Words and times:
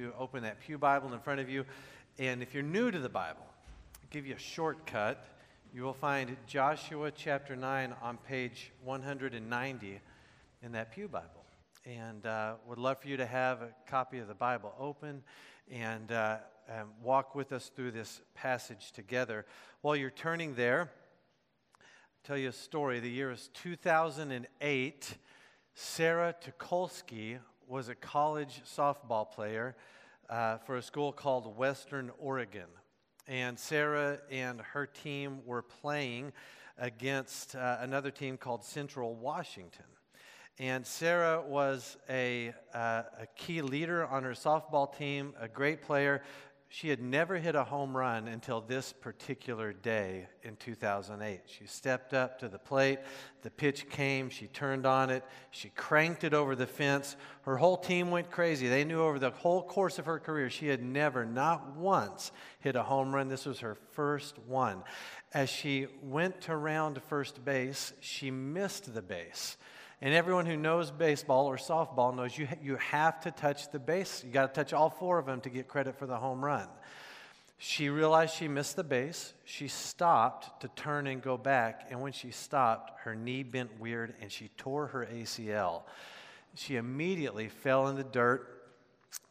to 0.00 0.12
open 0.18 0.42
that 0.42 0.60
Pew 0.60 0.78
Bible 0.78 1.12
in 1.12 1.20
front 1.20 1.40
of 1.40 1.48
you. 1.48 1.64
And 2.18 2.42
if 2.42 2.54
you're 2.54 2.62
new 2.62 2.90
to 2.90 2.98
the 2.98 3.08
Bible, 3.08 3.46
I'll 3.94 4.08
give 4.10 4.26
you 4.26 4.34
a 4.34 4.38
shortcut. 4.38 5.26
You 5.72 5.82
will 5.82 5.94
find 5.94 6.36
Joshua 6.46 7.10
chapter 7.10 7.56
9 7.56 7.94
on 8.02 8.18
page 8.18 8.72
190 8.84 10.00
in 10.62 10.72
that 10.72 10.92
Pew 10.92 11.08
Bible. 11.08 11.44
And 11.84 12.26
uh, 12.26 12.54
would 12.66 12.78
love 12.78 13.00
for 13.00 13.08
you 13.08 13.16
to 13.16 13.26
have 13.26 13.62
a 13.62 13.68
copy 13.88 14.18
of 14.18 14.28
the 14.28 14.34
Bible 14.34 14.74
open 14.78 15.22
and 15.70 16.12
uh, 16.12 16.38
um, 16.68 16.88
walk 17.02 17.34
with 17.34 17.52
us 17.52 17.70
through 17.74 17.92
this 17.92 18.20
passage 18.34 18.92
together. 18.92 19.46
While 19.82 19.96
you're 19.96 20.10
turning 20.10 20.54
there, 20.54 20.90
I'll 21.80 21.86
tell 22.24 22.38
you 22.38 22.48
a 22.48 22.52
story. 22.52 23.00
The 23.00 23.10
year 23.10 23.30
is 23.30 23.50
2008. 23.54 25.14
Sarah 25.78 26.34
Tucholsky 26.42 27.38
was 27.68 27.88
a 27.88 27.94
college 27.94 28.62
softball 28.64 29.30
player 29.30 29.74
uh, 30.30 30.58
for 30.58 30.76
a 30.76 30.82
school 30.82 31.12
called 31.12 31.56
Western 31.56 32.10
Oregon. 32.18 32.68
And 33.26 33.58
Sarah 33.58 34.18
and 34.30 34.60
her 34.60 34.86
team 34.86 35.40
were 35.44 35.62
playing 35.62 36.32
against 36.78 37.56
uh, 37.56 37.78
another 37.80 38.10
team 38.10 38.36
called 38.36 38.64
Central 38.64 39.14
Washington. 39.14 39.86
And 40.58 40.86
Sarah 40.86 41.42
was 41.42 41.96
a, 42.08 42.54
uh, 42.72 43.02
a 43.20 43.26
key 43.36 43.62
leader 43.62 44.06
on 44.06 44.22
her 44.22 44.32
softball 44.32 44.96
team, 44.96 45.34
a 45.40 45.48
great 45.48 45.82
player, 45.82 46.22
she 46.68 46.88
had 46.88 47.00
never 47.00 47.36
hit 47.36 47.54
a 47.54 47.64
home 47.64 47.96
run 47.96 48.26
until 48.26 48.60
this 48.60 48.92
particular 48.92 49.72
day 49.72 50.26
in 50.42 50.56
2008. 50.56 51.42
She 51.46 51.66
stepped 51.66 52.12
up 52.12 52.40
to 52.40 52.48
the 52.48 52.58
plate, 52.58 52.98
the 53.42 53.50
pitch 53.50 53.88
came, 53.88 54.28
she 54.30 54.48
turned 54.48 54.84
on 54.84 55.10
it, 55.10 55.24
she 55.50 55.68
cranked 55.70 56.24
it 56.24 56.34
over 56.34 56.56
the 56.56 56.66
fence. 56.66 57.16
Her 57.42 57.56
whole 57.56 57.76
team 57.76 58.10
went 58.10 58.30
crazy. 58.30 58.68
They 58.68 58.84
knew 58.84 59.00
over 59.00 59.18
the 59.18 59.30
whole 59.30 59.62
course 59.62 59.98
of 59.98 60.06
her 60.06 60.18
career 60.18 60.50
she 60.50 60.66
had 60.66 60.82
never, 60.82 61.24
not 61.24 61.76
once, 61.76 62.32
hit 62.58 62.74
a 62.74 62.82
home 62.82 63.14
run. 63.14 63.28
This 63.28 63.46
was 63.46 63.60
her 63.60 63.76
first 63.92 64.38
one. 64.40 64.82
As 65.32 65.48
she 65.48 65.86
went 66.02 66.40
to 66.42 66.56
round 66.56 67.00
first 67.02 67.44
base, 67.44 67.92
she 68.00 68.30
missed 68.30 68.92
the 68.92 69.02
base. 69.02 69.56
And 70.02 70.12
everyone 70.12 70.44
who 70.44 70.56
knows 70.56 70.90
baseball 70.90 71.46
or 71.46 71.56
softball 71.56 72.14
knows 72.14 72.36
you, 72.36 72.48
you 72.62 72.76
have 72.76 73.20
to 73.20 73.30
touch 73.30 73.70
the 73.70 73.78
base. 73.78 74.22
You 74.24 74.30
got 74.30 74.54
to 74.54 74.60
touch 74.60 74.72
all 74.72 74.90
four 74.90 75.18
of 75.18 75.26
them 75.26 75.40
to 75.40 75.48
get 75.48 75.68
credit 75.68 75.98
for 75.98 76.06
the 76.06 76.16
home 76.16 76.44
run. 76.44 76.68
She 77.58 77.88
realized 77.88 78.34
she 78.34 78.48
missed 78.48 78.76
the 78.76 78.84
base. 78.84 79.32
She 79.46 79.68
stopped 79.68 80.60
to 80.60 80.68
turn 80.68 81.06
and 81.06 81.22
go 81.22 81.38
back. 81.38 81.86
And 81.90 82.02
when 82.02 82.12
she 82.12 82.30
stopped, 82.30 83.00
her 83.04 83.14
knee 83.14 83.42
bent 83.42 83.80
weird 83.80 84.14
and 84.20 84.30
she 84.30 84.48
tore 84.58 84.88
her 84.88 85.08
ACL. 85.10 85.82
She 86.54 86.76
immediately 86.76 87.48
fell 87.48 87.88
in 87.88 87.96
the 87.96 88.04
dirt 88.04 88.52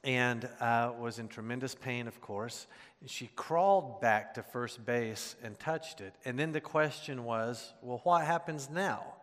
and 0.04 0.50
uh, 0.60 0.94
was 1.00 1.20
in 1.20 1.28
tremendous 1.28 1.76
pain, 1.76 2.08
of 2.08 2.20
course. 2.22 2.66
She 3.06 3.30
crawled 3.36 4.02
back 4.02 4.34
to 4.34 4.44
first 4.44 4.84
base 4.84 5.36
and 5.44 5.60
touched 5.60 6.02
it. 6.02 6.16
And 6.26 6.40
then 6.40 6.52
the 6.52 6.62
question 6.62 7.24
was 7.24 7.74
well, 7.84 8.02
what 8.04 8.26
happens 8.26 8.70
now? 8.72 9.14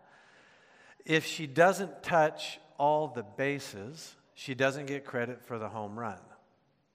If 1.04 1.26
she 1.26 1.46
doesn't 1.46 2.02
touch 2.02 2.60
all 2.78 3.08
the 3.08 3.22
bases, 3.22 4.14
she 4.34 4.54
doesn't 4.54 4.86
get 4.86 5.04
credit 5.04 5.44
for 5.44 5.58
the 5.58 5.68
home 5.68 5.98
run. 5.98 6.18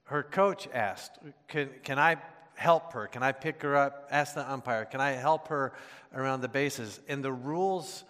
Her 0.06 0.24
coach 0.24 0.68
asked, 0.74 1.20
Can, 1.48 1.70
can 1.84 2.00
I 2.00 2.18
help 2.56 2.94
her? 2.94 3.08
Can 3.08 3.24
I 3.24 3.32
pick 3.34 3.62
her 3.62 3.76
up? 3.76 4.08
Ask 4.10 4.36
the 4.36 4.50
umpire, 4.50 4.86
Can 4.86 5.02
I 5.02 5.12
help 5.12 5.50
her 5.50 5.74
around 6.14 6.42
the 6.42 6.48
bases? 6.48 7.00
And 7.08 7.24
the 7.24 7.32
rules 7.32 8.06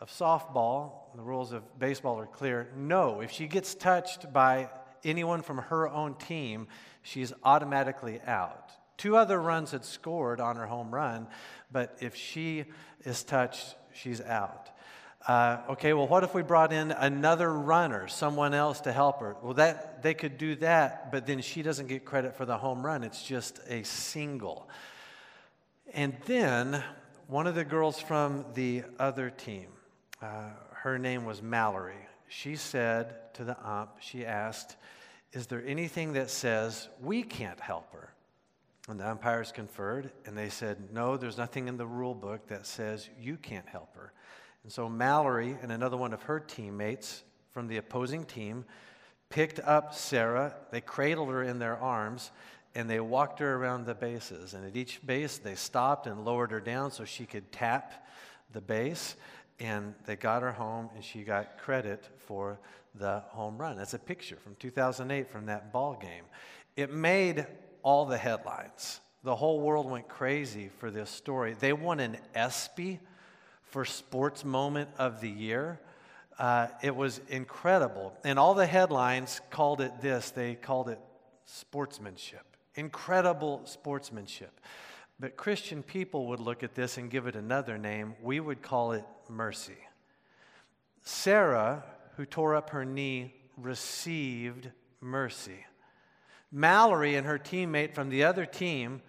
of 0.00 0.10
softball, 0.10 0.92
the 1.16 1.22
rules 1.22 1.52
of 1.52 1.78
baseball 1.78 2.18
are 2.18 2.26
clear. 2.26 2.70
No, 2.76 3.20
if 3.20 3.30
she 3.30 3.46
gets 3.46 3.74
touched 3.74 4.32
by 4.32 4.68
anyone 5.04 5.42
from 5.42 5.58
her 5.58 5.88
own 5.88 6.14
team, 6.14 6.68
she's 7.02 7.32
automatically 7.42 8.20
out. 8.26 8.72
Two 8.96 9.16
other 9.16 9.40
runs 9.40 9.70
had 9.70 9.84
scored 9.84 10.40
on 10.40 10.56
her 10.56 10.66
home 10.66 10.92
run, 10.92 11.28
but 11.70 11.96
if 12.00 12.14
she 12.14 12.64
is 13.04 13.22
touched, 13.22 13.76
she's 13.92 14.20
out. 14.20 14.70
Uh, 15.26 15.58
okay, 15.70 15.92
well, 15.92 16.06
what 16.06 16.24
if 16.24 16.32
we 16.32 16.42
brought 16.42 16.72
in 16.72 16.92
another 16.92 17.52
runner, 17.52 18.08
someone 18.08 18.54
else 18.54 18.80
to 18.82 18.92
help 18.92 19.20
her? 19.20 19.36
Well, 19.42 19.54
that 19.54 20.02
they 20.02 20.14
could 20.14 20.38
do 20.38 20.54
that, 20.56 21.10
but 21.10 21.26
then 21.26 21.40
she 21.42 21.62
doesn't 21.62 21.88
get 21.88 22.04
credit 22.04 22.36
for 22.36 22.46
the 22.46 22.56
home 22.56 22.84
run. 22.84 23.02
It's 23.02 23.22
just 23.22 23.60
a 23.68 23.82
single. 23.82 24.68
And 25.92 26.16
then 26.26 26.82
one 27.26 27.46
of 27.46 27.54
the 27.54 27.64
girls 27.64 28.00
from 28.00 28.46
the 28.54 28.84
other 28.98 29.28
team, 29.28 29.66
uh, 30.22 30.50
her 30.70 30.98
name 30.98 31.24
was 31.24 31.42
Mallory. 31.42 32.06
She 32.28 32.56
said 32.56 33.34
to 33.34 33.44
the 33.44 33.56
ump, 33.68 33.96
she 34.00 34.24
asked, 34.24 34.76
"Is 35.32 35.46
there 35.46 35.62
anything 35.66 36.12
that 36.12 36.30
says 36.30 36.88
we 37.00 37.22
can't 37.22 37.60
help 37.60 37.92
her?" 37.92 38.14
And 38.88 39.00
the 39.00 39.08
umpires 39.08 39.52
conferred, 39.52 40.10
and 40.24 40.38
they 40.38 40.48
said, 40.48 40.92
"No, 40.92 41.16
there's 41.16 41.36
nothing 41.36 41.68
in 41.68 41.76
the 41.76 41.86
rule 41.86 42.14
book 42.14 42.46
that 42.48 42.66
says 42.66 43.10
you 43.18 43.36
can't 43.36 43.68
help 43.68 43.94
her." 43.94 44.12
And 44.62 44.72
so 44.72 44.88
Mallory 44.88 45.56
and 45.62 45.72
another 45.72 45.96
one 45.96 46.12
of 46.12 46.22
her 46.24 46.40
teammates 46.40 47.22
from 47.50 47.68
the 47.68 47.78
opposing 47.78 48.24
team 48.24 48.64
picked 49.30 49.60
up 49.60 49.94
Sarah, 49.94 50.54
they 50.70 50.80
cradled 50.80 51.28
her 51.30 51.42
in 51.42 51.58
their 51.58 51.76
arms, 51.76 52.30
and 52.74 52.88
they 52.88 53.00
walked 53.00 53.40
her 53.40 53.56
around 53.56 53.86
the 53.86 53.94
bases. 53.94 54.54
And 54.54 54.64
at 54.64 54.76
each 54.76 55.04
base, 55.04 55.38
they 55.38 55.54
stopped 55.54 56.06
and 56.06 56.24
lowered 56.24 56.50
her 56.50 56.60
down 56.60 56.90
so 56.90 57.04
she 57.04 57.26
could 57.26 57.50
tap 57.50 58.06
the 58.52 58.60
base. 58.60 59.16
And 59.60 59.94
they 60.06 60.16
got 60.16 60.42
her 60.42 60.52
home, 60.52 60.90
and 60.94 61.02
she 61.02 61.22
got 61.22 61.58
credit 61.58 62.08
for 62.18 62.58
the 62.94 63.24
home 63.28 63.58
run. 63.58 63.76
That's 63.76 63.94
a 63.94 63.98
picture 63.98 64.36
from 64.36 64.54
2008 64.56 65.30
from 65.30 65.46
that 65.46 65.72
ball 65.72 65.98
game. 66.00 66.24
It 66.76 66.92
made 66.92 67.46
all 67.82 68.06
the 68.06 68.18
headlines. 68.18 69.00
The 69.24 69.34
whole 69.34 69.60
world 69.60 69.90
went 69.90 70.08
crazy 70.08 70.70
for 70.78 70.90
this 70.90 71.10
story. 71.10 71.56
They 71.58 71.72
won 71.72 72.00
an 72.00 72.18
ESPY 72.34 73.00
for 73.70 73.84
Sports 73.84 74.44
Moment 74.44 74.88
of 74.98 75.20
the 75.20 75.28
Year. 75.28 75.80
Uh, 76.38 76.68
it 76.82 76.94
was 76.94 77.20
incredible. 77.28 78.16
And 78.24 78.38
all 78.38 78.54
the 78.54 78.66
headlines 78.66 79.40
called 79.50 79.80
it 79.80 80.00
this 80.00 80.30
they 80.30 80.54
called 80.54 80.88
it 80.88 81.00
sportsmanship. 81.44 82.44
Incredible 82.74 83.62
sportsmanship. 83.64 84.60
But 85.20 85.36
Christian 85.36 85.82
people 85.82 86.28
would 86.28 86.40
look 86.40 86.62
at 86.62 86.74
this 86.74 86.96
and 86.96 87.10
give 87.10 87.26
it 87.26 87.34
another 87.34 87.76
name. 87.76 88.14
We 88.22 88.38
would 88.38 88.62
call 88.62 88.92
it 88.92 89.04
mercy. 89.28 89.78
Sarah, 91.02 91.82
who 92.16 92.24
tore 92.24 92.54
up 92.54 92.70
her 92.70 92.84
knee, 92.84 93.34
received 93.56 94.70
mercy. 95.00 95.66
Mallory 96.52 97.16
and 97.16 97.26
her 97.26 97.38
teammate 97.38 97.94
from 97.94 98.10
the 98.10 98.24
other 98.24 98.46
team, 98.46 99.02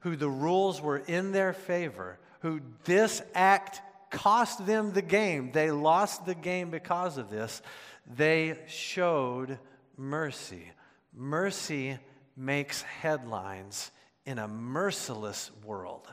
who 0.00 0.14
the 0.14 0.28
rules 0.28 0.80
were 0.80 0.98
in 0.98 1.32
their 1.32 1.52
favor, 1.52 2.18
who 2.40 2.60
this 2.84 3.20
act 3.34 3.82
cost 4.10 4.66
them 4.66 4.92
the 4.92 5.02
game. 5.02 5.50
They 5.52 5.70
lost 5.70 6.26
the 6.26 6.34
game 6.34 6.70
because 6.70 7.18
of 7.18 7.30
this. 7.30 7.62
They 8.06 8.58
showed 8.66 9.58
mercy. 9.96 10.70
Mercy 11.14 11.98
makes 12.36 12.82
headlines 12.82 13.90
in 14.24 14.38
a 14.38 14.48
merciless 14.48 15.50
world. 15.64 16.06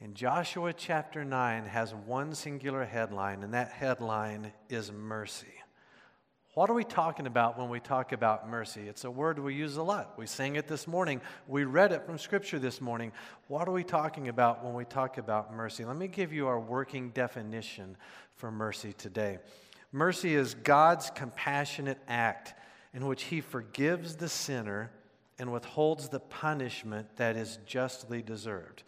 And 0.00 0.14
Joshua 0.14 0.72
chapter 0.72 1.24
9 1.24 1.66
has 1.66 1.94
one 1.94 2.34
singular 2.34 2.84
headline, 2.84 3.42
and 3.42 3.52
that 3.52 3.70
headline 3.70 4.52
is 4.70 4.90
mercy. 4.90 5.59
What 6.54 6.68
are 6.68 6.74
we 6.74 6.82
talking 6.82 7.28
about 7.28 7.56
when 7.56 7.68
we 7.68 7.78
talk 7.78 8.10
about 8.10 8.48
mercy? 8.48 8.88
It's 8.88 9.04
a 9.04 9.10
word 9.10 9.38
we 9.38 9.54
use 9.54 9.76
a 9.76 9.84
lot. 9.84 10.18
We 10.18 10.26
sang 10.26 10.56
it 10.56 10.66
this 10.66 10.88
morning. 10.88 11.20
We 11.46 11.62
read 11.62 11.92
it 11.92 12.04
from 12.04 12.18
Scripture 12.18 12.58
this 12.58 12.80
morning. 12.80 13.12
What 13.46 13.68
are 13.68 13.72
we 13.72 13.84
talking 13.84 14.26
about 14.26 14.64
when 14.64 14.74
we 14.74 14.84
talk 14.84 15.16
about 15.16 15.54
mercy? 15.54 15.84
Let 15.84 15.94
me 15.94 16.08
give 16.08 16.32
you 16.32 16.48
our 16.48 16.58
working 16.58 17.10
definition 17.10 17.96
for 18.34 18.50
mercy 18.50 18.92
today. 18.92 19.38
Mercy 19.92 20.34
is 20.34 20.54
God's 20.54 21.10
compassionate 21.10 21.98
act 22.08 22.54
in 22.92 23.06
which 23.06 23.22
He 23.22 23.40
forgives 23.40 24.16
the 24.16 24.28
sinner 24.28 24.90
and 25.38 25.52
withholds 25.52 26.08
the 26.08 26.18
punishment 26.18 27.06
that 27.14 27.36
is 27.36 27.60
justly 27.64 28.22
deserved. 28.22 28.82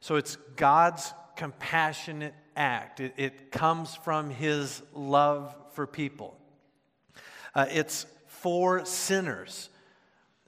So 0.00 0.16
it's 0.16 0.36
God's 0.56 1.12
compassionate 1.36 2.34
act, 2.56 3.00
it, 3.00 3.12
it 3.18 3.50
comes 3.50 3.96
from 3.96 4.30
His 4.30 4.82
love 4.94 5.54
for 5.74 5.86
people. 5.86 6.38
Uh, 7.54 7.66
it's 7.70 8.06
for 8.26 8.84
sinners, 8.84 9.68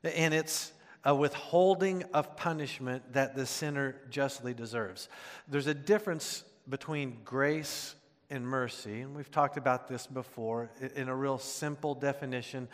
and 0.03 0.33
it's 0.33 0.73
a 1.05 1.15
withholding 1.15 2.03
of 2.15 2.37
punishment 2.37 3.13
that 3.13 3.37
the 3.37 3.45
sinner 3.45 3.97
justly 4.11 4.55
deserves. 4.55 5.09
There's 5.49 5.67
a 5.67 5.75
difference 5.75 6.45
between 6.69 7.19
grace 7.25 7.95
and 8.31 8.47
mercy, 8.47 9.03
and 9.03 9.15
we've 9.15 9.31
talked 9.31 9.59
about 9.59 9.87
this 9.87 10.07
before 10.07 10.71
in 10.97 11.09
a 11.09 11.15
real 11.15 11.39
simple 11.39 11.95
definition. 11.95 12.69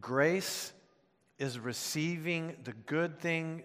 Grace 0.00 0.72
is 1.38 1.58
receiving 1.58 2.56
the 2.64 2.72
good 2.86 3.18
thing 3.20 3.62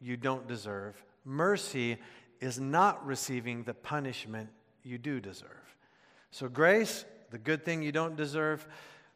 you 0.00 0.16
don't 0.16 0.48
deserve, 0.48 1.02
mercy 1.24 1.98
is 2.40 2.58
not 2.58 3.06
receiving 3.06 3.62
the 3.62 3.74
punishment 3.74 4.48
you 4.82 4.98
do 4.98 5.20
deserve. 5.20 5.76
So, 6.32 6.48
grace, 6.48 7.04
the 7.30 7.38
good 7.38 7.64
thing 7.64 7.82
you 7.82 7.92
don't 7.92 8.16
deserve, 8.16 8.66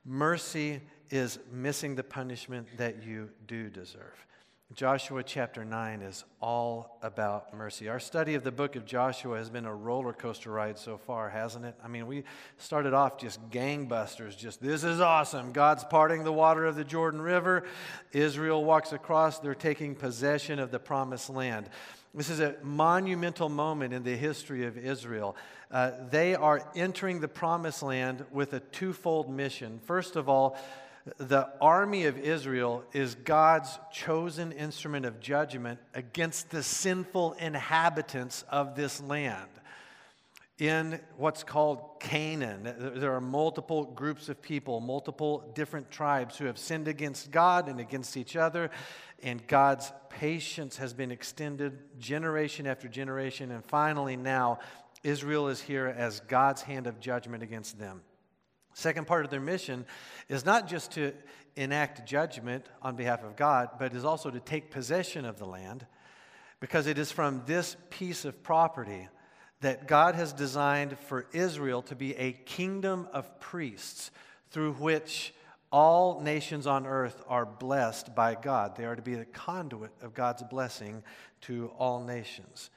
Mercy 0.07 0.81
is 1.11 1.41
missing 1.51 1.97
the 1.97 2.05
punishment 2.05 2.69
that 2.77 3.03
you 3.03 3.29
do 3.49 3.69
deserve. 3.69 4.27
Joshua 4.73 5.23
chapter 5.23 5.65
9 5.65 6.03
is 6.03 6.25
all 6.41 6.99
about 7.03 7.55
mercy. 7.55 7.89
Our 7.89 8.01
study 8.01 8.35
of 8.35 8.45
the 8.45 8.51
book 8.51 8.75
of 8.77 8.85
Joshua 8.85 9.37
has 9.39 9.49
been 9.49 9.65
a 9.65 9.75
roller 9.75 10.13
coaster 10.13 10.51
ride 10.51 10.79
so 10.79 10.97
far, 10.97 11.29
hasn't 11.31 11.65
it? 11.65 11.77
I 11.85 11.89
mean, 11.89 12.07
we 12.07 12.25
started 12.57 12.93
off 12.93 13.19
just 13.19 13.41
gangbusters, 13.51 14.37
just 14.37 14.61
this 14.61 14.83
is 14.83 15.01
awesome. 15.01 15.53
God's 15.53 15.85
parting 15.85 16.25
the 16.25 16.33
water 16.33 16.67
of 16.67 16.75
the 16.75 16.85
Jordan 16.85 17.23
River. 17.23 17.65
Israel 18.13 18.65
walks 18.65 18.93
across, 18.93 19.39
they're 19.39 19.55
taking 19.55 19.95
possession 19.95 20.59
of 20.59 20.73
the 20.73 20.81
promised 20.81 21.31
land. 21.31 21.69
This 22.15 22.31
is 22.31 22.41
a 22.41 22.57
monumental 22.63 23.49
moment 23.49 23.93
in 23.93 24.03
the 24.03 24.17
history 24.17 24.65
of 24.65 24.79
Israel. 24.79 25.37
Uh, 25.71 25.93
they 26.11 26.35
are 26.35 26.71
entering 26.75 27.21
the 27.21 27.29
promised 27.29 27.83
land 27.83 28.25
with 28.31 28.53
a 28.53 28.61
twofold 28.61 29.29
mission. 29.29 29.81
First 29.85 30.17
of 30.17 30.29
all, 30.29 30.57
the 31.19 31.49
army 31.61 32.07
of 32.07 32.19
Israel 32.19 32.85
is 32.93 33.15
God's 33.15 33.79
chosen 33.93 34.51
instrument 34.53 35.07
of 35.07 35.21
judgment 35.21 35.79
against 35.95 36.51
the 36.51 36.63
sinful 36.63 37.35
inhabitants 37.35 38.45
of 38.49 38.75
this 38.75 39.01
land. 39.01 39.49
In 40.59 41.01
what's 41.19 41.45
called 41.45 42.01
Canaan, 42.01 42.95
there 42.97 43.15
are 43.15 43.21
multiple 43.21 43.85
groups 43.85 44.31
of 44.31 44.41
people, 44.41 44.81
multiple 44.81 45.53
different 45.55 45.91
tribes 45.91 46.39
who 46.39 46.47
have 46.47 46.57
sinned 46.57 46.89
against 46.89 47.31
God 47.31 47.69
and 47.69 47.79
against 47.79 48.17
each 48.17 48.37
other, 48.37 48.71
and 49.23 49.47
God's 49.47 49.93
patience 50.09 50.79
has 50.79 50.95
been 50.95 51.11
extended 51.11 51.99
generation 51.99 52.67
after 52.67 52.89
generation, 52.89 53.51
and 53.51 53.63
finally 53.67 54.17
now 54.17 54.61
Israel 55.03 55.49
is 55.49 55.61
here 55.61 55.95
as 55.95 56.21
God's 56.21 56.63
hand 56.63 56.87
of 56.87 57.01
judgment 57.01 57.43
against 57.43 57.79
them. 57.79 58.01
Second 58.73 59.07
part 59.07 59.27
of 59.27 59.31
their 59.31 59.41
mission 59.41 59.85
is 60.31 60.47
not 60.47 60.69
just 60.69 60.93
to 60.93 61.13
enact 61.55 62.09
judgment 62.09 62.65
on 62.81 62.97
behalf 62.97 63.23
of 63.25 63.37
God, 63.37 63.71
but 63.79 63.95
is 63.95 64.07
also 64.07 64.31
to 64.31 64.41
take 64.41 64.71
possession 64.71 65.27
of 65.27 65.39
the 65.39 65.47
land 65.47 65.87
because 66.61 66.87
it 66.87 66.97
is 66.97 67.13
from 67.13 67.43
this 67.45 67.77
piece 67.91 68.25
of 68.25 68.43
property 68.43 69.09
that 69.61 69.89
God 69.89 70.15
has 70.15 70.33
designed 70.33 70.99
for 70.99 71.27
Israel 71.33 71.83
to 71.83 71.95
be 71.95 72.15
a 72.17 72.33
kingdom 72.33 73.09
of 73.13 73.41
priests 73.41 74.11
through 74.51 74.73
which 74.75 75.33
all 75.73 76.21
nations 76.21 76.67
on 76.67 76.87
earth 76.87 77.23
are 77.29 77.45
blessed 77.45 78.15
by 78.15 78.35
God. 78.35 78.77
They 78.77 78.85
are 78.85 78.97
to 78.97 79.03
be 79.03 79.15
the 79.15 79.25
conduit 79.25 79.91
of 80.01 80.15
God's 80.15 80.43
blessing 80.45 81.03
to 81.43 81.71
all 81.79 82.03
nations. 82.03 82.71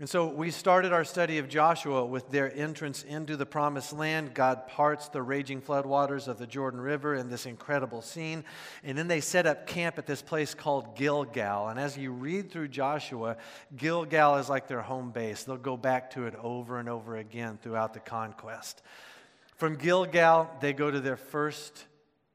And 0.00 0.08
so 0.08 0.26
we 0.26 0.50
started 0.50 0.92
our 0.92 1.04
study 1.04 1.38
of 1.38 1.48
Joshua 1.48 2.04
with 2.04 2.28
their 2.28 2.52
entrance 2.52 3.04
into 3.04 3.36
the 3.36 3.46
promised 3.46 3.92
land. 3.92 4.34
God 4.34 4.66
parts 4.66 5.08
the 5.08 5.22
raging 5.22 5.62
floodwaters 5.62 6.26
of 6.26 6.36
the 6.36 6.48
Jordan 6.48 6.80
River 6.80 7.14
in 7.14 7.30
this 7.30 7.46
incredible 7.46 8.02
scene. 8.02 8.42
And 8.82 8.98
then 8.98 9.06
they 9.06 9.20
set 9.20 9.46
up 9.46 9.68
camp 9.68 9.96
at 9.96 10.04
this 10.04 10.20
place 10.20 10.52
called 10.52 10.96
Gilgal. 10.96 11.68
And 11.68 11.78
as 11.78 11.96
you 11.96 12.10
read 12.10 12.50
through 12.50 12.68
Joshua, 12.68 13.36
Gilgal 13.76 14.38
is 14.38 14.48
like 14.48 14.66
their 14.66 14.82
home 14.82 15.12
base. 15.12 15.44
They'll 15.44 15.58
go 15.58 15.76
back 15.76 16.10
to 16.14 16.26
it 16.26 16.34
over 16.42 16.80
and 16.80 16.88
over 16.88 17.16
again 17.16 17.60
throughout 17.62 17.94
the 17.94 18.00
conquest. 18.00 18.82
From 19.54 19.76
Gilgal, 19.76 20.50
they 20.60 20.72
go 20.72 20.90
to 20.90 20.98
their 20.98 21.16
first 21.16 21.84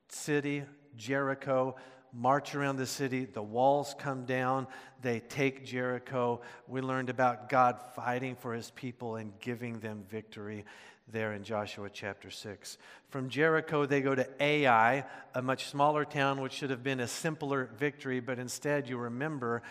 city, 0.07 0.63
Jericho 0.95 1.75
march 2.13 2.55
around 2.55 2.77
the 2.77 2.85
city. 2.85 3.25
The 3.25 3.41
walls 3.41 3.95
come 3.97 4.25
down. 4.25 4.67
They 5.01 5.19
take 5.19 5.65
Jericho. 5.65 6.41
We 6.67 6.81
learned 6.81 7.09
about 7.09 7.49
God 7.49 7.79
fighting 7.95 8.35
for 8.35 8.53
his 8.53 8.71
people 8.71 9.15
and 9.15 9.31
giving 9.39 9.79
them 9.79 10.03
victory 10.09 10.65
there 11.11 11.33
in 11.33 11.43
Joshua 11.43 11.89
chapter 11.91 12.29
6. 12.29 12.77
From 13.09 13.29
Jericho, 13.29 13.85
they 13.85 14.01
go 14.01 14.13
to 14.13 14.27
Ai, 14.39 15.05
a 15.33 15.41
much 15.41 15.65
smaller 15.65 16.05
town, 16.05 16.41
which 16.41 16.53
should 16.53 16.69
have 16.69 16.83
been 16.83 16.99
a 16.99 17.07
simpler 17.07 17.69
victory, 17.77 18.19
but 18.19 18.37
instead, 18.39 18.87
you 18.87 18.97
remember, 18.97 19.63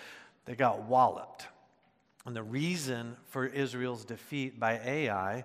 they 0.46 0.55
got 0.55 0.82
walloped. 0.82 1.46
And 2.26 2.34
the 2.34 2.43
reason 2.43 3.17
for 3.29 3.46
Israel's 3.46 4.05
defeat 4.05 4.58
by 4.58 4.81
Ai 4.84 5.44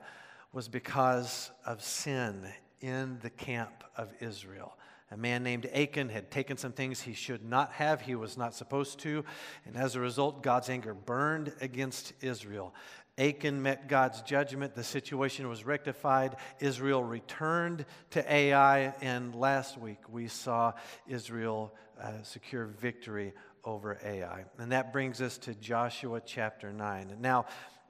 was 0.52 0.68
because 0.68 1.52
of 1.66 1.84
sin 1.84 2.48
in 2.82 3.20
the 3.22 3.30
camp 3.30 3.84
of 3.96 4.10
Israel. 4.20 4.78
A 5.14 5.18
man 5.18 5.44
named 5.44 5.70
Achan 5.72 6.10
had 6.10 6.32
taken 6.32 6.58
some 6.58 6.72
things 6.72 7.00
he 7.00 7.14
should 7.14 7.46
not 7.46 7.74
have, 7.74 8.02
he 8.02 8.16
was 8.16 8.36
not 8.36 8.56
supposed 8.56 8.98
to, 9.02 9.24
and 9.64 9.78
as 9.78 9.96
a 9.96 10.00
result, 10.00 10.42
God's 10.42 10.70
anger 10.70 10.96
burned 10.96 11.54
against 11.62 12.14
Israel. 12.22 12.74
Achan 13.20 13.62
met 13.62 13.88
God's 13.88 14.24
judgment. 14.24 14.74
The 14.74 14.84
situation 14.84 15.48
was 15.48 15.66
rectified. 15.66 16.38
Israel 16.60 17.04
returned 17.04 17.86
to 18.10 18.34
Ai, 18.34 18.96
and 19.02 19.36
last 19.36 19.78
week 19.78 20.00
we 20.10 20.28
saw 20.28 20.74
Israel 21.08 21.76
uh, 22.02 22.24
secure 22.24 22.66
victory 22.66 23.34
over 23.64 24.00
Ai. 24.04 24.46
And 24.58 24.72
that 24.72 24.92
brings 24.92 25.22
us 25.22 25.38
to 25.40 25.54
Joshua 25.54 26.22
chapter 26.26 26.74
9. 26.74 27.18
Now, 27.20 27.46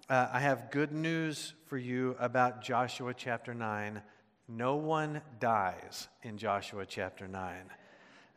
uh, 0.09 0.27
I 0.33 0.41
have 0.41 0.71
good 0.71 0.91
news 0.91 1.53
for 1.67 1.77
you 1.77 2.17
about 2.19 2.61
Joshua 2.61 3.13
chapter 3.13 3.53
9 3.53 4.01
no 4.47 4.75
one 4.75 5.21
dies 5.39 6.07
in 6.21 6.37
Joshua 6.37 6.85
chapter 6.85 7.27
9. 7.27 7.55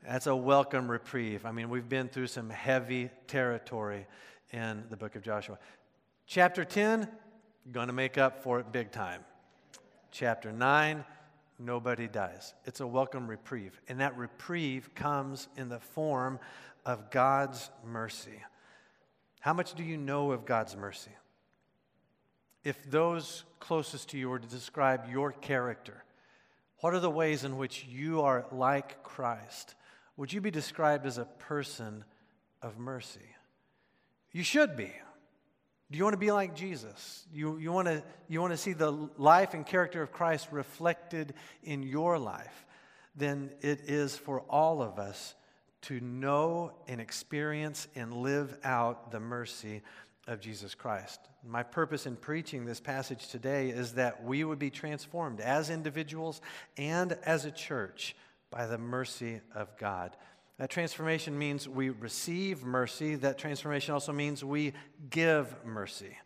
That's 0.06 0.26
a 0.26 0.37
welcome 0.37 0.91
reprieve. 0.91 1.44
I 1.44 1.53
mean, 1.53 1.69
we've 1.69 1.88
been 1.88 2.08
through 2.08 2.29
some 2.29 2.49
heavy 2.49 3.11
territory 3.26 4.06
in 4.53 4.85
the 4.88 4.97
book 4.97 5.17
of 5.17 5.23
Joshua. 5.23 5.58
Chapter 6.26 6.64
10, 6.64 7.08
going 7.73 7.88
to 7.88 7.93
make 7.93 8.19
up 8.19 8.43
for 8.43 8.61
it 8.61 8.70
big 8.70 8.93
time. 8.93 9.25
Chapter 10.12 10.53
9, 10.53 11.05
nobody 11.58 12.06
dies. 12.06 12.55
It's 12.64 12.81
a 12.81 12.87
welcome 12.87 13.26
reprieve. 13.26 13.81
And 13.88 14.00
that 14.00 14.17
reprieve 14.17 14.94
comes 14.94 15.49
in 15.56 15.69
the 15.69 15.81
form 15.81 16.38
of 16.85 17.11
God's 17.11 17.70
mercy. 17.85 18.43
How 19.41 19.52
much 19.52 19.75
do 19.75 19.82
you 19.82 19.97
know 19.97 20.31
of 20.31 20.44
God's 20.44 20.76
mercy? 20.76 21.11
If 22.67 22.91
those 22.91 23.45
closest 23.61 24.09
to 24.09 24.19
you 24.19 24.29
were 24.29 24.41
to 24.41 24.49
describe 24.49 25.09
your 25.09 25.31
character, 25.31 26.03
what 26.81 26.95
are 26.95 26.99
the 26.99 27.09
ways 27.09 27.45
in 27.45 27.59
which 27.59 27.87
you 27.89 28.23
are 28.23 28.45
like 28.51 29.05
Christ? 29.05 29.77
Would 30.17 30.33
you 30.33 30.41
be 30.41 30.51
described 30.51 31.07
as 31.07 31.17
a 31.17 31.27
person 31.27 32.03
of 32.61 32.77
mercy? 32.77 33.29
You 34.33 34.43
should 34.43 34.77
be. 34.77 34.93
Do 35.93 35.97
you 35.97 36.03
want 36.03 36.15
to 36.15 36.19
be 36.19 36.33
like 36.33 36.57
Jesus? 36.57 37.25
You, 37.33 37.57
you, 37.59 37.71
want 37.71 37.87
to, 37.87 38.03
you 38.27 38.41
want 38.41 38.53
to 38.53 38.57
see 38.57 38.73
the 38.73 38.91
life 39.17 39.55
and 39.55 39.65
character 39.65 40.03
of 40.03 40.11
Christ 40.11 40.49
reflected 40.51 41.35
in 41.62 41.85
your 41.85 42.19
life? 42.19 42.67
Then 43.15 43.51
it 43.61 43.83
is 43.89 44.17
for 44.17 44.41
all 44.51 44.83
of 44.83 44.99
us 44.99 45.37
to 45.83 46.01
know 46.01 46.73
and 46.89 47.01
experience 47.01 47.87
and 47.95 48.12
live 48.12 48.59
out 48.64 49.12
the 49.12 49.21
mercy 49.21 49.83
of 50.26 50.40
Jesus 50.40 50.75
Christ. 50.75 51.21
My 51.47 51.62
purpose 51.62 52.06
in 52.06 52.16
preaching 52.16 52.64
this 52.64 52.80
passage 52.80 53.28
today 53.28 53.68
is 53.68 53.92
that 53.92 54.25
we 54.25 54.45
would 54.45 54.59
be 54.59 54.71
transformed 54.71 55.40
as 55.40 55.71
individuals 55.71 56.40
and 56.76 57.16
as 57.25 57.45
a 57.45 57.50
church 57.50 58.16
by 58.50 58.66
the 58.66 58.78
mercy 58.78 59.40
of 59.54 59.76
God. 59.78 60.16
That 60.59 60.71
transformation 60.71 61.38
means 61.38 61.68
we 61.68 61.90
receive 61.90 62.64
mercy. 62.64 63.14
That 63.14 63.38
transformation 63.38 63.92
also 63.92 64.12
means 64.12 64.42
we 64.42 64.73
give 65.11 65.54
mercy. 65.64 66.16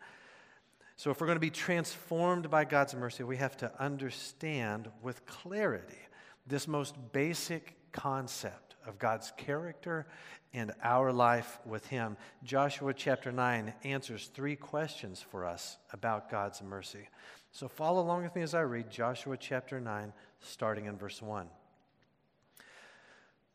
So, 0.97 1.11
if 1.11 1.21
we're 1.21 1.27
going 1.27 1.37
to 1.37 1.41
be 1.41 1.51
transformed 1.51 2.51
by 2.51 2.65
God's 2.65 2.95
mercy, 2.95 3.25
we 3.25 3.39
have 3.39 3.57
to 3.59 3.73
understand 3.83 4.89
with 5.03 5.25
clarity 5.27 5.99
this 6.47 6.69
most 6.69 6.95
basic 7.13 7.75
concept 7.93 8.70
of 8.87 8.99
God's 8.99 9.33
character 9.37 10.07
and 10.53 10.73
our 10.83 11.13
life 11.13 11.59
with 11.65 11.87
Him. 11.87 12.17
Joshua 12.43 12.95
chapter 12.95 13.33
9 13.33 13.73
answers 13.85 14.31
three 14.35 14.57
questions 14.57 15.25
for 15.31 15.45
us 15.45 15.79
about 15.93 16.31
God's 16.31 16.63
mercy. 16.63 17.09
So 17.53 17.69
follow 17.69 18.03
along 18.03 18.23
with 18.23 18.35
me 18.35 18.43
as 18.43 18.55
I 18.55 18.61
read 18.61 18.91
Joshua 18.91 19.37
chapter 19.37 19.81
9, 19.81 20.13
starting 20.41 20.87
in 20.87 20.97
verse 20.97 21.21
1. 21.21 21.49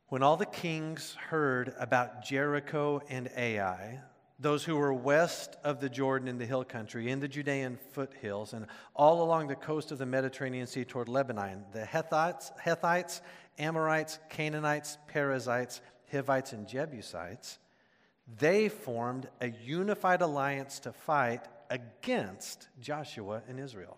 When 0.08 0.22
all 0.22 0.38
the 0.38 0.46
kings 0.46 1.16
heard 1.30 1.74
about 1.80 2.24
Jericho 2.24 3.02
and 3.10 3.30
Ai, 3.36 4.02
those 4.38 4.64
who 4.66 4.76
were 4.76 4.94
west 4.94 5.56
of 5.64 5.80
the 5.80 5.90
Jordan 5.90 6.28
in 6.28 6.38
the 6.38 6.46
hill 6.46 6.66
country, 6.66 7.10
in 7.10 7.22
the 7.22 7.28
Judean 7.28 7.80
foothills, 7.94 8.54
and 8.54 8.68
all 8.94 9.24
along 9.24 9.48
the 9.48 9.56
coast 9.56 9.92
of 9.92 9.98
the 9.98 10.06
Mediterranean 10.06 10.68
Sea 10.68 10.84
toward 10.84 11.08
Lebanon, 11.08 11.64
the 11.72 11.84
Hethites, 11.84 12.52
Hethites 12.62 13.22
Amorites, 13.58 14.20
Canaanites, 14.30 14.98
Perizzites, 15.08 15.82
Hivites, 16.12 16.54
and 16.54 16.68
Jebusites, 16.68 17.60
they 18.40 18.70
formed 18.70 19.30
a 19.42 19.50
unified 19.50 20.22
alliance 20.22 20.80
to 20.80 20.92
fight 20.92 21.42
against 21.70 22.68
Joshua 22.80 23.42
and 23.48 23.60
Israel. 23.60 23.98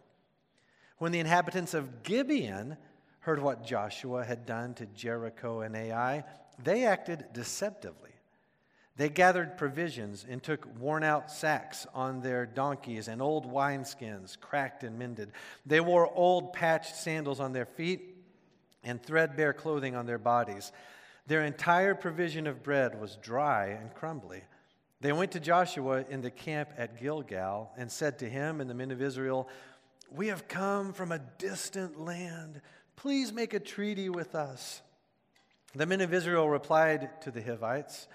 When 0.97 1.11
the 1.11 1.19
inhabitants 1.19 1.73
of 1.73 2.03
Gibeon 2.03 2.77
heard 3.19 3.41
what 3.41 3.65
Joshua 3.65 4.23
had 4.23 4.45
done 4.45 4.73
to 4.75 4.85
Jericho 4.87 5.61
and 5.61 5.75
Ai, 5.75 6.23
they 6.63 6.85
acted 6.85 7.25
deceptively. 7.33 8.11
They 8.95 9.09
gathered 9.09 9.57
provisions 9.57 10.25
and 10.27 10.41
took 10.41 10.67
worn 10.79 11.03
out 11.03 11.29
sacks 11.29 11.85
on 11.93 12.21
their 12.21 12.47
donkeys 12.47 13.07
and 13.07 13.21
old 13.21 13.45
wineskins, 13.45 14.39
cracked 14.39 14.83
and 14.83 14.97
mended. 14.97 15.33
They 15.67 15.79
wore 15.79 16.11
old 16.11 16.51
patched 16.51 16.95
sandals 16.95 17.39
on 17.39 17.53
their 17.53 17.67
feet 17.67 18.16
and 18.83 19.01
threadbare 19.01 19.53
clothing 19.53 19.95
on 19.95 20.05
their 20.05 20.17
bodies. 20.17 20.71
Their 21.27 21.43
entire 21.43 21.93
provision 21.93 22.47
of 22.47 22.63
bread 22.63 22.99
was 22.99 23.17
dry 23.21 23.67
and 23.67 23.93
crumbly. 23.93 24.43
They 25.01 25.11
went 25.11 25.31
to 25.33 25.39
Joshua 25.39 26.05
in 26.09 26.21
the 26.21 26.31
camp 26.31 26.69
at 26.77 26.99
Gilgal 26.99 27.71
and 27.77 27.91
said 27.91 28.19
to 28.19 28.29
him 28.29 28.61
and 28.61 28.69
the 28.69 28.73
men 28.73 28.91
of 28.91 29.01
Israel, 29.01 29.47
We 30.09 30.27
have 30.27 30.47
come 30.47 30.93
from 30.93 31.11
a 31.11 31.21
distant 31.37 31.99
land. 31.99 32.61
Please 32.95 33.31
make 33.31 33.53
a 33.53 33.59
treaty 33.59 34.09
with 34.09 34.33
us. 34.33 34.81
The 35.75 35.85
men 35.85 36.01
of 36.01 36.13
Israel 36.13 36.49
replied 36.49 37.21
to 37.21 37.31
the 37.31 37.41
Hivites, 37.41 38.07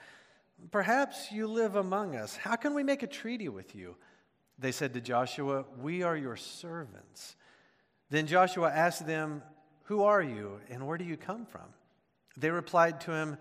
Perhaps 0.70 1.30
you 1.30 1.46
live 1.46 1.76
among 1.76 2.16
us. 2.16 2.36
How 2.36 2.56
can 2.56 2.74
we 2.74 2.82
make 2.82 3.02
a 3.02 3.08
treaty 3.08 3.48
with 3.48 3.74
you? 3.74 3.96
They 4.58 4.72
said 4.72 4.94
to 4.94 5.00
Joshua, 5.00 5.64
We 5.78 6.02
are 6.02 6.16
your 6.16 6.36
servants. 6.36 7.36
Then 8.10 8.26
Joshua 8.26 8.70
asked 8.70 9.06
them, 9.06 9.42
Who 9.84 10.04
are 10.04 10.22
you 10.22 10.60
and 10.70 10.86
where 10.86 10.98
do 10.98 11.04
you 11.04 11.16
come 11.16 11.46
from? 11.46 11.62
They 12.36 12.50
replied 12.50 13.00
to 13.02 13.12
him, 13.12 13.36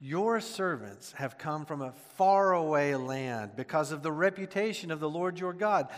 Your 0.00 0.40
servants 0.40 1.12
have 1.12 1.38
come 1.38 1.64
from 1.64 1.82
a 1.82 1.92
faraway 2.16 2.94
land 2.94 3.52
because 3.56 3.92
of 3.92 4.02
the 4.02 4.12
reputation 4.12 4.90
of 4.90 5.00
the 5.00 5.08
Lord 5.08 5.38
your 5.38 5.52
God. 5.52 5.88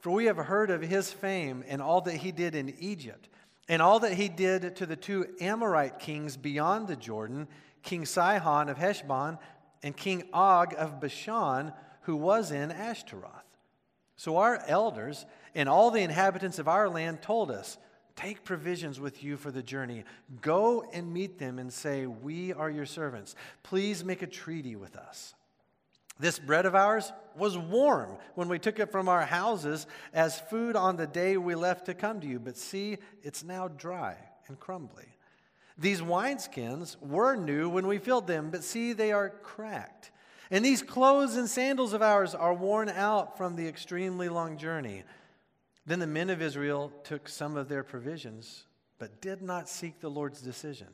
For 0.00 0.10
we 0.10 0.26
have 0.26 0.36
heard 0.36 0.70
of 0.70 0.82
his 0.82 1.12
fame 1.12 1.64
and 1.66 1.82
all 1.82 2.00
that 2.02 2.16
he 2.16 2.30
did 2.30 2.54
in 2.54 2.74
Egypt, 2.78 3.28
and 3.68 3.82
all 3.82 3.98
that 4.00 4.12
he 4.12 4.28
did 4.28 4.76
to 4.76 4.86
the 4.86 4.94
two 4.94 5.26
Amorite 5.40 5.98
kings 5.98 6.36
beyond 6.36 6.86
the 6.86 6.96
Jordan, 6.96 7.48
King 7.82 8.04
Sihon 8.04 8.68
of 8.68 8.78
Heshbon 8.78 9.38
and 9.82 9.96
King 9.96 10.24
Og 10.32 10.74
of 10.78 11.00
Bashan, 11.00 11.72
who 12.02 12.16
was 12.16 12.52
in 12.52 12.70
Ashtaroth. 12.70 13.32
So 14.16 14.36
our 14.36 14.62
elders 14.68 15.26
and 15.54 15.68
all 15.68 15.90
the 15.90 16.02
inhabitants 16.02 16.58
of 16.58 16.68
our 16.68 16.88
land 16.88 17.22
told 17.22 17.50
us, 17.50 17.78
Take 18.16 18.44
provisions 18.44 18.98
with 18.98 19.22
you 19.22 19.36
for 19.36 19.50
the 19.50 19.62
journey. 19.62 20.04
Go 20.40 20.88
and 20.92 21.12
meet 21.12 21.38
them 21.38 21.58
and 21.58 21.70
say, 21.70 22.06
We 22.06 22.52
are 22.54 22.70
your 22.70 22.86
servants. 22.86 23.36
Please 23.62 24.04
make 24.04 24.22
a 24.22 24.26
treaty 24.26 24.74
with 24.74 24.96
us. 24.96 25.34
This 26.18 26.38
bread 26.38 26.64
of 26.64 26.74
ours 26.74 27.12
was 27.36 27.58
warm 27.58 28.16
when 28.34 28.48
we 28.48 28.58
took 28.58 28.80
it 28.80 28.90
from 28.90 29.06
our 29.08 29.26
houses 29.26 29.86
as 30.14 30.40
food 30.40 30.74
on 30.74 30.96
the 30.96 31.06
day 31.06 31.36
we 31.36 31.54
left 31.54 31.86
to 31.86 31.94
come 31.94 32.20
to 32.20 32.26
you, 32.26 32.38
but 32.38 32.56
see, 32.56 32.96
it's 33.22 33.44
now 33.44 33.68
dry 33.68 34.16
and 34.48 34.58
crumbly. 34.58 35.04
These 35.76 36.00
wineskins 36.00 36.96
were 37.02 37.36
new 37.36 37.68
when 37.68 37.86
we 37.86 37.98
filled 37.98 38.26
them, 38.26 38.50
but 38.50 38.64
see, 38.64 38.94
they 38.94 39.12
are 39.12 39.28
cracked. 39.28 40.10
And 40.50 40.64
these 40.64 40.80
clothes 40.80 41.36
and 41.36 41.50
sandals 41.50 41.92
of 41.92 42.00
ours 42.00 42.34
are 42.34 42.54
worn 42.54 42.88
out 42.88 43.36
from 43.36 43.56
the 43.56 43.68
extremely 43.68 44.30
long 44.30 44.56
journey. 44.56 45.04
Then 45.86 46.00
the 46.00 46.06
men 46.06 46.30
of 46.30 46.42
Israel 46.42 46.92
took 47.04 47.28
some 47.28 47.56
of 47.56 47.68
their 47.68 47.84
provisions, 47.84 48.66
but 48.98 49.20
did 49.20 49.40
not 49.40 49.68
seek 49.68 50.00
the 50.00 50.10
Lord's 50.10 50.40
decision. 50.40 50.88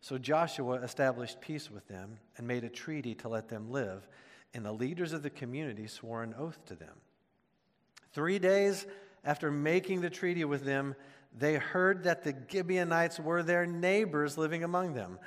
So 0.00 0.18
Joshua 0.18 0.76
established 0.76 1.40
peace 1.40 1.70
with 1.70 1.86
them 1.86 2.18
and 2.36 2.46
made 2.46 2.64
a 2.64 2.70
treaty 2.70 3.14
to 3.16 3.28
let 3.28 3.48
them 3.48 3.70
live, 3.70 4.08
and 4.54 4.64
the 4.64 4.72
leaders 4.72 5.12
of 5.12 5.22
the 5.22 5.30
community 5.30 5.86
swore 5.86 6.22
an 6.22 6.34
oath 6.38 6.58
to 6.66 6.74
them. 6.74 6.94
Three 8.12 8.38
days 8.38 8.86
after 9.24 9.50
making 9.50 10.00
the 10.00 10.10
treaty 10.10 10.44
with 10.44 10.64
them, 10.64 10.94
they 11.36 11.54
heard 11.54 12.04
that 12.04 12.24
the 12.24 12.34
Gibeonites 12.50 13.20
were 13.20 13.42
their 13.42 13.66
neighbors 13.66 14.36
living 14.36 14.64
among 14.64 14.94
them. 14.94 15.18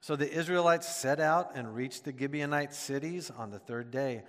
So 0.00 0.16
the 0.16 0.30
Israelites 0.30 0.88
set 0.88 1.20
out 1.20 1.52
and 1.54 1.74
reached 1.74 2.04
the 2.04 2.12
Gibeonite 2.12 2.72
cities 2.72 3.30
on 3.30 3.50
the 3.50 3.58
third 3.58 3.90
day. 3.90 4.22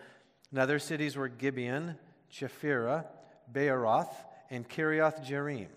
Now 0.52 0.66
their 0.66 0.80
cities 0.80 1.16
were 1.16 1.28
Gibeon, 1.28 1.98
Chephirah, 2.32 3.06
Beeroth, 3.54 4.14
and 4.50 4.68
Kiriath 4.68 5.26
Jearim. 5.26 5.68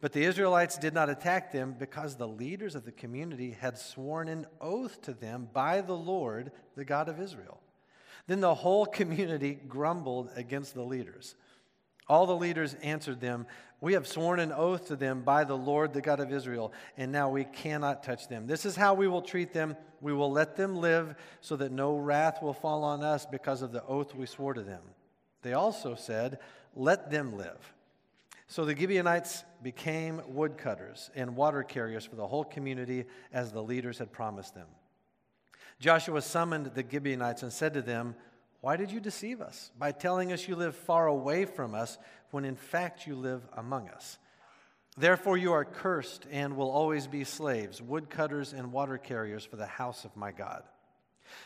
But 0.00 0.12
the 0.12 0.24
Israelites 0.24 0.78
did 0.78 0.94
not 0.94 1.08
attack 1.08 1.52
them 1.52 1.76
because 1.78 2.16
the 2.16 2.26
leaders 2.26 2.74
of 2.74 2.84
the 2.84 2.92
community 2.92 3.52
had 3.52 3.78
sworn 3.78 4.28
an 4.28 4.46
oath 4.60 5.00
to 5.02 5.14
them 5.14 5.48
by 5.52 5.80
the 5.80 5.96
Lord, 5.96 6.50
the 6.74 6.84
God 6.84 7.08
of 7.08 7.20
Israel. 7.20 7.60
Then 8.26 8.40
the 8.40 8.54
whole 8.54 8.84
community 8.86 9.54
grumbled 9.54 10.30
against 10.34 10.74
the 10.74 10.82
leaders. 10.82 11.36
All 12.08 12.26
the 12.26 12.36
leaders 12.36 12.74
answered 12.82 13.20
them, 13.20 13.46
We 13.80 13.92
have 13.92 14.08
sworn 14.08 14.40
an 14.40 14.52
oath 14.52 14.88
to 14.88 14.96
them 14.96 15.22
by 15.22 15.44
the 15.44 15.56
Lord, 15.56 15.92
the 15.92 16.00
God 16.00 16.18
of 16.18 16.32
Israel, 16.32 16.72
and 16.96 17.12
now 17.12 17.30
we 17.30 17.44
cannot 17.44 18.02
touch 18.02 18.28
them. 18.28 18.46
This 18.46 18.66
is 18.66 18.74
how 18.74 18.94
we 18.94 19.06
will 19.06 19.22
treat 19.22 19.52
them. 19.52 19.76
We 20.00 20.12
will 20.12 20.32
let 20.32 20.56
them 20.56 20.76
live 20.76 21.14
so 21.40 21.54
that 21.56 21.70
no 21.70 21.96
wrath 21.96 22.42
will 22.42 22.54
fall 22.54 22.82
on 22.82 23.04
us 23.04 23.24
because 23.24 23.62
of 23.62 23.70
the 23.70 23.84
oath 23.84 24.16
we 24.16 24.26
swore 24.26 24.54
to 24.54 24.62
them. 24.62 24.82
They 25.42 25.52
also 25.52 25.94
said, 25.94 26.38
let 26.74 27.10
them 27.10 27.36
live. 27.36 27.74
So 28.46 28.64
the 28.64 28.76
Gibeonites 28.76 29.44
became 29.62 30.20
woodcutters 30.26 31.10
and 31.14 31.36
water 31.36 31.62
carriers 31.62 32.04
for 32.04 32.16
the 32.16 32.26
whole 32.26 32.44
community 32.44 33.06
as 33.32 33.50
the 33.50 33.62
leaders 33.62 33.98
had 33.98 34.12
promised 34.12 34.54
them. 34.54 34.68
Joshua 35.80 36.20
summoned 36.20 36.66
the 36.74 36.84
Gibeonites 36.88 37.42
and 37.42 37.52
said 37.52 37.74
to 37.74 37.82
them, 37.82 38.14
Why 38.60 38.76
did 38.76 38.90
you 38.90 39.00
deceive 39.00 39.40
us 39.40 39.70
by 39.78 39.92
telling 39.92 40.32
us 40.32 40.46
you 40.46 40.54
live 40.54 40.76
far 40.76 41.06
away 41.06 41.44
from 41.44 41.74
us 41.74 41.98
when 42.30 42.44
in 42.44 42.56
fact 42.56 43.06
you 43.06 43.16
live 43.16 43.42
among 43.56 43.88
us? 43.88 44.18
Therefore, 44.96 45.38
you 45.38 45.54
are 45.54 45.64
cursed 45.64 46.26
and 46.30 46.56
will 46.56 46.70
always 46.70 47.06
be 47.06 47.24
slaves, 47.24 47.80
woodcutters 47.80 48.52
and 48.52 48.72
water 48.72 48.98
carriers 48.98 49.44
for 49.44 49.56
the 49.56 49.66
house 49.66 50.04
of 50.04 50.14
my 50.16 50.32
God. 50.32 50.62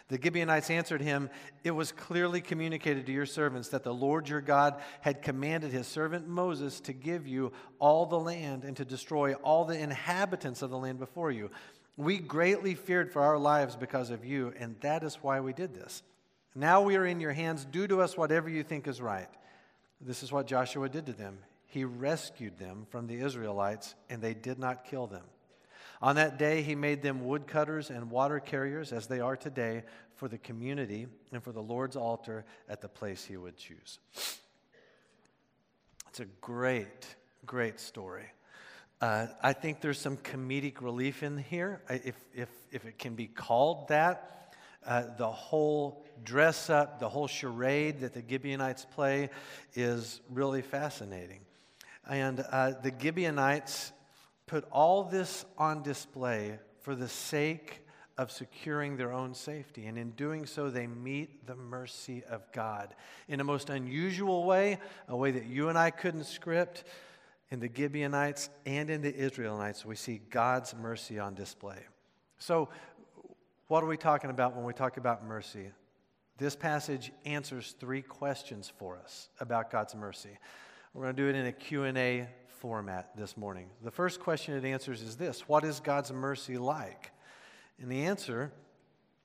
The 0.09 0.21
Gibeonites 0.23 0.71
answered 0.71 1.00
him, 1.00 1.31
It 1.64 1.73
was 1.73 1.93
clearly 1.93 2.40
communicated 2.40 3.07
to 3.07 3.12
your 3.12 3.26
servants 3.26 3.69
that 3.69 3.83
the 3.83 3.95
Lord 3.95 4.28
your 4.28 4.40
God 4.40 4.81
had 5.00 5.23
commanded 5.23 5.73
his 5.73 5.87
servant 5.87 6.28
Moses 6.28 6.81
to 6.81 6.93
give 6.93 7.26
you 7.26 7.52
all 7.78 8.07
the 8.07 8.19
land 8.19 8.64
and 8.64 8.76
to 8.76 8.85
destroy 8.85 9.35
all 9.35 9.64
the 9.64 9.78
inhabitants 9.78 10.62
of 10.62 10.71
the 10.71 10.78
land 10.78 10.99
before 10.99 11.31
you. 11.31 11.50
We 11.97 12.19
greatly 12.19 12.75
feared 12.75 13.12
for 13.12 13.23
our 13.23 13.38
lives 13.38 13.75
because 13.75 14.11
of 14.11 14.25
you, 14.25 14.52
and 14.59 14.76
that 14.81 15.02
is 15.02 15.16
why 15.23 15.40
we 15.40 15.52
did 15.52 15.75
this. 15.75 16.02
Now 16.55 16.83
we 16.83 16.97
are 16.97 17.07
in 17.07 17.21
your 17.21 17.33
hands. 17.33 17.64
Do 17.64 17.87
to 17.87 18.00
us 18.00 18.16
whatever 18.16 18.49
you 18.49 18.62
think 18.62 18.87
is 18.87 19.00
right. 19.00 19.28
This 20.00 20.23
is 20.23 20.33
what 20.33 20.47
Joshua 20.47 20.88
did 20.88 21.07
to 21.07 21.12
them. 21.12 21.38
He 21.66 21.85
rescued 21.85 22.59
them 22.59 22.87
from 22.90 23.07
the 23.07 23.19
Israelites, 23.19 23.95
and 24.09 24.23
they 24.23 24.35
did 24.35 24.59
not 24.59 24.85
kill 24.85 25.07
them. 25.07 25.25
On 26.02 26.16
that 26.16 26.38
day, 26.38 26.62
he 26.62 26.74
made 26.74 27.02
them 27.02 27.26
woodcutters 27.26 27.90
and 27.90 28.10
water 28.10 28.38
carriers, 28.38 28.92
as 28.92 29.06
they 29.06 29.20
are 29.20 29.36
today, 29.36 29.82
for 30.14 30.28
the 30.28 30.38
community 30.38 31.06
and 31.32 31.42
for 31.42 31.52
the 31.52 31.62
Lord's 31.62 31.96
altar 31.96 32.44
at 32.68 32.80
the 32.80 32.88
place 32.88 33.24
he 33.24 33.36
would 33.36 33.56
choose. 33.56 33.98
It's 36.08 36.20
a 36.20 36.26
great, 36.40 37.06
great 37.44 37.80
story. 37.80 38.26
Uh, 39.00 39.26
I 39.42 39.52
think 39.52 39.82
there's 39.82 39.98
some 39.98 40.16
comedic 40.16 40.80
relief 40.80 41.22
in 41.22 41.36
here, 41.36 41.82
if, 41.90 42.14
if, 42.34 42.48
if 42.72 42.86
it 42.86 42.98
can 42.98 43.14
be 43.14 43.26
called 43.26 43.88
that. 43.88 44.54
Uh, 44.86 45.02
the 45.18 45.30
whole 45.30 46.06
dress 46.24 46.70
up, 46.70 47.00
the 47.00 47.08
whole 47.08 47.26
charade 47.26 48.00
that 48.00 48.14
the 48.14 48.22
Gibeonites 48.26 48.86
play 48.94 49.30
is 49.74 50.20
really 50.30 50.62
fascinating. 50.62 51.40
And 52.08 52.40
uh, 52.50 52.74
the 52.82 52.92
Gibeonites 52.98 53.92
put 54.46 54.64
all 54.70 55.04
this 55.04 55.44
on 55.58 55.82
display 55.82 56.58
for 56.80 56.94
the 56.94 57.08
sake 57.08 57.82
of 58.18 58.30
securing 58.30 58.96
their 58.96 59.12
own 59.12 59.34
safety. 59.34 59.86
And 59.86 59.98
in 59.98 60.10
doing 60.12 60.46
so, 60.46 60.70
they 60.70 60.86
meet 60.86 61.46
the 61.46 61.56
mercy 61.56 62.22
of 62.30 62.50
God 62.52 62.94
in 63.28 63.40
a 63.40 63.44
most 63.44 63.68
unusual 63.68 64.44
way, 64.44 64.78
a 65.08 65.16
way 65.16 65.32
that 65.32 65.46
you 65.46 65.68
and 65.68 65.76
I 65.76 65.90
couldn't 65.90 66.24
script. 66.24 66.84
In 67.48 67.60
the 67.60 67.70
Gibeonites 67.72 68.50
and 68.64 68.90
in 68.90 69.02
the 69.02 69.14
Israelites, 69.14 69.84
we 69.84 69.94
see 69.94 70.20
God's 70.30 70.74
mercy 70.74 71.20
on 71.20 71.34
display. 71.34 71.78
So, 72.38 72.68
what 73.68 73.84
are 73.84 73.86
we 73.86 73.96
talking 73.96 74.30
about 74.30 74.56
when 74.56 74.64
we 74.64 74.72
talk 74.72 74.96
about 74.96 75.24
mercy? 75.24 75.70
This 76.38 76.56
passage 76.56 77.12
answers 77.24 77.74
three 77.78 78.02
questions 78.02 78.72
for 78.78 78.96
us 78.96 79.28
about 79.38 79.70
God's 79.70 79.94
mercy. 79.94 80.38
We're 80.92 81.04
going 81.04 81.16
to 81.16 81.22
do 81.22 81.28
it 81.28 81.36
in 81.36 81.46
a 81.46 81.52
Q&A 81.52 82.28
format 82.60 83.16
this 83.16 83.36
morning. 83.36 83.68
The 83.82 83.90
first 83.90 84.20
question 84.20 84.54
it 84.54 84.64
answers 84.64 85.02
is 85.02 85.16
this 85.16 85.48
What 85.48 85.64
is 85.64 85.80
God's 85.80 86.12
mercy 86.12 86.58
like? 86.58 87.12
And 87.80 87.90
the 87.90 88.06
answer 88.06 88.52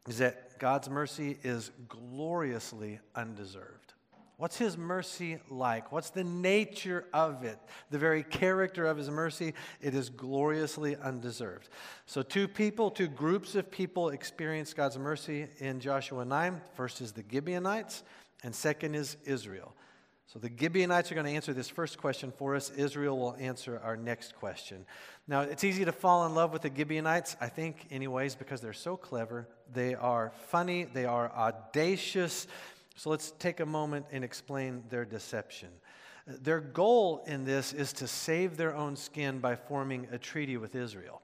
is 0.08 0.18
that 0.18 0.60
God's 0.60 0.90
mercy 0.90 1.38
is 1.44 1.72
gloriously 1.88 3.00
undeserved. 3.16 3.94
What's 4.38 4.58
his 4.58 4.76
mercy 4.76 5.38
like? 5.52 5.92
What's 5.92 6.10
the 6.10 6.24
nature 6.24 7.06
of 7.14 7.44
it? 7.44 7.60
The 7.92 8.00
very 8.00 8.24
character 8.24 8.88
of 8.88 8.98
his 8.98 9.10
mercy, 9.10 9.54
it 9.82 9.94
is 9.94 10.10
gloriously 10.10 10.96
undeserved. 10.96 11.70
So, 12.08 12.24
two 12.24 12.48
people, 12.48 12.90
two 12.90 13.08
groups 13.08 13.54
of 13.54 13.70
people 13.70 14.10
experience 14.10 14.74
God's 14.74 14.98
mercy 14.98 15.46
in 15.60 15.80
Joshua 15.80 16.26
9. 16.26 16.60
First 16.74 17.02
is 17.02 17.12
the 17.12 17.24
Gibeonites, 17.32 18.02
and 18.44 18.56
second 18.56 18.96
is 18.96 19.16
Israel. 19.26 19.76
So 20.32 20.40
the 20.40 20.50
Gibeonites 20.58 21.12
are 21.12 21.16
going 21.16 21.26
to 21.26 21.34
answer 21.34 21.52
this 21.52 21.68
first 21.68 21.98
question 21.98 22.32
for 22.32 22.56
us. 22.56 22.70
Israel 22.70 23.20
will 23.20 23.36
answer 23.38 23.82
our 23.84 23.98
next 23.98 24.34
question. 24.34 24.86
Now, 25.28 25.42
it's 25.42 25.66
easy 25.66 25.84
to 25.84 25.92
fall 25.92 26.26
in 26.26 26.34
love 26.34 26.54
with 26.54 26.62
the 26.62 26.72
Gibeonites, 26.74 27.36
I 27.42 27.50
think, 27.50 27.88
anyways, 27.92 28.36
because 28.36 28.62
they're 28.62 28.72
so 28.72 28.96
clever. 28.96 29.50
They 29.74 29.94
are 29.94 30.32
funny, 30.48 30.86
they 30.86 31.04
are 31.04 31.30
audacious. 31.32 32.48
So 32.96 33.10
let's 33.10 33.32
take 33.40 33.60
a 33.60 33.66
moment 33.66 34.06
and 34.14 34.24
explain 34.24 34.84
their 34.88 35.04
deception. 35.04 35.68
Their 36.26 36.62
goal 36.62 37.26
in 37.28 37.44
this 37.44 37.74
is 37.74 37.92
to 37.94 38.08
save 38.08 38.56
their 38.56 38.74
own 38.74 38.96
skin 38.96 39.40
by 39.40 39.58
forming 39.58 40.08
a 40.14 40.18
treaty 40.18 40.56
with 40.56 40.76
Israel. 40.76 41.22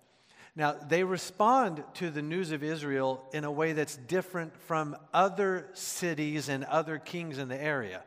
Now, 0.54 0.74
they 0.74 1.06
respond 1.06 1.82
to 1.94 2.10
the 2.10 2.22
news 2.22 2.52
of 2.52 2.62
Israel 2.62 3.24
in 3.32 3.46
a 3.46 3.52
way 3.52 3.72
that's 3.72 3.96
different 3.96 4.60
from 4.64 4.98
other 5.14 5.70
cities 5.72 6.50
and 6.50 6.66
other 6.66 6.98
kings 6.98 7.38
in 7.38 7.48
the 7.48 7.62
area. 7.62 8.04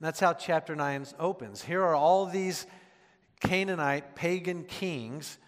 That's 0.00 0.20
how 0.20 0.32
chapter 0.32 0.74
9 0.74 1.06
opens. 1.18 1.62
Here 1.62 1.82
are 1.82 1.94
all 1.94 2.26
these 2.26 2.66
Canaanite 3.40 4.14
pagan 4.14 4.64
kings 4.64 5.38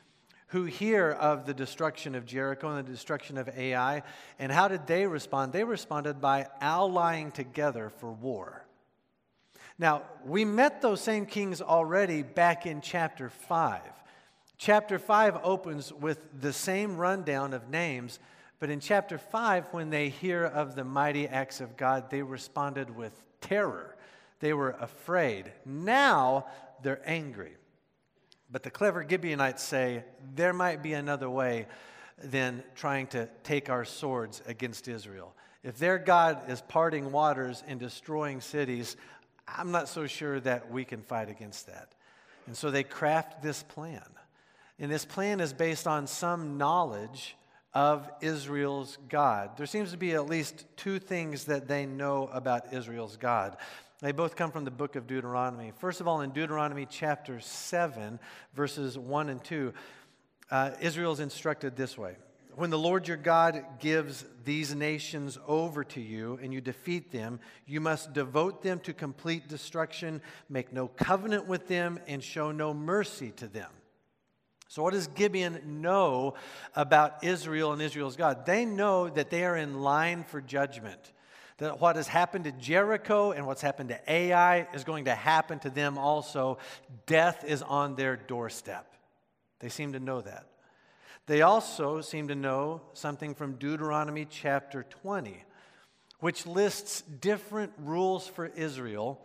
who 0.49 0.65
hear 0.65 1.11
of 1.11 1.47
the 1.47 1.55
destruction 1.55 2.15
of 2.15 2.27
Jericho 2.27 2.69
and 2.69 2.87
the 2.87 2.93
destruction 2.93 3.39
of 3.39 3.49
Ai. 3.49 4.03
And 4.39 4.53
how 4.53 4.69
did 4.69 4.87
they 4.87 5.07
respond? 5.07 5.55
They 5.55 5.65
responded 5.65 6.21
by 6.21 6.49
allying 6.61 7.31
together 7.31 7.89
for 7.89 8.13
war. 8.13 8.67
Now, 9.79 10.03
we 10.27 10.45
met 10.45 10.83
those 10.83 11.01
same 11.01 11.25
kings 11.25 11.63
already 11.63 12.23
back 12.23 12.67
in 12.67 12.83
chapter 12.83 13.31
5. 13.31 13.81
Chapter 14.59 14.99
5 14.99 15.41
opens 15.43 15.91
with 15.91 16.19
the 16.39 16.53
same 16.53 16.99
rundown 16.99 17.55
of 17.55 17.71
names, 17.71 18.19
but 18.61 18.69
in 18.69 18.79
chapter 18.79 19.17
5, 19.17 19.69
when 19.73 19.89
they 19.89 20.11
hear 20.11 20.45
of 20.45 20.77
the 20.77 20.85
mighty 20.85 21.27
acts 21.27 21.63
of 21.63 21.79
God, 21.79 22.11
they 22.11 22.23
responded 22.23 22.95
with 22.95 23.13
terror. 23.41 23.92
They 24.43 24.53
were 24.53 24.71
afraid. 24.81 25.53
Now 25.65 26.47
they're 26.83 27.01
angry. 27.07 27.53
But 28.51 28.65
the 28.65 28.73
clever 28.73 29.07
Gibeonites 29.09 29.63
say 29.63 30.03
there 30.35 30.53
might 30.53 30.83
be 30.83 30.95
another 30.95 31.31
way 31.31 31.69
than 32.21 32.65
trying 32.75 33.07
to 33.09 33.29
take 33.45 33.71
our 33.71 33.85
swords 33.85 34.43
against 34.47 34.89
Israel. 34.89 35.33
If 35.63 35.79
their 35.79 35.97
God 35.97 36.51
is 36.51 36.61
parting 36.61 37.13
waters 37.13 37.63
and 37.69 37.79
destroying 37.79 38.41
cities, 38.41 38.97
I'm 39.47 39.71
not 39.71 39.89
so 39.89 40.09
sure 40.09 40.41
that 40.41 40.73
we 40.73 40.85
can 40.85 41.03
fight 41.03 41.31
against 41.31 41.69
that. 41.69 41.93
And 42.49 42.57
so 42.57 42.73
they 42.73 42.83
craft 42.83 43.45
this 43.45 43.63
plan. 43.63 44.03
And 44.81 44.91
this 44.91 45.05
plan 45.05 45.39
is 45.39 45.53
based 45.53 45.87
on 45.87 46.09
some 46.09 46.59
knowledge 46.59 47.37
of 47.75 48.11
Israel's 48.21 48.99
God. 49.09 49.57
There 49.57 49.67
seems 49.67 49.93
to 49.93 49.97
be 49.97 50.15
at 50.15 50.27
least 50.27 50.65
two 50.77 50.99
things 50.99 51.45
that 51.45 51.69
they 51.69 51.87
know 51.87 52.29
about 52.33 52.73
Israel's 52.73 53.17
God. 53.17 53.57
They 54.03 54.11
both 54.11 54.35
come 54.35 54.51
from 54.51 54.65
the 54.65 54.73
book 54.73 54.97
of 54.97 55.07
Deuteronomy. 55.07 55.73
First 55.79 56.01
of 56.01 56.09
all, 56.09 56.23
in 56.23 56.31
Deuteronomy 56.31 56.89
chapter 56.91 57.39
7, 57.39 58.19
verses 58.53 58.99
1 58.99 59.29
and 59.29 59.45
2, 59.45 59.73
uh, 60.51 60.73
Israel 60.81 61.13
is 61.13 61.21
instructed 61.21 61.77
this 61.77 61.97
way 61.97 62.17
When 62.57 62.71
the 62.71 62.79
Lord 62.81 63.07
your 63.07 63.17
God 63.17 63.65
gives 63.79 64.25
these 64.45 64.75
nations 64.75 65.39
over 65.47 65.85
to 65.85 66.01
you 66.01 66.37
and 66.43 66.53
you 66.53 66.61
defeat 66.61 67.13
them, 67.13 67.39
you 67.65 67.81
must 67.81 68.13
devote 68.13 68.65
them 68.65 68.81
to 68.81 68.93
complete 68.93 69.47
destruction, 69.47 70.21
make 70.49 70.73
no 70.73 70.89
covenant 70.89 71.47
with 71.47 71.69
them, 71.69 72.01
and 72.09 72.25
show 72.25 72.51
no 72.51 72.75
mercy 72.75 73.31
to 73.37 73.47
them. 73.47 73.71
So, 74.67 74.83
what 74.83 74.95
does 74.95 75.07
Gibeon 75.07 75.81
know 75.81 76.35
about 76.75 77.23
Israel 77.23 77.73
and 77.73 77.81
Israel's 77.81 78.17
God? 78.17 78.47
They 78.47 78.65
know 78.65 79.09
that 79.11 79.31
they 79.31 79.45
are 79.45 79.57
in 79.57 79.81
line 79.81 80.25
for 80.25 80.41
judgment. 80.41 81.13
That 81.59 81.81
what 81.81 81.97
has 81.97 82.09
happened 82.09 82.45
to 82.45 82.53
Jericho 82.53 83.33
and 83.33 83.47
what's 83.47 83.63
happened 83.63 83.91
to 83.91 84.01
Ai 84.11 84.67
is 84.75 84.85
going 84.85 85.05
to 85.05 85.15
happen 85.15 85.59
to 85.61 85.71
them 85.71 85.99
also. 85.99 86.59
Death 87.07 87.45
is 87.47 87.63
on 87.63 87.95
their 87.95 88.17
doorstep. 88.17 88.87
They 89.61 89.69
seem 89.69 89.93
to 89.93 90.01
know 90.01 90.21
that. 90.21 90.47
They 91.27 91.43
also 91.43 92.01
seem 92.01 92.29
to 92.29 92.35
know 92.35 92.81
something 92.95 93.35
from 93.35 93.55
Deuteronomy 93.55 94.27
chapter 94.29 94.83
20, 95.03 95.45
which 96.19 96.47
lists 96.47 97.03
different 97.03 97.73
rules 97.79 98.27
for 98.27 98.47
Israel 98.47 99.21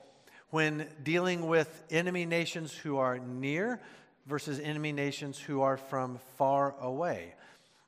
when 0.50 0.88
dealing 1.04 1.48
with 1.48 1.84
enemy 1.90 2.26
nations 2.26 2.72
who 2.74 2.98
are 2.98 3.18
near 3.18 3.82
versus 4.28 4.60
enemy 4.60 4.92
nations 4.92 5.40
who 5.40 5.62
are 5.62 5.78
from 5.78 6.20
far 6.38 6.76
away. 6.80 7.34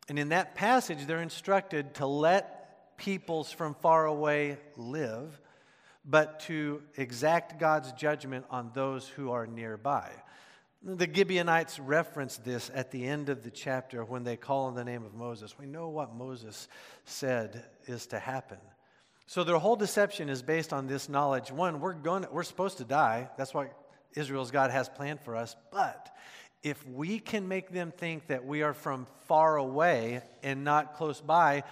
And 0.08 0.18
in 0.18 0.30
that 0.30 0.56
passage, 0.56 1.06
they're 1.06 1.22
instructed 1.22 1.94
to 1.96 2.08
let 2.08 2.59
peoples 3.00 3.52
from 3.52 3.74
far 3.74 4.06
away 4.06 4.58
live, 4.78 5.42
but 6.06 6.42
to 6.42 6.84
exact 6.98 7.60
God's 7.60 7.92
judgment 7.94 8.46
on 8.52 8.72
those 8.74 9.08
who 9.08 9.32
are 9.32 9.48
nearby. 9.48 10.12
The 10.84 11.10
Gibeonites 11.12 11.80
reference 11.80 12.38
this 12.38 12.70
at 12.74 12.92
the 12.92 13.06
end 13.06 13.30
of 13.30 13.44
the 13.44 13.52
chapter 13.52 14.06
when 14.06 14.24
they 14.24 14.38
call 14.38 14.66
on 14.66 14.76
the 14.76 14.84
name 14.84 15.04
of 15.04 15.14
Moses. 15.14 15.58
We 15.58 15.66
know 15.66 15.90
what 15.90 16.14
Moses 16.14 16.68
said 17.06 17.66
is 17.88 18.08
to 18.08 18.20
happen. 18.20 18.60
So 19.28 19.44
their 19.44 19.58
whole 19.58 19.76
deception 19.76 20.30
is 20.30 20.42
based 20.42 20.72
on 20.72 20.88
this 20.88 21.10
knowledge. 21.10 21.52
One, 21.52 21.82
we're 21.82 21.94
going 21.94 22.26
we're 22.32 22.44
supposed 22.44 22.78
to 22.78 22.86
die. 22.86 23.30
That's 23.38 23.54
what 23.54 23.72
Israel's 24.16 24.52
God 24.52 24.72
has 24.72 24.90
planned 24.90 25.22
for 25.22 25.36
us. 25.36 25.56
But 25.72 26.10
if 26.64 26.86
we 26.88 27.20
can 27.20 27.48
make 27.48 27.72
them 27.72 27.92
think 27.92 28.28
that 28.28 28.46
we 28.46 28.64
are 28.64 28.74
from 28.74 29.06
far 29.28 29.58
away 29.58 30.22
and 30.44 30.64
not 30.64 30.96
close 30.96 31.22
by, 31.22 31.64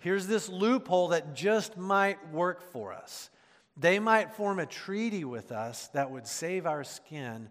here's 0.00 0.26
this 0.26 0.48
loophole 0.48 1.08
that 1.08 1.34
just 1.34 1.76
might 1.76 2.32
work 2.32 2.62
for 2.72 2.92
us. 2.92 3.30
They 3.76 3.98
might 3.98 4.34
form 4.34 4.58
a 4.58 4.66
treaty 4.66 5.24
with 5.24 5.52
us 5.52 5.88
that 5.88 6.10
would 6.10 6.26
save 6.26 6.66
our 6.66 6.84
skin 6.84 7.48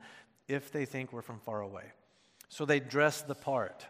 if 0.47 0.71
they 0.71 0.85
think 0.85 1.13
we're 1.13 1.21
from 1.21 1.39
far 1.39 1.61
away. 1.61 1.85
So 2.49 2.65
they 2.65 2.79
dress 2.79 3.21
the 3.21 3.35
part. 3.35 3.85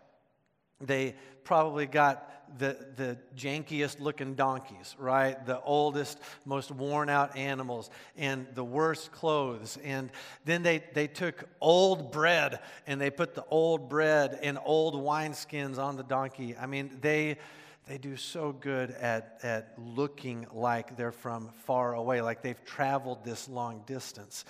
They 0.82 1.16
probably 1.44 1.86
got 1.86 2.58
the, 2.58 2.78
the 2.96 3.18
jankiest 3.36 4.00
looking 4.00 4.36
donkeys, 4.36 4.96
right? 4.98 5.46
The 5.46 5.62
oldest, 5.62 6.20
most 6.46 6.72
worn 6.72 7.10
out 7.10 7.36
animals, 7.36 7.90
and 8.18 8.48
the 8.54 8.64
worst 8.64 9.12
clothes. 9.12 9.78
And 9.84 10.10
then 10.46 10.64
they, 10.64 10.84
they 10.94 11.08
took 11.08 11.48
old 11.62 12.12
bread 12.12 12.60
and 12.88 13.00
they 13.00 13.10
put 13.10 13.36
the 13.36 13.46
old 13.50 13.90
bread 13.90 14.40
and 14.42 14.58
old 14.64 14.96
wineskins 14.96 15.78
on 15.78 15.98
the 15.98 16.04
donkey. 16.04 16.56
I 16.60 16.66
mean, 16.66 16.98
they, 17.02 17.38
they 17.90 17.98
do 17.98 18.16
so 18.16 18.52
good 18.52 18.92
at, 18.92 19.40
at 19.42 19.74
looking 19.80 20.46
like 20.54 20.96
they're 20.96 21.12
from 21.12 21.50
far 21.66 21.96
away, 21.96 22.22
like 22.22 22.44
they've 22.44 22.64
traveled 22.64 23.26
this 23.26 23.50
long 23.50 23.82
distance. 23.88 24.46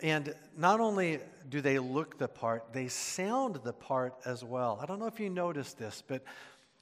And 0.00 0.34
not 0.58 0.80
only 0.80 1.20
do 1.48 1.60
they 1.60 1.78
look 1.78 2.18
the 2.18 2.26
part, 2.26 2.72
they 2.72 2.88
sound 2.88 3.60
the 3.62 3.72
part 3.72 4.14
as 4.24 4.42
well. 4.42 4.80
I 4.82 4.86
don't 4.86 4.98
know 4.98 5.06
if 5.06 5.20
you 5.20 5.30
noticed 5.30 5.78
this, 5.78 6.02
but 6.04 6.24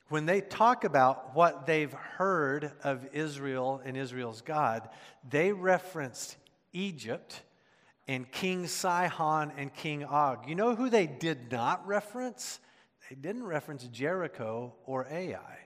when 0.08 0.24
they 0.24 0.40
talk 0.40 0.84
about 0.84 1.36
what 1.36 1.66
they've 1.66 1.92
heard 1.92 2.72
of 2.82 3.06
Israel 3.12 3.82
and 3.84 3.94
Israel's 3.94 4.40
God, 4.40 4.88
they 5.28 5.52
referenced 5.52 6.38
Egypt 6.72 7.42
and 8.08 8.28
King 8.32 8.66
Sihon 8.66 9.52
and 9.58 9.72
King 9.74 10.06
Og. 10.06 10.48
You 10.48 10.54
know 10.54 10.74
who 10.74 10.88
they 10.88 11.06
did 11.06 11.52
not 11.52 11.86
reference? 11.86 12.58
They 13.10 13.16
didn't 13.16 13.44
reference 13.44 13.84
Jericho 13.84 14.72
or 14.86 15.06
Ai. 15.10 15.59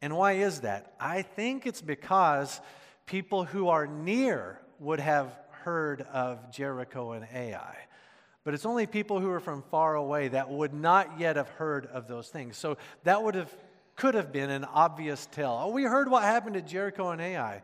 And 0.00 0.16
why 0.16 0.32
is 0.34 0.60
that? 0.60 0.94
I 1.00 1.22
think 1.22 1.66
it's 1.66 1.82
because 1.82 2.60
people 3.06 3.44
who 3.44 3.68
are 3.68 3.86
near 3.86 4.60
would 4.78 5.00
have 5.00 5.36
heard 5.50 6.02
of 6.02 6.52
Jericho 6.52 7.12
and 7.12 7.26
Ai. 7.34 7.76
But 8.44 8.54
it's 8.54 8.64
only 8.64 8.86
people 8.86 9.20
who 9.20 9.30
are 9.30 9.40
from 9.40 9.62
far 9.70 9.96
away 9.96 10.28
that 10.28 10.48
would 10.48 10.72
not 10.72 11.18
yet 11.18 11.36
have 11.36 11.48
heard 11.50 11.86
of 11.86 12.06
those 12.06 12.28
things. 12.28 12.56
So 12.56 12.78
that 13.04 13.22
would 13.22 13.34
have 13.34 13.52
could 13.96 14.14
have 14.14 14.32
been 14.32 14.48
an 14.48 14.64
obvious 14.64 15.26
tell. 15.32 15.58
Oh, 15.60 15.70
we 15.70 15.82
heard 15.82 16.08
what 16.08 16.22
happened 16.22 16.54
to 16.54 16.62
Jericho 16.62 17.10
and 17.10 17.20
Ai. 17.20 17.62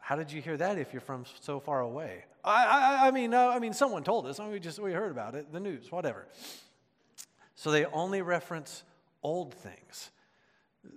How 0.00 0.16
did 0.16 0.32
you 0.32 0.42
hear 0.42 0.56
that 0.56 0.78
if 0.78 0.92
you're 0.92 1.00
from 1.00 1.24
so 1.40 1.60
far 1.60 1.80
away? 1.80 2.24
I, 2.44 2.64
I, 2.64 3.08
I 3.08 3.10
mean, 3.12 3.30
no, 3.30 3.50
I 3.50 3.60
mean, 3.60 3.72
someone 3.72 4.02
told 4.02 4.26
us. 4.26 4.40
We 4.40 4.58
just 4.58 4.80
we 4.80 4.92
heard 4.92 5.12
about 5.12 5.36
it, 5.36 5.52
the 5.52 5.60
news, 5.60 5.90
whatever. 5.90 6.26
So 7.54 7.70
they 7.70 7.86
only 7.86 8.20
reference 8.20 8.82
old 9.22 9.54
things. 9.54 10.10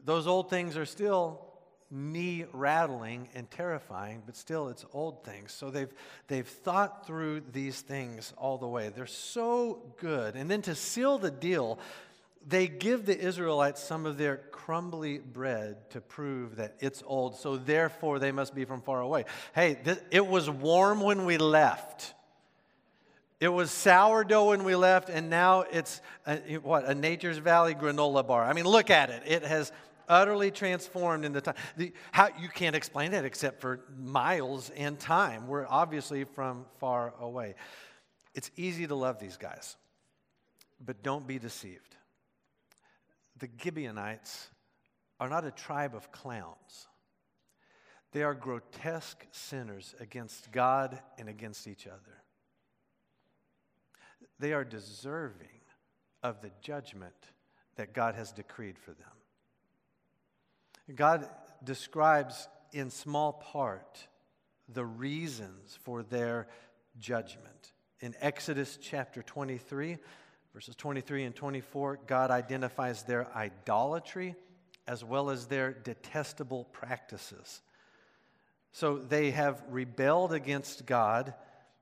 Those 0.06 0.28
old 0.28 0.50
things 0.50 0.78
are 0.78 0.86
still 0.86 1.46
knee 1.92 2.46
rattling 2.54 3.30
and 3.34 3.50
terrifying, 3.50 4.22
but 4.26 4.36
still 4.36 4.70
it's 4.70 4.86
old 4.94 5.24
things. 5.24 5.52
So 5.52 5.72
they've, 5.72 5.92
they've 6.28 6.48
thought 6.48 7.08
through 7.08 7.42
these 7.52 7.82
things 7.82 8.34
all 8.38 8.58
the 8.58 8.68
way. 8.68 8.90
They're 8.90 9.08
so 9.08 9.94
good. 9.98 10.36
And 10.36 10.50
then 10.50 10.62
to 10.64 10.76
seal 10.76 11.18
the 11.18 11.32
deal, 11.32 11.80
they 12.48 12.68
give 12.68 13.06
the 13.06 13.18
Israelites 13.18 13.84
some 13.84 14.06
of 14.06 14.18
their 14.18 14.38
crumbly 14.38 15.18
bread 15.18 15.90
to 15.92 16.02
prove 16.02 16.58
that 16.58 16.76
it's 16.80 17.04
old, 17.06 17.36
so 17.36 17.58
therefore 17.58 18.20
they 18.20 18.32
must 18.32 18.56
be 18.56 18.66
from 18.66 18.82
far 18.82 19.02
away. 19.02 19.26
Hey, 19.54 19.78
th- 19.84 20.00
it 20.12 20.26
was 20.26 20.50
warm 20.50 21.02
when 21.02 21.26
we 21.26 21.38
left. 21.38 22.14
It 23.40 23.48
was 23.48 23.72
sourdough 23.72 24.50
when 24.50 24.66
we 24.66 24.76
left, 24.76 25.10
and 25.10 25.30
now 25.30 25.62
it's 25.62 26.02
a, 26.28 26.58
what 26.58 26.86
a 26.86 26.94
Nature's 26.94 27.38
Valley 27.38 27.74
granola 27.74 28.26
bar. 28.26 28.44
I 28.44 28.52
mean, 28.52 28.66
look 28.66 28.90
at 28.90 29.10
it; 29.10 29.24
it 29.26 29.44
has 29.44 29.72
utterly 30.10 30.52
transformed 30.52 31.24
in 31.24 31.32
the 31.32 31.40
time. 31.40 31.56
The, 31.78 31.94
how, 32.12 32.30
you 32.38 32.50
can't 32.50 32.76
explain 32.76 33.12
that 33.12 33.24
except 33.24 33.62
for 33.62 33.82
miles 33.98 34.72
and 34.72 35.00
time. 35.00 35.48
We're 35.48 35.68
obviously 35.68 36.26
from 36.26 36.66
far 36.80 37.14
away. 37.20 37.56
It's 38.36 38.52
easy 38.58 38.88
to 38.88 38.96
love 38.96 39.20
these 39.20 39.38
guys, 39.38 39.78
but 40.86 41.02
don't 41.02 41.26
be 41.26 41.40
deceived. 41.40 41.96
The 43.38 43.50
Gibeonites 43.62 44.50
are 45.20 45.30
not 45.30 45.46
a 45.46 45.52
tribe 45.52 45.96
of 45.96 46.12
clowns. 46.12 46.88
They 48.12 48.24
are 48.24 48.34
grotesque 48.34 49.26
sinners 49.32 49.96
against 50.00 50.52
God 50.52 51.00
and 51.18 51.30
against 51.30 51.68
each 51.68 51.88
other. 51.88 52.19
They 54.40 54.54
are 54.54 54.64
deserving 54.64 55.48
of 56.24 56.42
the 56.42 56.52
judgment 56.62 57.14
that 57.76 57.94
God 57.94 58.16
has 58.16 58.32
decreed 58.32 58.78
for 58.78 58.92
them. 58.92 59.08
God 60.96 61.30
describes 61.64 62.48
in 62.72 62.90
small 62.90 63.34
part 63.34 64.08
the 64.68 64.86
reasons 64.86 65.78
for 65.84 66.04
their 66.04 66.48
judgment. 67.00 67.74
In 68.00 68.16
Exodus 68.22 68.78
chapter 68.82 69.22
23, 69.22 69.98
verses 70.54 70.76
23 70.76 71.26
and 71.26 71.36
24, 71.36 72.00
God 72.08 72.32
identifies 72.32 73.04
their 73.04 73.28
idolatry 73.36 74.36
as 74.88 75.04
well 75.04 75.30
as 75.30 75.46
their 75.46 75.72
detestable 75.72 76.66
practices. 76.72 77.62
So 78.72 78.98
they 78.98 79.32
have 79.32 79.62
rebelled 79.70 80.34
against 80.34 80.86
God, 80.86 81.34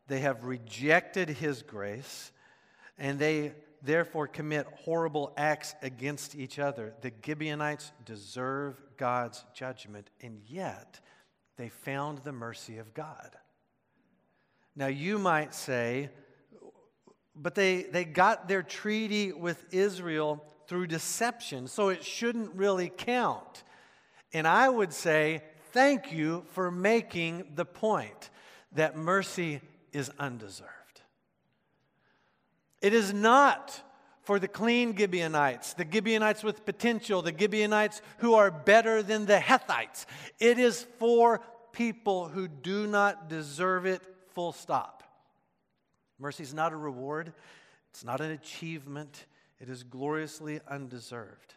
they 0.07 0.19
have 0.19 0.43
rejected 0.43 1.29
His 1.29 1.61
grace, 1.61 2.31
and 2.97 3.19
they 3.19 3.53
therefore 3.81 4.27
commit 4.27 4.65
horrible 4.83 5.33
acts 5.37 5.75
against 5.81 6.35
each 6.35 6.59
other. 6.59 6.93
The 7.01 7.11
Gibeonites 7.23 7.91
deserve 8.05 8.81
God's 8.97 9.43
judgment, 9.53 10.09
and 10.21 10.39
yet 10.47 10.99
they 11.57 11.69
found 11.69 12.19
the 12.19 12.31
mercy 12.31 12.77
of 12.77 12.93
God. 12.93 13.35
Now, 14.75 14.87
you 14.87 15.17
might 15.17 15.53
say, 15.53 16.09
but 17.35 17.55
they, 17.55 17.83
they 17.83 18.05
got 18.05 18.47
their 18.47 18.63
treaty 18.63 19.31
with 19.31 19.63
Israel 19.71 20.43
through 20.67 20.87
deception, 20.87 21.67
so 21.67 21.89
it 21.89 22.03
shouldn't 22.03 22.53
really 22.55 22.89
count. 22.89 23.63
And 24.33 24.47
I 24.47 24.69
would 24.69 24.93
say, 24.93 25.41
thank 25.71 26.11
you 26.11 26.43
for 26.51 26.69
making 26.69 27.51
the 27.55 27.65
point 27.65 28.29
that 28.73 28.97
mercy 28.97 29.61
is 29.93 30.11
undeserved. 30.19 30.71
It 32.81 32.93
is 32.93 33.13
not 33.13 33.81
for 34.21 34.39
the 34.39 34.47
clean 34.47 34.95
Gibeonites, 34.95 35.73
the 35.73 35.87
Gibeonites 35.89 36.43
with 36.43 36.65
potential, 36.65 37.21
the 37.21 37.33
Gibeonites 37.37 38.01
who 38.17 38.33
are 38.33 38.51
better 38.51 39.01
than 39.01 39.25
the 39.25 39.37
Hethites. 39.37 40.05
It 40.39 40.59
is 40.59 40.85
for 40.99 41.41
people 41.71 42.27
who 42.27 42.47
do 42.47 42.87
not 42.87 43.29
deserve 43.29 43.85
it, 43.85 44.01
full 44.33 44.51
stop. 44.51 45.03
Mercy 46.19 46.43
is 46.43 46.53
not 46.53 46.73
a 46.73 46.75
reward, 46.75 47.31
it's 47.89 48.03
not 48.03 48.19
an 48.19 48.31
achievement, 48.31 49.25
it 49.59 49.69
is 49.69 49.83
gloriously 49.83 50.59
undeserved. 50.67 51.55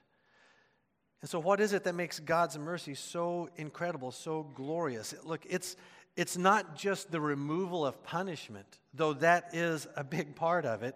And 1.23 1.29
so, 1.29 1.39
what 1.39 1.61
is 1.61 1.73
it 1.73 1.85
that 1.85 1.95
makes 1.95 2.19
God's 2.19 2.59
mercy 2.59 2.95
so 2.95 3.51
incredible, 3.57 4.11
so 4.11 4.45
glorious? 4.55 5.15
Look, 5.25 5.45
it's, 5.49 5.77
it's 6.21 6.37
not 6.37 6.77
just 6.77 7.11
the 7.11 7.19
removal 7.19 7.87
of 7.87 8.05
punishment, 8.05 8.67
though 8.93 9.15
that 9.15 9.55
is 9.55 9.87
a 9.97 10.05
big 10.05 10.37
part 10.37 10.67
of 10.67 10.83
it, 10.83 10.95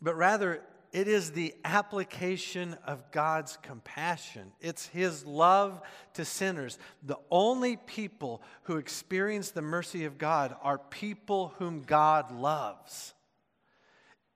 but 0.00 0.16
rather 0.16 0.62
it 0.94 1.08
is 1.08 1.32
the 1.32 1.54
application 1.62 2.74
of 2.86 3.10
God's 3.10 3.58
compassion. 3.60 4.50
It's 4.62 4.86
His 4.86 5.26
love 5.26 5.82
to 6.14 6.24
sinners. 6.24 6.78
The 7.02 7.18
only 7.30 7.76
people 7.76 8.40
who 8.62 8.78
experience 8.78 9.50
the 9.50 9.60
mercy 9.60 10.06
of 10.06 10.16
God 10.16 10.56
are 10.62 10.78
people 10.78 11.52
whom 11.58 11.82
God 11.82 12.32
loves. 12.32 13.12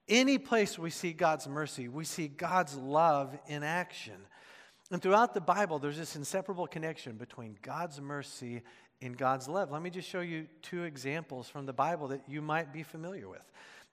Any 0.07 0.37
place 0.37 0.77
we 0.77 0.91
see 0.91 1.13
God's 1.13 1.47
mercy, 1.47 1.87
we 1.87 2.05
see 2.05 2.27
God's 2.27 2.75
love 2.75 3.35
in 3.47 3.63
action. 3.63 4.17
And 4.91 5.01
throughout 5.01 5.33
the 5.33 5.41
Bible, 5.41 5.79
there's 5.79 5.97
this 5.97 6.15
inseparable 6.15 6.67
connection 6.67 7.13
between 7.15 7.57
God's 7.63 7.99
mercy 7.99 8.61
and 9.01 9.17
God's 9.17 9.47
love. 9.47 9.71
Let 9.71 9.81
me 9.81 9.89
just 9.89 10.07
show 10.07 10.21
you 10.21 10.47
two 10.61 10.83
examples 10.83 11.49
from 11.49 11.65
the 11.65 11.73
Bible 11.73 12.09
that 12.09 12.21
you 12.27 12.41
might 12.41 12.71
be 12.71 12.83
familiar 12.83 13.27
with. 13.27 13.51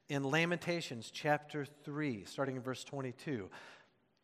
In 0.08 0.24
Lamentations 0.24 1.10
chapter 1.12 1.66
3, 1.84 2.24
starting 2.24 2.56
in 2.56 2.62
verse 2.62 2.84
22, 2.84 3.48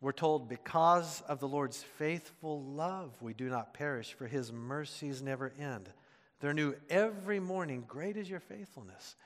we're 0.01 0.12
told, 0.12 0.49
Because 0.49 1.23
of 1.29 1.40
the 1.40 1.49
Lord's 1.49 1.83
faithful 1.83 2.62
love, 2.62 3.16
we 3.20 3.35
do 3.35 3.49
not 3.49 3.75
perish, 3.75 4.12
for 4.12 4.27
his 4.27 4.53
mercies 4.53 5.23
never 5.23 5.53
end. 5.59 5.88
They're 6.40 6.55
new 6.55 6.75
every 6.90 7.40
morning. 7.40 7.85
Great 7.87 8.16
is 8.16 8.29
your 8.29 8.40
faithfulness. 8.40 9.16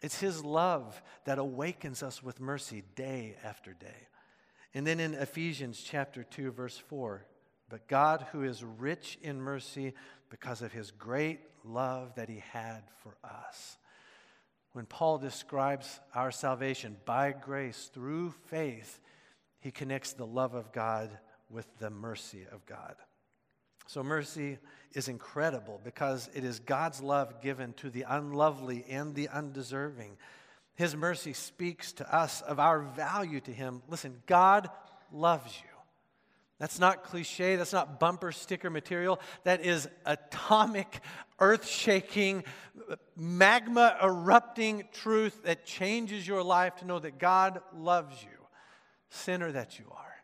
It's 0.00 0.18
his 0.18 0.44
love 0.44 1.00
that 1.24 1.38
awakens 1.38 2.02
us 2.02 2.22
with 2.22 2.40
mercy 2.40 2.82
day 2.94 3.36
after 3.44 3.72
day. 3.72 4.08
And 4.74 4.86
then 4.86 5.00
in 5.00 5.14
Ephesians 5.14 5.82
chapter 5.82 6.22
2 6.22 6.50
verse 6.50 6.76
4, 6.76 7.24
but 7.68 7.88
God 7.88 8.26
who 8.32 8.42
is 8.42 8.62
rich 8.62 9.18
in 9.22 9.40
mercy 9.40 9.94
because 10.30 10.62
of 10.62 10.72
his 10.72 10.90
great 10.90 11.40
love 11.64 12.14
that 12.16 12.28
he 12.28 12.42
had 12.52 12.82
for 13.02 13.16
us. 13.24 13.76
When 14.72 14.86
Paul 14.86 15.18
describes 15.18 16.00
our 16.14 16.30
salvation 16.30 16.96
by 17.04 17.32
grace 17.32 17.90
through 17.94 18.34
faith, 18.46 19.00
he 19.60 19.70
connects 19.70 20.12
the 20.12 20.26
love 20.26 20.54
of 20.54 20.72
God 20.72 21.10
with 21.48 21.66
the 21.78 21.90
mercy 21.90 22.44
of 22.52 22.66
God. 22.66 22.94
So, 23.86 24.02
mercy 24.02 24.58
is 24.94 25.08
incredible 25.08 25.80
because 25.84 26.28
it 26.34 26.44
is 26.44 26.58
God's 26.58 27.00
love 27.00 27.40
given 27.40 27.72
to 27.74 27.88
the 27.88 28.04
unlovely 28.08 28.84
and 28.88 29.14
the 29.14 29.28
undeserving. 29.28 30.16
His 30.74 30.96
mercy 30.96 31.32
speaks 31.32 31.92
to 31.94 32.14
us 32.14 32.42
of 32.42 32.58
our 32.58 32.80
value 32.80 33.40
to 33.40 33.52
Him. 33.52 33.82
Listen, 33.88 34.22
God 34.26 34.68
loves 35.12 35.54
you. 35.64 35.75
That's 36.58 36.78
not 36.78 37.04
cliche. 37.04 37.56
That's 37.56 37.72
not 37.72 38.00
bumper 38.00 38.32
sticker 38.32 38.70
material. 38.70 39.20
That 39.44 39.64
is 39.64 39.88
atomic, 40.06 41.00
earth 41.38 41.68
shaking, 41.68 42.44
magma 43.14 43.96
erupting 44.02 44.84
truth 44.92 45.42
that 45.44 45.66
changes 45.66 46.26
your 46.26 46.42
life 46.42 46.76
to 46.76 46.86
know 46.86 46.98
that 46.98 47.18
God 47.18 47.60
loves 47.74 48.22
you, 48.22 48.38
sinner 49.10 49.52
that 49.52 49.78
you 49.78 49.84
are. 49.90 50.14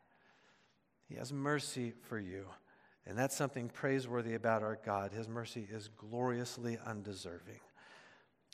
He 1.09 1.17
has 1.17 1.33
mercy 1.33 1.93
for 2.09 2.19
you. 2.19 2.47
And 3.07 3.19
that's 3.19 3.37
something 3.37 3.69
praiseworthy 3.69 4.35
about 4.35 4.63
our 4.63 4.79
God. 4.85 5.13
His 5.13 5.29
mercy 5.29 5.67
is 5.71 5.89
gloriously 5.89 6.79
undeserving. 6.87 7.61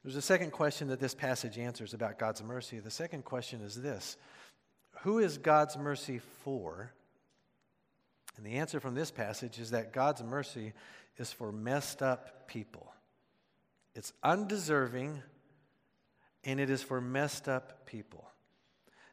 There's 0.03 0.17
a 0.17 0.23
second 0.23 0.53
question 0.53 0.89
that 0.89 1.01
this 1.01 1.15
passage 1.15 1.59
answers 1.59 1.93
about 1.93 2.19
God's 2.19 2.43
mercy. 2.43 2.79
The 2.79 2.91
second 2.91 3.25
question 3.25 3.61
is 3.61 3.75
this 3.81 4.17
Who 5.03 5.19
is 5.19 5.39
God's 5.39 5.77
mercy 5.77 6.21
for? 6.43 6.93
And 8.39 8.47
the 8.47 8.55
answer 8.59 8.79
from 8.79 8.95
this 8.95 9.11
passage 9.11 9.59
is 9.59 9.73
that 9.73 9.93
God's 9.93 10.23
mercy 10.23 10.73
is 11.19 11.33
for 11.33 11.51
messed 11.51 12.03
up 12.03 12.47
people. 12.47 12.93
It's 13.97 14.13
undeserving 14.23 15.21
and 16.45 16.61
it 16.61 16.71
is 16.71 16.81
for 16.81 17.01
messed 17.01 17.49
up 17.49 17.85
people. 17.85 18.31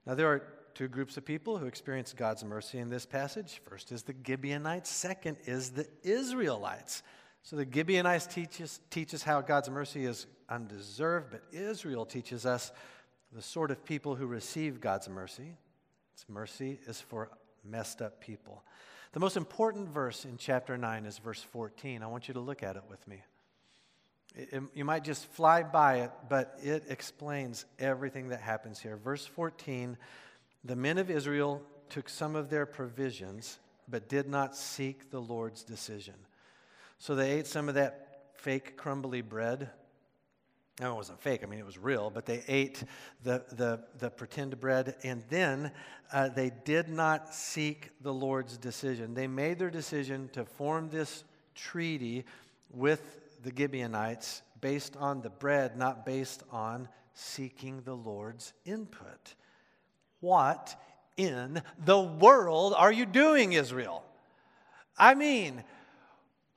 Now, 0.05 0.13
there 0.13 0.27
are 0.27 0.43
two 0.75 0.87
groups 0.87 1.17
of 1.17 1.25
people 1.25 1.57
who 1.57 1.65
experience 1.65 2.13
God's 2.13 2.43
mercy 2.43 2.77
in 2.77 2.89
this 2.89 3.07
passage. 3.07 3.61
First 3.65 3.91
is 3.91 4.03
the 4.03 4.13
Gibeonites, 4.25 4.91
second 4.91 5.37
is 5.45 5.71
the 5.71 5.87
Israelites. 6.03 7.01
So 7.41 7.55
the 7.55 7.67
Gibeonites 7.69 8.27
teach 8.27 8.61
us, 8.61 8.79
teach 8.91 9.15
us 9.15 9.23
how 9.23 9.41
God's 9.41 9.71
mercy 9.71 10.05
is 10.05 10.27
undeserved, 10.49 11.31
but 11.31 11.41
Israel 11.51 12.05
teaches 12.05 12.45
us 12.45 12.71
the 13.31 13.41
sort 13.41 13.71
of 13.71 13.83
people 13.83 14.13
who 14.13 14.27
receive 14.27 14.79
God's 14.79 15.09
mercy. 15.09 15.57
Its 16.13 16.25
mercy 16.29 16.79
is 16.85 17.01
for 17.01 17.31
messed 17.63 18.03
up 18.03 18.21
people. 18.21 18.63
The 19.15 19.21
most 19.21 19.37
important 19.37 19.87
verse 19.87 20.25
in 20.25 20.35
chapter 20.35 20.77
9 20.77 21.05
is 21.05 21.19
verse 21.19 21.41
14. 21.41 22.03
I 22.03 22.07
want 22.07 22.27
you 22.27 22.33
to 22.33 22.41
look 22.41 22.61
at 22.61 22.75
it 22.75 22.83
with 22.89 23.07
me. 23.07 23.23
It, 24.35 24.49
it, 24.51 24.63
you 24.73 24.83
might 24.83 25.05
just 25.05 25.25
fly 25.27 25.63
by 25.63 25.99
it, 25.99 26.11
but 26.27 26.59
it 26.61 26.83
explains 26.89 27.63
everything 27.79 28.27
that 28.27 28.41
happens 28.41 28.77
here. 28.77 28.97
Verse 28.97 29.25
14 29.25 29.95
the 30.65 30.75
men 30.75 30.97
of 30.97 31.09
Israel 31.09 31.61
took 31.87 32.09
some 32.09 32.35
of 32.35 32.49
their 32.49 32.65
provisions, 32.65 33.57
but 33.87 34.09
did 34.09 34.27
not 34.27 34.53
seek 34.53 35.11
the 35.11 35.21
Lord's 35.21 35.63
decision. 35.63 36.15
So 36.97 37.15
they 37.15 37.31
ate 37.31 37.47
some 37.47 37.69
of 37.69 37.75
that 37.75 38.33
fake 38.33 38.75
crumbly 38.75 39.21
bread. 39.21 39.69
No, 40.81 40.91
it 40.91 40.95
wasn't 40.95 41.21
fake. 41.21 41.41
I 41.41 41.45
mean, 41.45 41.59
it 41.59 41.65
was 41.65 41.77
real, 41.77 42.09
but 42.09 42.25
they 42.25 42.43
ate 42.49 42.83
the, 43.23 43.43
the, 43.53 43.79
the 43.99 44.09
pretend 44.09 44.59
bread, 44.59 44.95
and 45.03 45.23
then 45.29 45.71
uh, 46.11 46.27
they 46.27 46.51
did 46.65 46.89
not 46.89 47.33
seek 47.33 47.91
the 48.01 48.13
Lord's 48.13 48.57
decision. 48.57 49.13
They 49.13 49.27
made 49.27 49.57
their 49.57 49.69
decision 49.69 50.29
to 50.33 50.43
form 50.43 50.89
this 50.89 51.23
treaty 51.55 52.25
with 52.71 53.19
the 53.41 53.53
Gibeonites 53.55 54.41
based 54.59 54.97
on 54.97 55.21
the 55.21 55.29
bread, 55.29 55.77
not 55.77 56.05
based 56.05 56.43
on 56.51 56.89
seeking 57.13 57.81
the 57.85 57.95
Lord's 57.95 58.51
input. 58.65 59.35
What 60.19 60.75
in 61.15 61.61
the 61.85 62.01
world 62.01 62.73
are 62.75 62.91
you 62.91 63.05
doing, 63.05 63.53
Israel? 63.53 64.03
I 64.97 65.13
mean, 65.13 65.63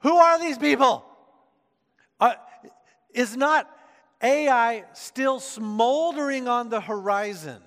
who 0.01 0.17
are 0.17 0.41
these 0.41 0.59
people? 0.59 1.05
Uh, 2.19 2.35
is 3.15 3.37
not 3.37 3.71
Ai 4.23 4.85
still 4.95 5.41
smoldering 5.41 6.49
on 6.49 6.69
the 6.69 6.81
horizon? 6.81 7.63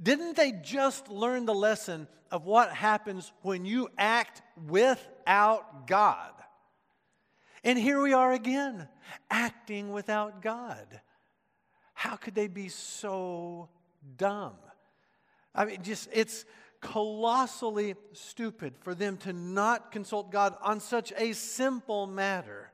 Didn't 0.00 0.36
they 0.36 0.52
just 0.52 1.08
learn 1.08 1.46
the 1.46 1.54
lesson 1.54 2.08
of 2.30 2.46
what 2.46 2.72
happens 2.72 3.32
when 3.42 3.64
you 3.64 3.88
act 3.96 4.42
without 4.66 5.86
God? 5.86 6.32
And 7.62 7.78
here 7.78 8.02
we 8.02 8.12
are 8.12 8.32
again, 8.32 8.88
acting 9.30 9.92
without 9.92 10.42
God. 10.42 11.00
How 11.94 12.16
could 12.16 12.34
they 12.34 12.48
be 12.48 12.68
so 12.68 13.68
dumb? 14.16 14.56
I 15.54 15.64
mean, 15.64 15.82
just 15.82 16.08
it's 16.12 16.44
colossally 16.80 17.94
stupid 18.12 18.74
for 18.82 18.94
them 18.94 19.16
to 19.16 19.32
not 19.32 19.90
consult 19.92 20.30
God 20.30 20.54
on 20.60 20.80
such 20.80 21.12
a 21.16 21.32
simple 21.32 22.06
matter. 22.06 22.70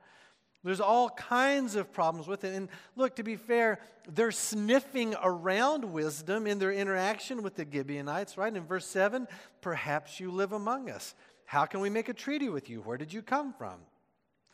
There's 0.62 0.80
all 0.80 1.08
kinds 1.08 1.74
of 1.74 1.92
problems 1.92 2.28
with 2.28 2.44
it. 2.44 2.54
And 2.54 2.68
look, 2.94 3.16
to 3.16 3.22
be 3.22 3.36
fair, 3.36 3.80
they're 4.06 4.32
sniffing 4.32 5.14
around 5.22 5.84
wisdom 5.84 6.46
in 6.46 6.58
their 6.58 6.72
interaction 6.72 7.42
with 7.42 7.54
the 7.54 7.66
Gibeonites, 7.70 8.36
right? 8.36 8.54
In 8.54 8.66
verse 8.66 8.86
7, 8.86 9.26
perhaps 9.62 10.20
you 10.20 10.30
live 10.30 10.52
among 10.52 10.90
us. 10.90 11.14
How 11.46 11.64
can 11.64 11.80
we 11.80 11.88
make 11.88 12.08
a 12.08 12.14
treaty 12.14 12.50
with 12.50 12.68
you? 12.68 12.80
Where 12.82 12.98
did 12.98 13.12
you 13.12 13.22
come 13.22 13.54
from? 13.54 13.74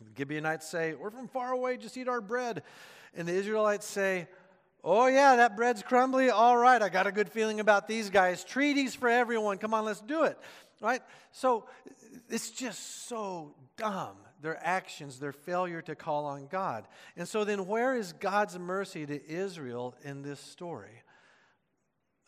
The 0.00 0.10
Gibeonites 0.16 0.68
say, 0.68 0.94
We're 0.94 1.10
from 1.10 1.26
far 1.26 1.50
away, 1.52 1.76
just 1.76 1.96
eat 1.96 2.08
our 2.08 2.20
bread. 2.20 2.62
And 3.14 3.26
the 3.26 3.32
Israelites 3.32 3.86
say, 3.86 4.28
Oh, 4.84 5.06
yeah, 5.06 5.36
that 5.36 5.56
bread's 5.56 5.82
crumbly. 5.82 6.30
All 6.30 6.56
right, 6.56 6.80
I 6.80 6.88
got 6.88 7.08
a 7.08 7.12
good 7.12 7.28
feeling 7.28 7.58
about 7.58 7.88
these 7.88 8.10
guys. 8.10 8.44
Treaties 8.44 8.94
for 8.94 9.08
everyone. 9.08 9.58
Come 9.58 9.74
on, 9.74 9.84
let's 9.84 10.00
do 10.00 10.22
it. 10.22 10.38
Right? 10.80 11.02
So 11.32 11.64
it's 12.28 12.50
just 12.50 13.08
so 13.08 13.54
dumb 13.76 14.16
their 14.46 14.64
actions, 14.64 15.18
their 15.18 15.32
failure 15.32 15.82
to 15.82 15.96
call 15.96 16.24
on 16.24 16.46
God. 16.46 16.86
And 17.16 17.26
so 17.26 17.42
then, 17.42 17.66
where 17.66 17.96
is 17.96 18.12
God's 18.12 18.56
mercy 18.56 19.04
to 19.04 19.28
Israel 19.28 19.96
in 20.04 20.22
this 20.22 20.38
story? 20.38 21.02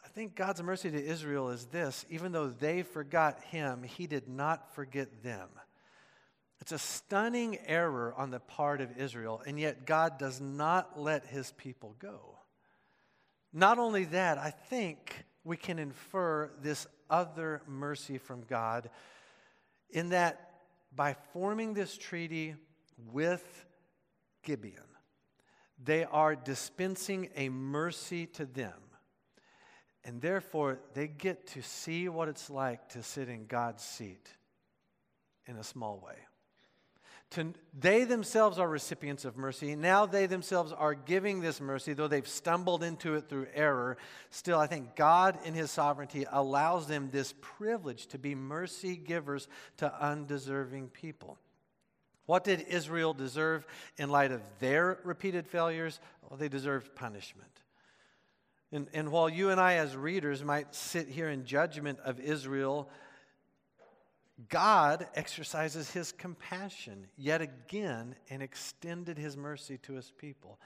I 0.04 0.09
think 0.09 0.35
God's 0.35 0.61
mercy 0.61 0.90
to 0.90 1.00
Israel 1.00 1.50
is 1.50 1.66
this 1.66 2.04
even 2.11 2.33
though 2.33 2.48
they 2.48 2.83
forgot 2.83 3.40
him, 3.44 3.85
he 3.85 4.09
did 4.09 4.28
not 4.28 4.74
forget 4.74 5.22
them. 5.22 5.48
It's 6.61 6.72
a 6.72 6.78
stunning 6.78 7.57
error 7.66 8.12
on 8.16 8.33
the 8.33 8.40
part 8.40 8.81
of 8.81 8.98
Israel, 8.98 9.40
and 9.46 9.61
yet 9.61 9.87
God 9.87 10.18
does 10.18 10.40
not 10.40 10.98
let 10.98 11.24
his 11.24 11.52
people 11.52 11.94
go. 12.00 12.37
Not 13.52 13.78
only 13.78 14.07
that, 14.07 14.38
I 14.38 14.50
think 14.50 15.24
we 15.44 15.57
can 15.57 15.78
infer 15.78 16.50
this 16.61 16.88
other 17.09 17.62
mercy 17.68 18.18
from 18.18 18.42
God 18.42 18.90
in 19.90 20.09
that 20.09 20.48
by 20.99 21.15
forming 21.33 21.75
this 21.75 21.97
treaty 21.97 22.57
with 23.13 23.65
Gibeon, 24.43 24.83
they 25.83 26.05
are 26.05 26.35
dispensing 26.35 27.31
a 27.37 27.49
mercy 27.51 28.27
to 28.27 28.45
them. 28.45 28.75
And 30.05 30.21
therefore, 30.21 30.81
they 30.95 31.07
get 31.07 31.47
to 31.49 31.63
see 31.63 32.09
what 32.09 32.27
it's 32.27 32.51
like 32.51 32.89
to 32.91 33.05
sit 33.05 33.29
in 33.29 33.47
God's 33.47 33.85
seat 33.85 34.29
in 35.47 35.55
a 35.55 35.63
small 35.63 36.03
way. 36.05 36.17
To, 37.33 37.53
they 37.79 38.05
themselves 38.05 38.59
are 38.59 38.69
recipients 38.69 39.27
of 39.27 39.37
mercy. 39.37 39.77
Now 39.77 40.07
they 40.07 40.25
themselves 40.25 40.73
are 40.73 40.95
giving 40.95 41.41
this 41.41 41.61
mercy, 41.61 41.93
though 41.93 42.09
they've 42.09 42.27
stumbled 42.27 42.83
into 42.83 43.14
it 43.17 43.29
through 43.29 43.49
error. 43.55 43.99
Still, 44.31 44.59
I 44.59 44.67
think 44.67 44.97
God, 44.97 45.38
in 45.45 45.53
His 45.53 45.71
sovereignty, 45.71 46.25
allows 46.31 46.87
them 46.87 47.11
this 47.11 47.35
privilege 47.41 48.07
to 48.09 48.19
be 48.19 48.35
mercy 48.35 48.97
givers 48.97 49.47
to 49.77 49.93
undeserving 50.03 50.88
people. 50.88 51.38
What 52.25 52.45
did 52.45 52.62
Israel 52.69 53.12
deserve 53.12 53.67
in 53.99 54.11
light 54.11 54.33
of 54.33 54.43
their 54.59 54.99
repeated 55.05 55.47
failures? 55.47 56.01
Well, 56.23 56.38
they 56.38 56.49
deserved 56.49 56.95
punishment. 56.95 57.51
And, 58.71 58.87
and 58.93 59.11
while 59.11 59.29
you 59.29 59.51
and 59.51 59.61
I, 59.61 59.75
as 59.75 59.97
readers, 59.97 60.45
might 60.45 60.75
sit 60.75 61.09
here 61.09 61.29
in 61.29 61.45
judgment 61.45 61.99
of 62.01 62.21
Israel, 62.21 62.91
God 64.48 65.09
exercises 65.14 65.90
his 65.90 66.12
compassion 66.12 67.09
yet 67.16 67.42
again 67.42 68.14
and 68.31 68.42
extended 68.42 69.18
his 69.18 69.37
mercy 69.37 69.79
to 69.79 69.94
his 69.94 70.12
people. 70.16 70.61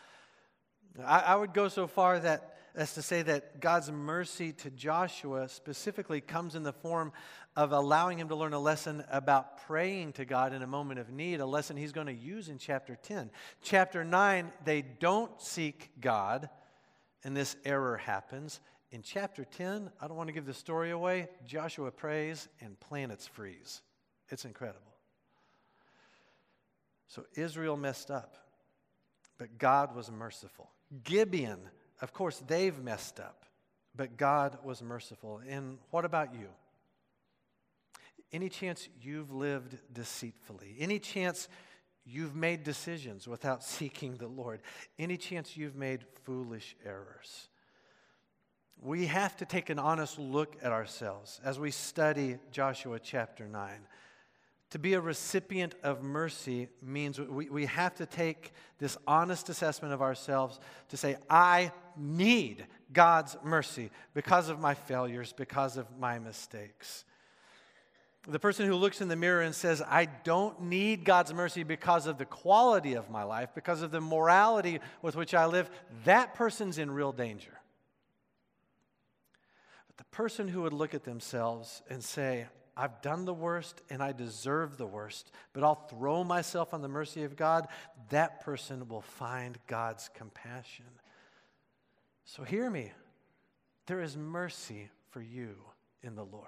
I, 1.03 1.21
I, 1.21 1.37
would 1.37 1.55
go 1.55 1.69
so 1.69 1.87
far 1.87 2.19
that, 2.21 2.59
as 2.75 2.93
to 2.95 3.03
say 3.03 3.23
that 3.23 3.61
God's 3.61 3.91
mercy 3.91 4.53
to 4.53 4.71
Joshua 4.71 5.49
specifically 5.49 6.21
comes 6.21 6.55
in 6.55 6.65
the 6.65 6.73
form 6.73 7.13
of 7.57 7.73
allowing 7.73 8.19
him 8.19 8.29
to 8.29 8.35
learn 8.35 8.53
a 8.53 8.59
lesson 8.59 9.03
about 9.11 9.67
praying 9.67 10.13
to 10.15 10.27
God 10.27 10.53
in 10.53 10.61
a 10.61 10.67
moment 10.67 11.01
of 11.01 11.11
need, 11.11 11.41
a 11.41 11.47
lesson 11.47 11.79
he's 11.79 11.93
going 11.93 12.09
to 12.09 12.13
use 12.13 12.51
in 12.51 12.59
chapter 12.59 12.97
10. 13.03 13.31
Chapter 13.63 14.05
9, 14.05 14.53
they 14.67 14.83
don't 14.83 15.41
seek 15.41 15.91
God, 15.99 16.51
and 17.25 17.35
this 17.35 17.57
error 17.65 17.97
happens 17.97 18.61
in 18.93 19.01
chapter 19.01 19.45
10, 19.45 19.91
I 20.01 20.07
don't 20.07 20.19
want 20.19 20.29
to 20.29 20.35
give 20.35 20.45
the 20.45 20.53
story 20.53 20.91
away. 20.91 21.29
Joshua 21.47 21.91
prays 21.91 22.49
and 22.61 22.79
planets 22.79 23.27
freeze. 23.27 23.81
It's 24.29 24.45
incredible. 24.45 24.93
So 27.09 27.25
Israel 27.35 27.77
messed 27.79 28.11
up, 28.11 28.37
but 29.39 29.59
God 29.59 29.97
was 29.97 30.11
merciful. 30.11 30.71
Gibeon, 31.05 31.61
of 32.03 32.13
course, 32.13 32.43
they've 32.47 32.79
messed 32.79 33.19
up, 33.19 33.47
but 33.97 34.19
God 34.19 34.59
was 34.63 34.83
merciful. 34.83 35.41
And 35.49 35.79
what 35.91 36.05
about 36.05 36.35
you? 36.35 36.49
Any 38.31 38.51
chance 38.51 38.89
you've 39.01 39.33
lived 39.33 39.77
deceitfully? 39.93 40.77
Any 40.79 40.99
chance 40.99 41.49
you've 42.05 42.35
made 42.35 42.63
decisions 42.63 43.27
without 43.27 43.63
seeking 43.65 44.17
the 44.17 44.29
Lord? 44.29 44.61
Any 44.99 45.17
chance 45.17 45.57
you've 45.57 45.77
made 45.77 46.05
foolish 46.25 46.77
errors? 46.85 47.49
We 48.81 49.07
have 49.07 49.37
to 49.37 49.45
take 49.45 49.71
an 49.71 49.79
honest 49.79 50.19
look 50.19 50.57
at 50.63 50.73
ourselves 50.73 51.41
as 51.45 51.59
we 51.59 51.71
study 51.71 52.39
Joshua 52.51 52.99
chapter 52.99 53.47
9. 53.47 53.71
To 54.71 54.79
be 54.79 54.95
a 54.95 55.01
recipient 55.01 55.75
of 55.83 56.03
mercy 56.03 56.69
means 56.81 57.21
we, 57.21 57.51
we 57.51 57.67
have 57.67 57.95
to 57.97 58.07
take 58.07 58.53
this 58.79 58.97
honest 59.07 59.51
assessment 59.51 59.93
of 59.93 60.01
ourselves 60.01 60.59
to 60.89 60.97
say, 60.97 61.17
I 61.29 61.73
need 61.95 62.67
God's 62.91 63.37
mercy 63.45 63.91
because 64.15 64.49
of 64.49 64.59
my 64.59 64.73
failures, 64.73 65.35
because 65.37 65.77
of 65.77 65.87
my 65.99 66.19
mistakes. 66.19 67.05
The 68.27 68.39
person 68.39 68.67
who 68.67 68.77
looks 68.77 69.01
in 69.01 69.09
the 69.09 69.17
mirror 69.17 69.43
and 69.43 69.55
says, 69.55 69.83
I 69.83 70.07
don't 70.07 70.63
need 70.63 71.05
God's 71.05 71.35
mercy 71.35 71.65
because 71.65 72.07
of 72.07 72.19
the 72.19 72.25
quality 72.25 72.95
of 72.95 73.11
my 73.11 73.25
life, 73.25 73.51
because 73.55 73.83
of 73.83 73.91
the 73.91 74.01
morality 74.01 74.79
with 75.03 75.17
which 75.17 75.35
I 75.35 75.47
live, 75.47 75.69
that 76.05 76.35
person's 76.35 76.79
in 76.79 76.91
real 76.91 77.13
danger. 77.13 77.59
But 79.97 80.07
the 80.07 80.17
person 80.17 80.49
who 80.49 80.63
would 80.63 80.73
look 80.73 80.95
at 80.95 81.05
themselves 81.05 81.83
and 81.91 82.03
say, 82.03 82.47
I've 82.77 83.03
done 83.03 83.27
the 83.27 83.35
worst 83.35 83.83
and 83.91 84.03
I 84.03 84.13
deserve 84.13 84.79
the 84.79 84.87
worst, 84.87 85.31
but 85.53 85.63
I'll 85.63 85.75
throw 85.75 86.25
myself 86.25 86.73
on 86.73 86.81
the 86.81 86.89
mercy 86.89 87.25
of 87.25 87.37
God, 87.37 87.69
that 88.09 88.41
person 88.41 88.89
will 88.89 89.03
find 89.03 89.59
God's 89.67 90.09
compassion. 90.15 90.87
So 92.25 92.45
hear 92.45 92.71
me. 92.71 92.93
There 93.87 94.01
is 94.01 94.17
mercy 94.17 94.89
for 95.11 95.21
you 95.21 95.57
in 96.03 96.15
the 96.15 96.25
Lord. 96.25 96.47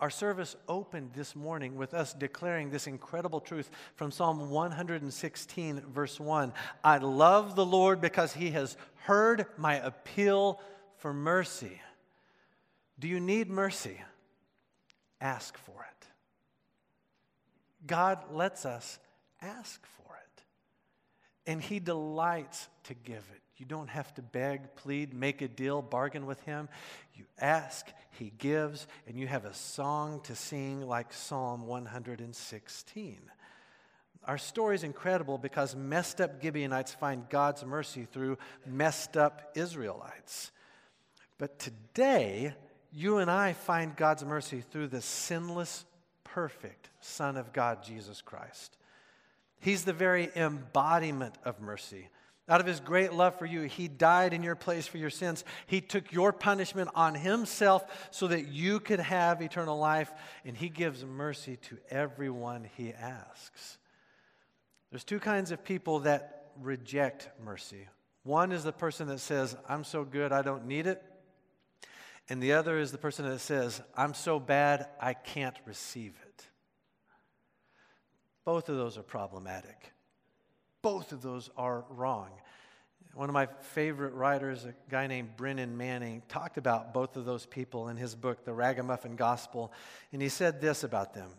Our 0.00 0.10
service 0.10 0.54
opened 0.68 1.10
this 1.14 1.34
morning 1.34 1.76
with 1.76 1.92
us 1.92 2.14
declaring 2.14 2.70
this 2.70 2.86
incredible 2.86 3.40
truth 3.40 3.68
from 3.96 4.12
Psalm 4.12 4.50
116, 4.50 5.82
verse 5.92 6.20
1. 6.20 6.52
I 6.84 6.98
love 6.98 7.56
the 7.56 7.66
Lord 7.66 8.00
because 8.00 8.32
he 8.32 8.50
has 8.50 8.76
heard 9.04 9.46
my 9.56 9.74
appeal 9.74 10.60
for 10.98 11.12
mercy. 11.12 11.80
Do 12.98 13.08
you 13.08 13.20
need 13.20 13.48
mercy? 13.48 14.00
Ask 15.20 15.56
for 15.58 15.72
it. 15.72 16.06
God 17.86 18.18
lets 18.32 18.66
us 18.66 18.98
ask 19.40 19.84
for 19.96 20.16
it. 20.16 20.42
And 21.50 21.62
He 21.62 21.78
delights 21.80 22.68
to 22.84 22.94
give 22.94 23.24
it. 23.34 23.40
You 23.56 23.66
don't 23.66 23.88
have 23.88 24.14
to 24.14 24.22
beg, 24.22 24.76
plead, 24.76 25.12
make 25.12 25.42
a 25.42 25.48
deal, 25.48 25.82
bargain 25.82 26.26
with 26.26 26.40
Him. 26.42 26.68
You 27.14 27.24
ask, 27.40 27.86
He 28.10 28.32
gives, 28.38 28.86
and 29.06 29.18
you 29.18 29.26
have 29.26 29.44
a 29.44 29.54
song 29.54 30.20
to 30.24 30.36
sing 30.36 30.86
like 30.86 31.12
Psalm 31.12 31.66
116. 31.66 33.18
Our 34.24 34.38
story 34.38 34.74
is 34.74 34.84
incredible 34.84 35.38
because 35.38 35.74
messed 35.74 36.20
up 36.20 36.42
Gibeonites 36.42 36.92
find 36.92 37.28
God's 37.30 37.64
mercy 37.64 38.04
through 38.04 38.38
messed 38.66 39.16
up 39.16 39.52
Israelites. 39.54 40.52
But 41.38 41.58
today, 41.58 42.54
you 42.92 43.18
and 43.18 43.30
I 43.30 43.52
find 43.52 43.94
God's 43.94 44.24
mercy 44.24 44.60
through 44.60 44.88
the 44.88 45.00
sinless, 45.00 45.84
perfect 46.24 46.90
Son 47.00 47.36
of 47.36 47.52
God, 47.52 47.82
Jesus 47.82 48.20
Christ. 48.22 48.76
He's 49.60 49.84
the 49.84 49.92
very 49.92 50.30
embodiment 50.36 51.36
of 51.44 51.60
mercy. 51.60 52.08
Out 52.48 52.60
of 52.60 52.66
his 52.66 52.80
great 52.80 53.12
love 53.12 53.38
for 53.38 53.44
you, 53.44 53.62
he 53.62 53.88
died 53.88 54.32
in 54.32 54.42
your 54.42 54.56
place 54.56 54.86
for 54.86 54.96
your 54.96 55.10
sins. 55.10 55.44
He 55.66 55.80
took 55.80 56.12
your 56.12 56.32
punishment 56.32 56.88
on 56.94 57.14
himself 57.14 58.08
so 58.10 58.26
that 58.28 58.48
you 58.48 58.80
could 58.80 59.00
have 59.00 59.42
eternal 59.42 59.78
life, 59.78 60.10
and 60.44 60.56
he 60.56 60.70
gives 60.70 61.04
mercy 61.04 61.56
to 61.56 61.78
everyone 61.90 62.68
he 62.76 62.92
asks. 62.94 63.78
There's 64.90 65.04
two 65.04 65.20
kinds 65.20 65.50
of 65.50 65.62
people 65.62 66.00
that 66.00 66.46
reject 66.60 67.28
mercy. 67.44 67.86
One 68.22 68.50
is 68.50 68.64
the 68.64 68.72
person 68.72 69.08
that 69.08 69.20
says, 69.20 69.54
I'm 69.68 69.84
so 69.84 70.04
good, 70.04 70.32
I 70.32 70.40
don't 70.40 70.66
need 70.66 70.86
it. 70.86 71.02
And 72.28 72.42
the 72.42 72.52
other 72.52 72.78
is 72.78 72.92
the 72.92 72.98
person 72.98 73.28
that 73.28 73.38
says, 73.38 73.80
I'm 73.96 74.14
so 74.14 74.38
bad, 74.38 74.88
I 75.00 75.14
can't 75.14 75.56
receive 75.64 76.14
it. 76.26 76.44
Both 78.44 78.68
of 78.68 78.76
those 78.76 78.98
are 78.98 79.02
problematic. 79.02 79.92
Both 80.82 81.12
of 81.12 81.22
those 81.22 81.50
are 81.56 81.84
wrong. 81.90 82.30
One 83.14 83.28
of 83.28 83.34
my 83.34 83.48
favorite 83.60 84.12
writers, 84.12 84.64
a 84.64 84.74
guy 84.90 85.06
named 85.06 85.36
Brennan 85.36 85.76
Manning, 85.76 86.22
talked 86.28 86.58
about 86.58 86.94
both 86.94 87.16
of 87.16 87.24
those 87.24 87.46
people 87.46 87.88
in 87.88 87.96
his 87.96 88.14
book, 88.14 88.44
The 88.44 88.52
Ragamuffin 88.52 89.16
Gospel, 89.16 89.72
and 90.12 90.22
he 90.22 90.28
said 90.28 90.60
this 90.60 90.84
about 90.84 91.14
them. 91.14 91.30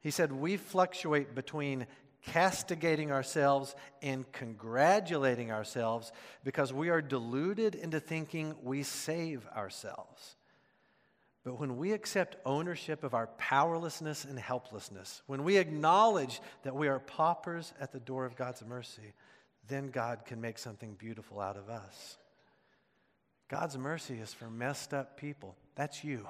He 0.00 0.10
said, 0.10 0.32
We 0.32 0.56
fluctuate 0.56 1.34
between 1.34 1.86
castigating 2.22 3.10
ourselves 3.10 3.74
and 4.02 4.30
congratulating 4.32 5.50
ourselves 5.50 6.12
because 6.44 6.72
we 6.72 6.90
are 6.90 7.02
deluded 7.02 7.74
into 7.74 8.00
thinking 8.00 8.54
we 8.62 8.82
save 8.82 9.46
ourselves. 9.56 10.36
But 11.42 11.58
when 11.58 11.78
we 11.78 11.92
accept 11.92 12.36
ownership 12.44 13.02
of 13.02 13.14
our 13.14 13.28
powerlessness 13.38 14.24
and 14.24 14.38
helplessness, 14.38 15.22
when 15.26 15.42
we 15.42 15.56
acknowledge 15.56 16.40
that 16.64 16.76
we 16.76 16.88
are 16.88 16.98
paupers 16.98 17.72
at 17.80 17.92
the 17.92 18.00
door 18.00 18.26
of 18.26 18.36
God's 18.36 18.62
mercy, 18.64 19.14
then 19.68 19.88
God 19.88 20.26
can 20.26 20.40
make 20.40 20.58
something 20.58 20.94
beautiful 20.94 21.40
out 21.40 21.56
of 21.56 21.70
us. 21.70 22.18
God's 23.48 23.78
mercy 23.78 24.14
is 24.14 24.34
for 24.34 24.50
messed 24.50 24.92
up 24.92 25.16
people. 25.16 25.56
That's 25.74 26.04
you. 26.04 26.26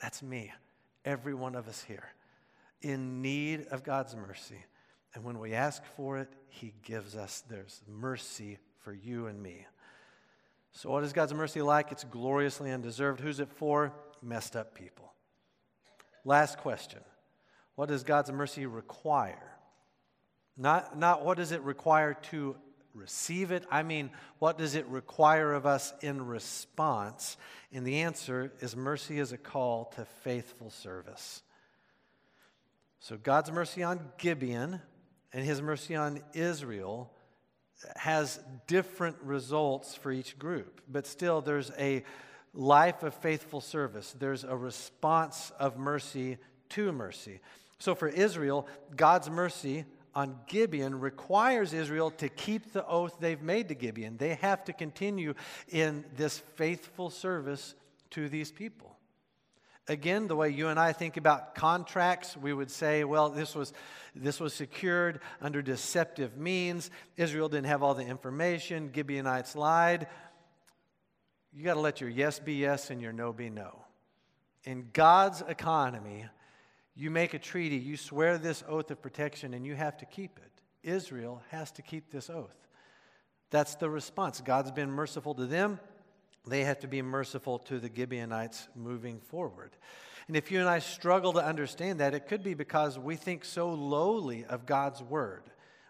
That's 0.00 0.22
me. 0.22 0.52
Every 1.04 1.34
one 1.34 1.54
of 1.54 1.68
us 1.68 1.84
here 1.84 2.08
in 2.80 3.22
need 3.22 3.66
of 3.70 3.82
God's 3.82 4.14
mercy. 4.14 4.64
And 5.14 5.24
when 5.24 5.38
we 5.38 5.54
ask 5.54 5.82
for 5.96 6.18
it, 6.18 6.28
He 6.48 6.72
gives 6.82 7.16
us. 7.16 7.42
There's 7.48 7.80
mercy 7.88 8.58
for 8.80 8.92
you 8.92 9.26
and 9.26 9.40
me. 9.42 9.66
So, 10.72 10.90
what 10.90 11.04
is 11.04 11.12
God's 11.12 11.32
mercy 11.32 11.62
like? 11.62 11.92
It's 11.92 12.04
gloriously 12.04 12.70
undeserved. 12.72 13.20
Who's 13.20 13.40
it 13.40 13.48
for? 13.48 13.92
Messed 14.22 14.56
up 14.56 14.74
people. 14.74 15.12
Last 16.24 16.58
question 16.58 17.00
What 17.76 17.88
does 17.88 18.02
God's 18.02 18.32
mercy 18.32 18.66
require? 18.66 19.52
Not, 20.56 20.98
not 20.98 21.24
what 21.24 21.36
does 21.36 21.52
it 21.52 21.62
require 21.62 22.14
to 22.30 22.56
receive 22.94 23.50
it. 23.50 23.64
I 23.70 23.82
mean, 23.82 24.10
what 24.38 24.56
does 24.56 24.74
it 24.74 24.86
require 24.86 25.52
of 25.52 25.66
us 25.66 25.92
in 26.00 26.24
response? 26.26 27.36
And 27.72 27.84
the 27.84 28.02
answer 28.02 28.52
is 28.60 28.76
mercy 28.76 29.18
is 29.18 29.32
a 29.32 29.38
call 29.38 29.86
to 29.96 30.04
faithful 30.22 30.70
service. 30.70 31.42
So, 33.00 33.16
God's 33.16 33.52
mercy 33.52 33.82
on 33.82 34.00
Gibeon 34.16 34.80
and 35.34 35.44
his 35.44 35.60
mercy 35.60 35.96
on 35.96 36.20
Israel 36.32 37.10
has 37.96 38.40
different 38.66 39.16
results 39.22 39.94
for 39.94 40.12
each 40.12 40.38
group, 40.38 40.80
but 40.90 41.06
still 41.06 41.40
there's 41.42 41.72
a 41.78 42.04
life 42.54 43.02
of 43.02 43.12
faithful 43.14 43.60
service. 43.60 44.14
There's 44.18 44.44
a 44.44 44.56
response 44.56 45.52
of 45.58 45.76
mercy 45.76 46.38
to 46.70 46.92
mercy. 46.92 47.40
So 47.78 47.94
for 47.94 48.08
Israel, 48.08 48.68
God's 48.96 49.28
mercy 49.28 49.84
on 50.14 50.38
Gibeon 50.46 51.00
requires 51.00 51.72
Israel 51.72 52.12
to 52.12 52.28
keep 52.28 52.72
the 52.72 52.86
oath 52.86 53.16
they've 53.18 53.42
made 53.42 53.68
to 53.68 53.74
Gibeon. 53.74 54.16
They 54.16 54.34
have 54.36 54.64
to 54.66 54.72
continue 54.72 55.34
in 55.68 56.04
this 56.16 56.38
faithful 56.38 57.10
service 57.10 57.74
to 58.10 58.28
these 58.28 58.52
people. 58.52 58.93
Again, 59.86 60.28
the 60.28 60.36
way 60.36 60.48
you 60.48 60.68
and 60.68 60.80
I 60.80 60.92
think 60.92 61.18
about 61.18 61.54
contracts, 61.54 62.36
we 62.36 62.54
would 62.54 62.70
say, 62.70 63.04
well, 63.04 63.28
this 63.28 63.54
was, 63.54 63.74
this 64.14 64.40
was 64.40 64.54
secured 64.54 65.20
under 65.42 65.60
deceptive 65.60 66.38
means. 66.38 66.90
Israel 67.18 67.50
didn't 67.50 67.66
have 67.66 67.82
all 67.82 67.94
the 67.94 68.06
information. 68.06 68.90
Gibeonites 68.94 69.54
lied. 69.54 70.06
You 71.52 71.64
got 71.64 71.74
to 71.74 71.80
let 71.80 72.00
your 72.00 72.08
yes 72.08 72.38
be 72.38 72.54
yes 72.54 72.90
and 72.90 73.00
your 73.00 73.12
no 73.12 73.32
be 73.32 73.50
no. 73.50 73.84
In 74.64 74.88
God's 74.94 75.42
economy, 75.42 76.24
you 76.96 77.10
make 77.10 77.34
a 77.34 77.38
treaty, 77.38 77.76
you 77.76 77.98
swear 77.98 78.38
this 78.38 78.64
oath 78.66 78.90
of 78.90 79.02
protection, 79.02 79.52
and 79.52 79.66
you 79.66 79.74
have 79.74 79.98
to 79.98 80.06
keep 80.06 80.38
it. 80.38 80.62
Israel 80.82 81.42
has 81.50 81.70
to 81.72 81.82
keep 81.82 82.10
this 82.10 82.30
oath. 82.30 82.56
That's 83.50 83.74
the 83.74 83.90
response. 83.90 84.40
God's 84.40 84.70
been 84.70 84.90
merciful 84.90 85.34
to 85.34 85.46
them. 85.46 85.78
They 86.46 86.64
have 86.64 86.80
to 86.80 86.88
be 86.88 87.02
merciful 87.02 87.58
to 87.60 87.78
the 87.78 87.90
Gibeonites 87.94 88.68
moving 88.74 89.20
forward. 89.20 89.76
And 90.28 90.36
if 90.36 90.50
you 90.50 90.60
and 90.60 90.68
I 90.68 90.78
struggle 90.78 91.34
to 91.34 91.44
understand 91.44 92.00
that, 92.00 92.14
it 92.14 92.28
could 92.28 92.42
be 92.42 92.54
because 92.54 92.98
we 92.98 93.16
think 93.16 93.44
so 93.44 93.70
lowly 93.72 94.44
of 94.44 94.66
God's 94.66 95.02
word. 95.02 95.42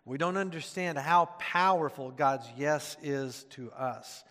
We 0.04 0.18
don't 0.18 0.36
understand 0.36 0.98
how 0.98 1.26
powerful 1.38 2.10
God's 2.10 2.46
yes 2.56 2.96
is 3.02 3.44
to 3.50 3.70
us. 3.72 4.24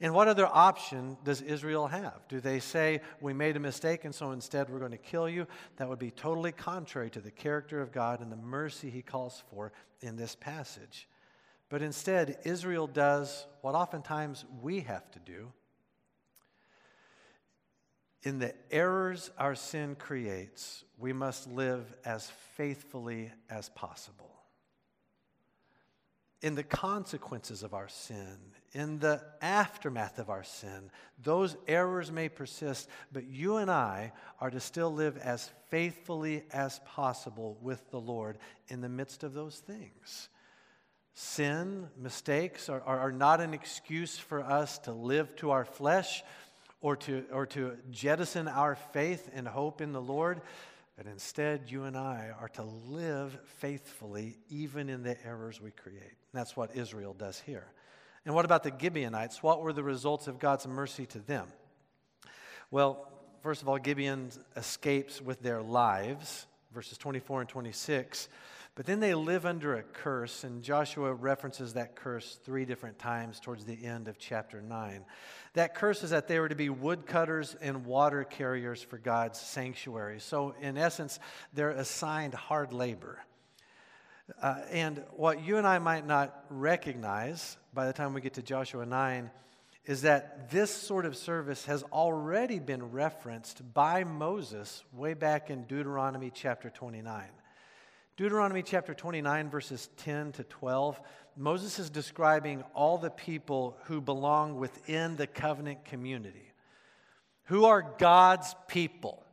And 0.00 0.14
what 0.14 0.26
other 0.26 0.46
option 0.46 1.16
does 1.22 1.42
Israel 1.42 1.86
have? 1.86 2.26
Do 2.28 2.40
they 2.40 2.58
say, 2.58 3.02
We 3.20 3.32
made 3.32 3.56
a 3.56 3.60
mistake, 3.60 4.04
and 4.04 4.12
so 4.12 4.32
instead 4.32 4.68
we're 4.68 4.80
going 4.80 4.90
to 4.90 4.96
kill 4.96 5.28
you? 5.28 5.46
That 5.76 5.88
would 5.88 6.00
be 6.00 6.10
totally 6.10 6.50
contrary 6.50 7.08
to 7.10 7.20
the 7.20 7.30
character 7.30 7.80
of 7.80 7.92
God 7.92 8.20
and 8.20 8.32
the 8.32 8.36
mercy 8.36 8.90
he 8.90 9.02
calls 9.02 9.44
for 9.50 9.72
in 10.00 10.16
this 10.16 10.34
passage. 10.34 11.06
But 11.72 11.80
instead, 11.80 12.36
Israel 12.44 12.86
does 12.86 13.46
what 13.62 13.74
oftentimes 13.74 14.44
we 14.60 14.80
have 14.82 15.10
to 15.12 15.18
do. 15.18 15.50
In 18.22 18.38
the 18.38 18.54
errors 18.70 19.30
our 19.38 19.54
sin 19.54 19.96
creates, 19.96 20.84
we 20.98 21.12
must 21.12 21.50
live 21.50 21.92
as 22.04 22.30
faithfully 22.56 23.32
as 23.50 23.70
possible 23.70 24.32
in 26.42 26.56
the 26.56 26.64
consequences 26.64 27.62
of 27.62 27.72
our 27.72 27.88
sin, 27.88 28.36
in 28.72 28.98
the 28.98 29.22
aftermath 29.40 30.18
of 30.18 30.28
our 30.28 30.42
sin, 30.42 30.90
those 31.22 31.56
errors 31.68 32.10
may 32.10 32.28
persist, 32.28 32.88
but 33.12 33.24
you 33.24 33.58
and 33.58 33.70
I 33.70 34.12
are 34.40 34.50
to 34.50 34.58
still 34.58 34.92
live 34.92 35.16
as 35.18 35.50
faithfully 35.70 36.42
as 36.52 36.80
possible 36.84 37.56
with 37.62 37.88
the 37.90 38.00
Lord 38.00 38.38
in 38.68 38.80
the 38.80 38.88
midst 38.88 39.22
of 39.22 39.34
those 39.34 39.58
things. 39.58 40.28
Sin, 41.14 41.88
mistakes 41.98 42.68
are, 42.68 42.80
are, 42.82 42.98
are 43.00 43.12
not 43.12 43.40
an 43.40 43.52
excuse 43.52 44.18
for 44.18 44.42
us 44.42 44.78
to 44.80 44.92
live 44.92 45.34
to 45.36 45.50
our 45.50 45.64
flesh 45.64 46.22
or 46.80 46.96
to, 46.96 47.24
or 47.32 47.46
to 47.46 47.76
jettison 47.90 48.48
our 48.48 48.76
faith 48.92 49.30
and 49.34 49.46
hope 49.46 49.80
in 49.80 49.92
the 49.92 50.00
Lord. 50.00 50.40
But 50.96 51.06
instead, 51.06 51.70
you 51.70 51.84
and 51.84 51.96
I 51.96 52.30
are 52.38 52.48
to 52.50 52.62
live 52.62 53.38
faithfully 53.58 54.38
even 54.50 54.88
in 54.88 55.02
the 55.02 55.16
errors 55.24 55.60
we 55.60 55.70
create. 55.70 56.00
And 56.00 56.34
that's 56.34 56.56
what 56.56 56.76
Israel 56.76 57.14
does 57.14 57.40
here. 57.40 57.66
And 58.24 58.34
what 58.34 58.44
about 58.44 58.62
the 58.62 58.72
Gibeonites? 58.78 59.42
What 59.42 59.62
were 59.62 59.72
the 59.72 59.82
results 59.82 60.28
of 60.28 60.38
God's 60.38 60.66
mercy 60.66 61.06
to 61.06 61.18
them? 61.18 61.46
Well, 62.70 63.08
first 63.42 63.62
of 63.62 63.68
all, 63.68 63.78
Gibeon 63.78 64.30
escapes 64.56 65.20
with 65.20 65.42
their 65.42 65.60
lives, 65.60 66.46
verses 66.72 66.98
24 66.98 67.42
and 67.42 67.48
26. 67.48 68.28
But 68.74 68.86
then 68.86 69.00
they 69.00 69.14
live 69.14 69.44
under 69.44 69.74
a 69.74 69.82
curse, 69.82 70.44
and 70.44 70.62
Joshua 70.62 71.12
references 71.12 71.74
that 71.74 71.94
curse 71.94 72.38
three 72.42 72.64
different 72.64 72.98
times 72.98 73.38
towards 73.38 73.66
the 73.66 73.84
end 73.84 74.08
of 74.08 74.18
chapter 74.18 74.62
9. 74.62 75.04
That 75.52 75.74
curse 75.74 76.02
is 76.02 76.10
that 76.10 76.26
they 76.26 76.40
were 76.40 76.48
to 76.48 76.54
be 76.54 76.70
woodcutters 76.70 77.54
and 77.60 77.84
water 77.84 78.24
carriers 78.24 78.82
for 78.82 78.96
God's 78.96 79.38
sanctuary. 79.38 80.20
So, 80.20 80.54
in 80.62 80.78
essence, 80.78 81.20
they're 81.52 81.70
assigned 81.70 82.32
hard 82.32 82.72
labor. 82.72 83.20
Uh, 84.40 84.60
and 84.70 85.04
what 85.10 85.44
you 85.44 85.58
and 85.58 85.66
I 85.66 85.78
might 85.78 86.06
not 86.06 86.44
recognize 86.48 87.58
by 87.74 87.86
the 87.86 87.92
time 87.92 88.14
we 88.14 88.22
get 88.22 88.34
to 88.34 88.42
Joshua 88.42 88.86
9 88.86 89.30
is 89.84 90.02
that 90.02 90.50
this 90.50 90.70
sort 90.70 91.04
of 91.04 91.16
service 91.16 91.66
has 91.66 91.82
already 91.92 92.58
been 92.58 92.92
referenced 92.92 93.74
by 93.74 94.04
Moses 94.04 94.82
way 94.92 95.12
back 95.12 95.50
in 95.50 95.64
Deuteronomy 95.64 96.30
chapter 96.32 96.70
29. 96.70 97.24
Deuteronomy 98.22 98.62
chapter 98.62 98.94
29, 98.94 99.50
verses 99.50 99.88
10 99.96 100.30
to 100.30 100.44
12, 100.44 101.00
Moses 101.36 101.80
is 101.80 101.90
describing 101.90 102.62
all 102.72 102.96
the 102.96 103.10
people 103.10 103.76
who 103.86 104.00
belong 104.00 104.60
within 104.60 105.16
the 105.16 105.26
covenant 105.26 105.84
community, 105.84 106.52
who 107.46 107.64
are 107.64 107.82
God's 107.98 108.54
people. 108.68 109.24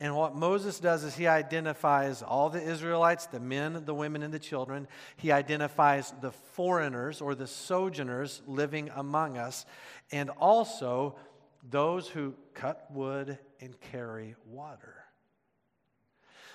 And 0.00 0.16
what 0.16 0.34
Moses 0.34 0.80
does 0.80 1.04
is 1.04 1.14
he 1.14 1.26
identifies 1.26 2.22
all 2.22 2.48
the 2.48 2.62
Israelites, 2.62 3.26
the 3.26 3.40
men, 3.40 3.84
the 3.84 3.94
women, 3.94 4.22
and 4.22 4.32
the 4.32 4.38
children. 4.38 4.88
He 5.18 5.30
identifies 5.30 6.14
the 6.22 6.32
foreigners 6.32 7.20
or 7.20 7.34
the 7.34 7.46
sojourners 7.46 8.40
living 8.46 8.90
among 8.96 9.36
us, 9.36 9.66
and 10.10 10.30
also 10.30 11.16
those 11.62 12.08
who 12.08 12.36
cut 12.54 12.86
wood 12.90 13.38
and 13.60 13.78
carry 13.92 14.34
water. 14.46 15.01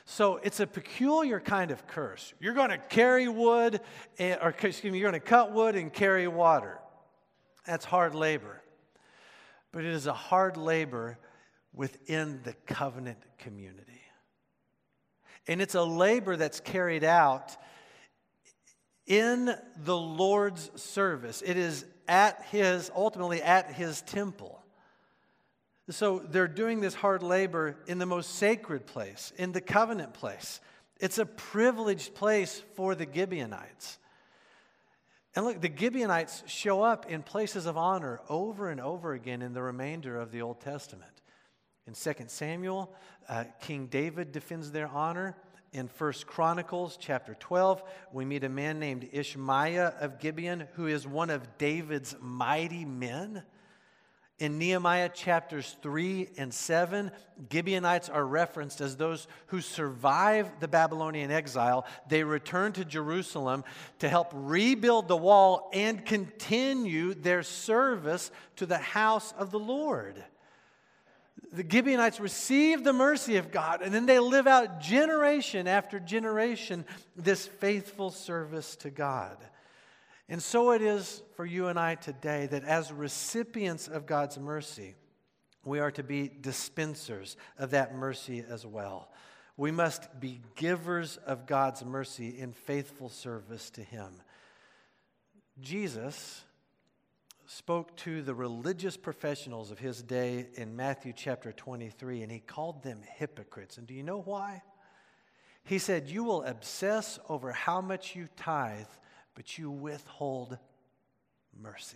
So 0.10 0.40
it's 0.42 0.62
a 0.62 0.66
peculiar 0.66 1.42
kind 1.42 1.70
of 1.70 1.86
curse. 1.86 2.34
You're 2.40 2.54
going 2.54 2.70
to 2.70 2.78
carry 2.78 3.28
wood, 3.28 3.82
eh, 4.18 4.38
or 4.42 4.50
excuse 4.58 4.86
me, 4.86 5.00
you're 5.00 5.12
going 5.12 5.22
to 5.22 5.28
cut 5.28 5.52
wood 5.52 5.76
and 5.76 5.92
carry 5.92 6.30
water. 6.30 6.80
That's 7.66 7.84
hard 7.84 8.16
labor. 8.16 8.62
But 9.74 9.84
it 9.84 9.94
is 9.94 10.08
a 10.08 10.14
hard 10.14 10.56
labor 10.56 11.20
within 11.74 12.40
the 12.44 12.54
covenant 12.66 13.18
community. 13.38 14.02
And 15.46 15.62
it's 15.62 15.76
a 15.76 15.84
labor 15.84 16.38
that's 16.38 16.62
carried 16.62 17.04
out 17.04 17.58
in 19.08 19.54
the 19.84 19.98
Lord's 19.98 20.72
service. 20.82 21.44
It 21.46 21.58
is 21.58 21.84
at 22.08 22.46
his, 22.50 22.90
ultimately 22.96 23.42
at 23.42 23.74
his 23.74 24.02
temple. 24.04 24.64
So 25.90 26.20
they're 26.20 26.48
doing 26.48 26.82
this 26.82 26.94
hard 26.94 27.24
labor 27.24 27.78
in 27.88 27.98
the 27.98 28.06
most 28.06 28.36
sacred 28.36 28.86
place, 28.86 29.32
in 29.38 29.54
the 29.54 29.62
covenant 29.62 30.14
place. 30.14 30.60
It's 31.00 31.18
a 31.18 31.26
privileged 31.26 32.14
place 32.14 32.62
for 32.76 32.94
the 32.94 33.08
Gibeonites. 33.12 33.98
And 35.36 35.46
look, 35.46 35.62
the 35.62 35.72
Gibeonites 35.74 36.44
show 36.48 36.82
up 36.82 37.10
in 37.10 37.22
places 37.22 37.68
of 37.68 37.78
honor 37.78 38.20
over 38.28 38.70
and 38.70 38.82
over 38.82 39.14
again 39.14 39.42
in 39.42 39.54
the 39.54 39.62
remainder 39.62 40.18
of 40.18 40.32
the 40.32 40.42
Old 40.42 40.60
Testament. 40.60 41.12
In 41.86 41.94
2 41.94 42.14
Samuel, 42.28 42.94
uh, 43.30 43.46
King 43.62 43.86
David 43.86 44.32
defends 44.32 44.72
their 44.72 44.88
honor. 44.88 45.38
In 45.72 45.90
1 45.96 46.14
Chronicles 46.26 46.98
chapter 47.00 47.36
12, 47.40 47.84
we 48.12 48.26
meet 48.26 48.44
a 48.44 48.50
man 48.50 48.80
named 48.80 49.10
Ishmaiah 49.14 50.02
of 50.02 50.20
Gibeon, 50.20 50.68
who 50.74 50.88
is 50.88 51.08
one 51.08 51.30
of 51.30 51.58
David's 51.58 52.16
mighty 52.20 52.84
men. 52.84 53.44
In 54.40 54.60
Nehemiah 54.60 55.10
chapters 55.10 55.76
3 55.82 56.30
and 56.38 56.54
7, 56.54 57.12
Gibeonites 57.52 58.08
are 58.08 58.26
referenced 58.26 58.82
as 58.82 58.96
those 58.96 59.28
who 59.48 59.62
survive 59.62 60.60
the 60.60 60.68
Babylonian 60.68 61.32
exile. 61.32 61.88
They 62.08 62.24
return 62.24 62.74
to 62.74 62.86
Jerusalem 62.86 63.64
to 63.98 64.08
help 64.08 64.30
rebuild 64.34 65.08
the 65.08 65.18
wall 65.18 65.72
and 65.74 66.06
continue 66.06 67.16
their 67.16 67.42
service 67.42 68.30
to 68.58 68.68
the 68.68 68.78
house 68.78 69.34
of 69.40 69.50
the 69.50 69.60
Lord. 69.60 70.24
The 71.52 71.66
Gibeonites 71.68 72.20
receive 72.20 72.84
the 72.84 72.94
mercy 72.94 73.38
of 73.38 73.52
God, 73.52 73.82
and 73.82 73.92
then 73.92 74.06
they 74.06 74.20
live 74.20 74.46
out 74.46 74.82
generation 74.82 75.68
after 75.68 76.00
generation 76.00 76.86
this 77.16 77.48
faithful 77.48 78.12
service 78.12 78.76
to 78.78 78.92
God. 78.92 79.38
And 80.30 80.44
so 80.44 80.72
it 80.72 80.82
is 80.82 81.22
for 81.36 81.46
you 81.46 81.68
and 81.68 81.80
I 81.80 81.96
today 81.96 82.48
that 82.48 82.64
as 82.64 82.92
recipients 82.92 83.88
of 83.88 84.06
God's 84.06 84.38
mercy, 84.38 84.96
we 85.64 85.80
are 85.80 85.92
to 85.92 86.04
be 86.04 86.30
dispensers 86.42 87.38
of 87.58 87.72
that 87.72 87.96
mercy 87.96 88.44
as 88.48 88.66
well. 88.66 89.10
We 89.56 89.72
must 89.72 90.20
be 90.20 90.42
givers 90.56 91.18
of 91.18 91.46
God's 91.48 91.84
mercy 91.84 92.38
in 92.38 92.54
faithful 92.54 93.10
service 93.10 93.70
to 93.72 93.82
Him. 93.82 94.22
Jesus 95.60 96.44
spoke 97.48 97.96
to 97.96 98.22
the 98.22 98.36
religious 98.36 98.98
professionals 98.98 99.72
of 99.72 99.80
his 99.80 100.04
day 100.04 100.48
in 100.56 100.76
Matthew 100.76 101.14
chapter 101.16 101.52
23, 101.54 102.22
and 102.22 102.32
he 102.32 102.40
called 102.40 102.84
them 102.84 103.02
hypocrites. 103.16 103.78
And 103.78 103.88
do 103.88 103.94
you 103.94 104.04
know 104.04 104.22
why? 104.22 104.62
He 105.64 105.80
said, 105.80 106.10
You 106.10 106.24
will 106.24 106.44
obsess 106.44 107.18
over 107.30 107.54
how 107.54 107.82
much 107.82 108.16
you 108.16 108.28
tithe 108.36 108.86
but 109.38 109.60
you 109.60 109.70
withhold 109.70 110.58
mercy. 111.56 111.96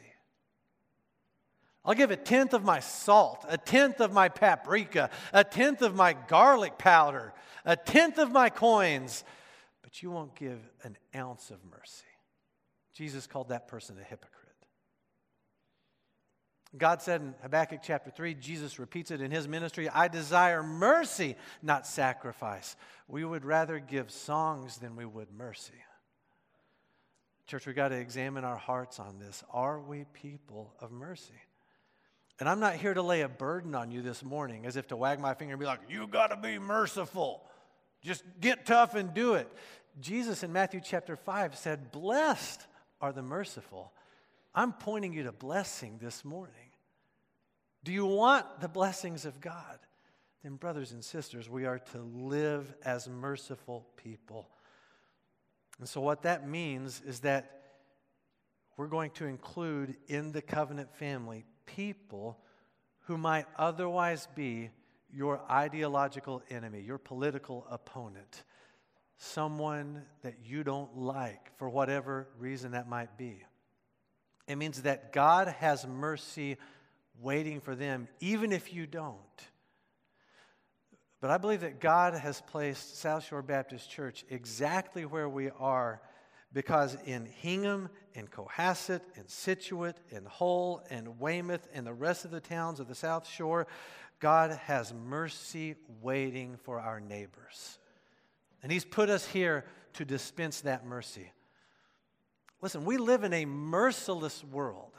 I'll 1.83 1.95
give 1.95 2.11
a 2.11 2.15
tenth 2.15 2.53
of 2.53 2.63
my 2.63 2.79
salt, 2.79 3.43
a 3.49 3.57
tenth 3.57 3.99
of 3.99 4.13
my 4.13 4.29
paprika, 4.29 5.09
a 5.33 5.43
tenth 5.43 5.81
of 5.81 5.95
my 5.95 6.13
garlic 6.13 6.77
powder, 6.77 7.33
a 7.65 7.75
tenth 7.75 8.19
of 8.19 8.31
my 8.31 8.51
coins, 8.51 9.23
but 9.81 10.03
you 10.03 10.11
won't 10.11 10.35
give 10.35 10.59
an 10.83 10.95
ounce 11.15 11.49
of 11.49 11.57
mercy. 11.65 12.05
Jesus 12.93 13.25
called 13.25 13.49
that 13.49 13.67
person 13.67 13.97
a 13.99 14.03
hypocrite. 14.03 14.29
God 16.77 17.01
said 17.01 17.21
in 17.21 17.33
Habakkuk 17.41 17.79
chapter 17.81 18.11
3, 18.11 18.35
Jesus 18.35 18.77
repeats 18.77 19.09
it 19.09 19.19
in 19.19 19.31
his 19.31 19.47
ministry 19.47 19.89
I 19.89 20.09
desire 20.09 20.61
mercy, 20.61 21.35
not 21.63 21.87
sacrifice. 21.87 22.75
We 23.07 23.25
would 23.25 23.45
rather 23.45 23.79
give 23.79 24.11
songs 24.11 24.77
than 24.77 24.95
we 24.95 25.05
would 25.05 25.31
mercy. 25.35 25.73
Church, 27.51 27.65
we've 27.65 27.75
got 27.75 27.89
to 27.89 27.97
examine 27.97 28.45
our 28.45 28.55
hearts 28.55 28.97
on 28.97 29.19
this. 29.19 29.43
Are 29.51 29.77
we 29.77 30.05
people 30.13 30.73
of 30.79 30.89
mercy? 30.89 31.33
And 32.39 32.47
I'm 32.47 32.61
not 32.61 32.75
here 32.75 32.93
to 32.93 33.01
lay 33.01 33.23
a 33.23 33.27
burden 33.27 33.75
on 33.75 33.91
you 33.91 34.01
this 34.01 34.23
morning 34.23 34.65
as 34.65 34.77
if 34.77 34.87
to 34.87 34.95
wag 34.95 35.19
my 35.19 35.33
finger 35.33 35.55
and 35.55 35.59
be 35.59 35.65
like, 35.65 35.81
you 35.89 36.07
got 36.07 36.27
to 36.27 36.37
be 36.37 36.59
merciful. 36.59 37.43
Just 38.01 38.23
get 38.39 38.65
tough 38.65 38.95
and 38.95 39.13
do 39.13 39.33
it. 39.33 39.51
Jesus 39.99 40.43
in 40.43 40.53
Matthew 40.53 40.79
chapter 40.81 41.17
5 41.17 41.57
said, 41.57 41.91
Blessed 41.91 42.65
are 43.01 43.11
the 43.11 43.21
merciful. 43.21 43.91
I'm 44.55 44.71
pointing 44.71 45.11
you 45.11 45.23
to 45.23 45.33
blessing 45.33 45.99
this 46.01 46.23
morning. 46.23 46.55
Do 47.83 47.91
you 47.91 48.05
want 48.05 48.61
the 48.61 48.69
blessings 48.69 49.25
of 49.25 49.41
God? 49.41 49.77
Then, 50.41 50.55
brothers 50.55 50.93
and 50.93 51.03
sisters, 51.03 51.49
we 51.49 51.65
are 51.65 51.79
to 51.79 51.97
live 51.97 52.73
as 52.85 53.09
merciful 53.09 53.89
people. 53.97 54.47
And 55.81 55.89
so, 55.89 55.99
what 55.99 56.21
that 56.21 56.47
means 56.47 57.01
is 57.07 57.21
that 57.21 57.59
we're 58.77 58.85
going 58.85 59.09
to 59.15 59.25
include 59.25 59.97
in 60.07 60.31
the 60.31 60.41
covenant 60.43 60.93
family 60.95 61.43
people 61.65 62.37
who 63.05 63.17
might 63.17 63.47
otherwise 63.57 64.27
be 64.35 64.69
your 65.11 65.41
ideological 65.49 66.43
enemy, 66.51 66.81
your 66.81 66.99
political 66.99 67.65
opponent, 67.67 68.43
someone 69.17 70.03
that 70.21 70.35
you 70.45 70.63
don't 70.63 70.95
like 70.99 71.49
for 71.57 71.67
whatever 71.67 72.27
reason 72.37 72.73
that 72.73 72.87
might 72.87 73.17
be. 73.17 73.43
It 74.47 74.57
means 74.57 74.83
that 74.83 75.11
God 75.11 75.47
has 75.47 75.87
mercy 75.87 76.57
waiting 77.19 77.59
for 77.59 77.73
them, 77.73 78.07
even 78.19 78.51
if 78.51 78.71
you 78.71 78.85
don't. 78.85 79.17
But 81.21 81.29
I 81.29 81.37
believe 81.37 81.61
that 81.61 81.79
God 81.79 82.15
has 82.15 82.41
placed 82.41 82.97
South 82.97 83.23
Shore 83.23 83.43
Baptist 83.43 83.89
Church 83.89 84.25
exactly 84.29 85.05
where 85.05 85.29
we 85.29 85.51
are 85.51 86.01
because 86.51 86.97
in 87.05 87.27
Hingham 87.27 87.89
and 88.15 88.29
Cohasset 88.29 89.01
and 89.15 89.29
Scituate 89.29 89.97
and 90.11 90.27
Hull 90.27 90.83
and 90.89 91.19
Weymouth 91.19 91.67
and 91.73 91.85
the 91.85 91.93
rest 91.93 92.25
of 92.25 92.31
the 92.31 92.41
towns 92.41 92.79
of 92.79 92.87
the 92.87 92.95
South 92.95 93.27
Shore, 93.27 93.67
God 94.19 94.59
has 94.65 94.93
mercy 94.93 95.75
waiting 96.01 96.57
for 96.63 96.79
our 96.79 96.99
neighbors. 96.99 97.77
And 98.63 98.71
He's 98.71 98.83
put 98.83 99.09
us 99.09 99.25
here 99.27 99.65
to 99.93 100.05
dispense 100.05 100.61
that 100.61 100.85
mercy. 100.85 101.31
Listen, 102.61 102.83
we 102.83 102.97
live 102.97 103.23
in 103.23 103.33
a 103.33 103.45
merciless 103.45 104.43
world, 104.43 104.91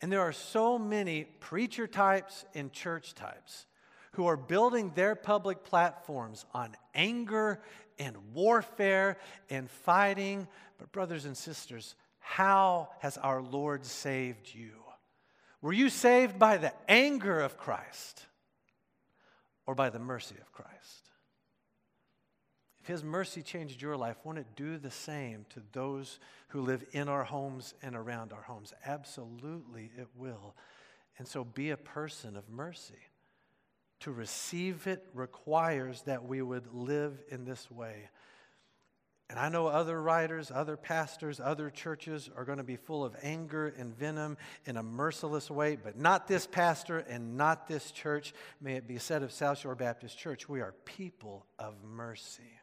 and 0.00 0.10
there 0.10 0.20
are 0.20 0.32
so 0.32 0.78
many 0.78 1.24
preacher 1.24 1.86
types 1.86 2.46
and 2.54 2.72
church 2.72 3.14
types 3.14 3.66
who 4.12 4.26
are 4.26 4.36
building 4.36 4.92
their 4.94 5.14
public 5.14 5.64
platforms 5.64 6.44
on 6.52 6.76
anger 6.94 7.60
and 7.98 8.16
warfare 8.34 9.18
and 9.50 9.70
fighting. 9.70 10.46
But, 10.78 10.92
brothers 10.92 11.24
and 11.24 11.36
sisters, 11.36 11.94
how 12.18 12.90
has 13.00 13.16
our 13.18 13.42
Lord 13.42 13.84
saved 13.84 14.54
you? 14.54 14.72
Were 15.60 15.72
you 15.72 15.88
saved 15.88 16.38
by 16.38 16.56
the 16.56 16.72
anger 16.88 17.40
of 17.40 17.56
Christ 17.56 18.26
or 19.66 19.74
by 19.74 19.90
the 19.90 19.98
mercy 19.98 20.36
of 20.40 20.52
Christ? 20.52 21.10
If 22.80 22.88
His 22.88 23.04
mercy 23.04 23.42
changed 23.42 23.80
your 23.80 23.96
life, 23.96 24.16
won't 24.24 24.38
it 24.38 24.56
do 24.56 24.76
the 24.76 24.90
same 24.90 25.46
to 25.50 25.62
those 25.72 26.18
who 26.48 26.62
live 26.62 26.84
in 26.90 27.08
our 27.08 27.22
homes 27.22 27.74
and 27.80 27.94
around 27.94 28.32
our 28.32 28.42
homes? 28.42 28.74
Absolutely, 28.84 29.92
it 29.96 30.08
will. 30.16 30.56
And 31.16 31.28
so 31.28 31.44
be 31.44 31.70
a 31.70 31.76
person 31.76 32.36
of 32.36 32.48
mercy. 32.50 32.98
To 34.02 34.12
receive 34.12 34.86
it 34.86 35.04
requires 35.14 36.02
that 36.02 36.24
we 36.24 36.42
would 36.42 36.72
live 36.74 37.22
in 37.28 37.44
this 37.44 37.70
way. 37.70 38.08
And 39.30 39.38
I 39.38 39.48
know 39.48 39.68
other 39.68 40.02
writers, 40.02 40.50
other 40.54 40.76
pastors, 40.76 41.40
other 41.40 41.70
churches 41.70 42.28
are 42.36 42.44
going 42.44 42.58
to 42.58 42.64
be 42.64 42.76
full 42.76 43.04
of 43.04 43.16
anger 43.22 43.68
and 43.78 43.96
venom 43.96 44.36
in 44.66 44.76
a 44.76 44.82
merciless 44.82 45.50
way, 45.50 45.76
but 45.76 45.96
not 45.96 46.26
this 46.26 46.46
pastor 46.46 46.98
and 46.98 47.36
not 47.36 47.66
this 47.66 47.92
church. 47.92 48.34
May 48.60 48.74
it 48.74 48.86
be 48.86 48.98
said 48.98 49.22
of 49.22 49.32
South 49.32 49.58
Shore 49.58 49.74
Baptist 49.74 50.18
Church, 50.18 50.48
we 50.48 50.60
are 50.60 50.74
people 50.84 51.46
of 51.58 51.76
mercy. 51.82 52.58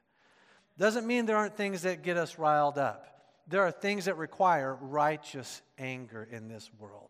Doesn't 0.78 1.08
mean 1.08 1.26
there 1.26 1.38
aren't 1.38 1.58
things 1.58 1.82
that 1.82 2.04
get 2.04 2.18
us 2.18 2.38
riled 2.38 2.78
up. 2.78 3.08
There 3.48 3.64
are 3.64 3.72
things 3.72 4.06
that 4.06 4.18
require 4.18 4.76
righteous 4.76 5.62
anger 5.78 6.28
in 6.30 6.50
this 6.50 6.70
world. 6.78 7.10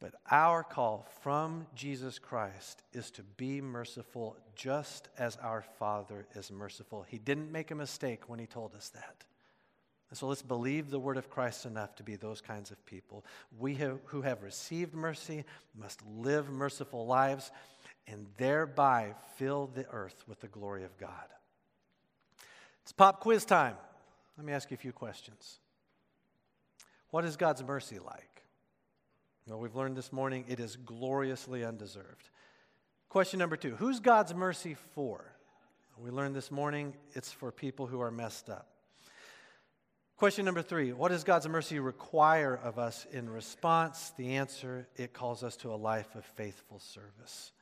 But 0.00 0.14
our 0.30 0.62
call 0.62 1.06
from 1.22 1.66
Jesus 1.74 2.18
Christ 2.18 2.82
is 2.92 3.10
to 3.12 3.22
be 3.22 3.60
merciful 3.60 4.36
just 4.54 5.08
as 5.18 5.36
our 5.42 5.62
Father 5.78 6.26
is 6.34 6.52
merciful. 6.52 7.04
He 7.08 7.18
didn't 7.18 7.50
make 7.50 7.70
a 7.70 7.74
mistake 7.74 8.28
when 8.28 8.38
He 8.38 8.46
told 8.46 8.74
us 8.74 8.90
that. 8.90 9.24
And 10.10 10.18
so 10.18 10.26
let's 10.28 10.42
believe 10.42 10.88
the 10.88 11.00
word 11.00 11.16
of 11.16 11.28
Christ 11.28 11.66
enough 11.66 11.96
to 11.96 12.02
be 12.02 12.16
those 12.16 12.40
kinds 12.40 12.70
of 12.70 12.84
people. 12.86 13.24
We 13.58 13.74
have, 13.74 13.98
who 14.06 14.22
have 14.22 14.42
received 14.42 14.94
mercy 14.94 15.44
must 15.74 16.00
live 16.06 16.48
merciful 16.48 17.06
lives 17.06 17.50
and 18.06 18.26
thereby 18.38 19.14
fill 19.36 19.66
the 19.66 19.86
earth 19.90 20.24
with 20.26 20.40
the 20.40 20.48
glory 20.48 20.84
of 20.84 20.96
God. 20.96 21.10
It's 22.82 22.92
pop 22.92 23.20
quiz 23.20 23.44
time. 23.44 23.74
Let 24.38 24.46
me 24.46 24.52
ask 24.52 24.70
you 24.70 24.76
a 24.76 24.78
few 24.78 24.92
questions. 24.92 25.58
What 27.10 27.24
is 27.24 27.36
God's 27.36 27.62
mercy 27.62 27.98
like? 27.98 28.27
Well, 29.48 29.58
we've 29.58 29.74
learned 29.74 29.96
this 29.96 30.12
morning 30.12 30.44
it 30.46 30.60
is 30.60 30.76
gloriously 30.76 31.64
undeserved. 31.64 32.28
Question 33.08 33.38
number 33.38 33.56
two 33.56 33.76
Who's 33.76 33.98
God's 33.98 34.34
mercy 34.34 34.76
for? 34.94 35.24
We 35.96 36.10
learned 36.10 36.36
this 36.36 36.50
morning 36.50 36.92
it's 37.12 37.32
for 37.32 37.50
people 37.50 37.86
who 37.86 38.00
are 38.00 38.10
messed 38.10 38.50
up. 38.50 38.68
Question 40.18 40.44
number 40.44 40.60
three 40.60 40.92
What 40.92 41.12
does 41.12 41.24
God's 41.24 41.48
mercy 41.48 41.78
require 41.78 42.60
of 42.62 42.78
us 42.78 43.06
in 43.10 43.30
response? 43.30 44.12
The 44.18 44.34
answer 44.34 44.86
it 44.96 45.14
calls 45.14 45.42
us 45.42 45.56
to 45.58 45.72
a 45.72 45.76
life 45.76 46.14
of 46.14 46.26
faithful 46.26 46.78
service. 46.78 47.52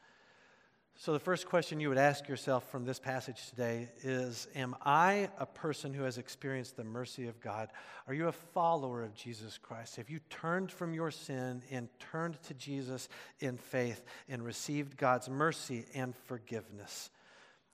So, 0.98 1.12
the 1.12 1.18
first 1.18 1.46
question 1.46 1.78
you 1.78 1.90
would 1.90 1.98
ask 1.98 2.26
yourself 2.26 2.70
from 2.70 2.86
this 2.86 2.98
passage 2.98 3.50
today 3.50 3.90
is 4.02 4.48
Am 4.54 4.74
I 4.80 5.28
a 5.38 5.44
person 5.44 5.92
who 5.92 6.04
has 6.04 6.16
experienced 6.16 6.78
the 6.78 6.84
mercy 6.84 7.28
of 7.28 7.38
God? 7.38 7.68
Are 8.08 8.14
you 8.14 8.28
a 8.28 8.32
follower 8.32 9.02
of 9.02 9.14
Jesus 9.14 9.58
Christ? 9.58 9.96
Have 9.96 10.08
you 10.08 10.20
turned 10.30 10.72
from 10.72 10.94
your 10.94 11.10
sin 11.10 11.62
and 11.70 11.90
turned 11.98 12.42
to 12.44 12.54
Jesus 12.54 13.10
in 13.40 13.58
faith 13.58 14.02
and 14.26 14.42
received 14.42 14.96
God's 14.96 15.28
mercy 15.28 15.84
and 15.92 16.16
forgiveness? 16.16 17.10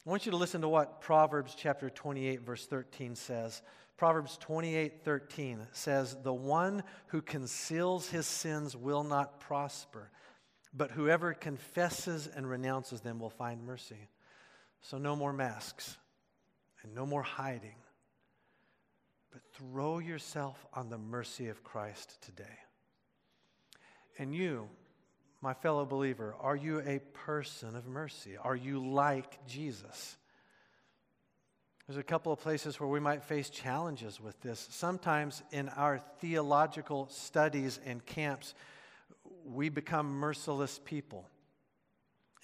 I 0.05 0.11
want 0.11 0.27
you 0.27 0.33
to 0.33 0.39
listen 0.39 0.63
to 0.63 0.69
what 0.69 1.01
Proverbs 1.01 1.55
chapter 1.57 1.91
28, 1.91 2.41
verse 2.41 2.67
13 2.67 3.15
says. 3.15 3.63
Proverbs 3.97 4.37
28, 4.39 5.05
13 5.05 5.69
says, 5.71 6.17
The 6.25 6.35
one 6.35 6.83
who 7.07 7.23
conceals 7.23 8.09
his 8.09 8.27
sins 8.27 8.77
will 8.77 9.05
not 9.05 9.39
prosper 9.39 10.11
but 10.75 10.91
whoever 10.91 11.35
confesses 11.35 12.29
and 12.35 12.49
renounces 12.49 13.01
them 13.01 13.19
will 13.19 13.31
find 13.31 13.65
mercy. 13.65 14.09
So, 14.81 14.99
no 14.99 15.15
more 15.15 15.33
masks 15.33 15.97
and 16.83 16.95
no 16.95 17.07
more 17.07 17.23
hiding, 17.23 17.77
but 19.31 19.43
throw 19.55 19.99
yourself 19.99 20.67
on 20.75 20.89
the 20.89 20.99
mercy 20.99 21.49
of 21.49 21.63
Christ 21.63 22.21
today. 22.23 22.59
And 24.19 24.35
you, 24.35 24.69
my 25.41 25.55
fellow 25.55 25.85
believer, 25.85 26.35
are 26.41 26.57
you 26.57 26.81
a 26.81 27.01
person 27.13 27.77
of 27.77 27.87
mercy? 27.87 28.37
Are 28.37 28.57
you 28.57 28.85
like 28.85 29.47
Jesus? 29.47 30.17
There's 31.87 31.99
a 31.99 32.03
couple 32.03 32.33
of 32.33 32.41
places 32.41 32.79
where 32.79 32.89
we 32.89 33.01
might 33.01 33.25
face 33.25 33.51
challenges 33.51 34.21
with 34.21 34.41
this. 34.41 34.67
Sometimes 34.71 35.43
in 35.51 35.69
our 35.71 36.01
theological 36.21 37.09
studies 37.11 37.81
and 37.85 38.05
camps, 38.07 38.55
we 39.47 39.69
become 39.69 40.07
merciless 40.07 40.81
people. 40.85 41.29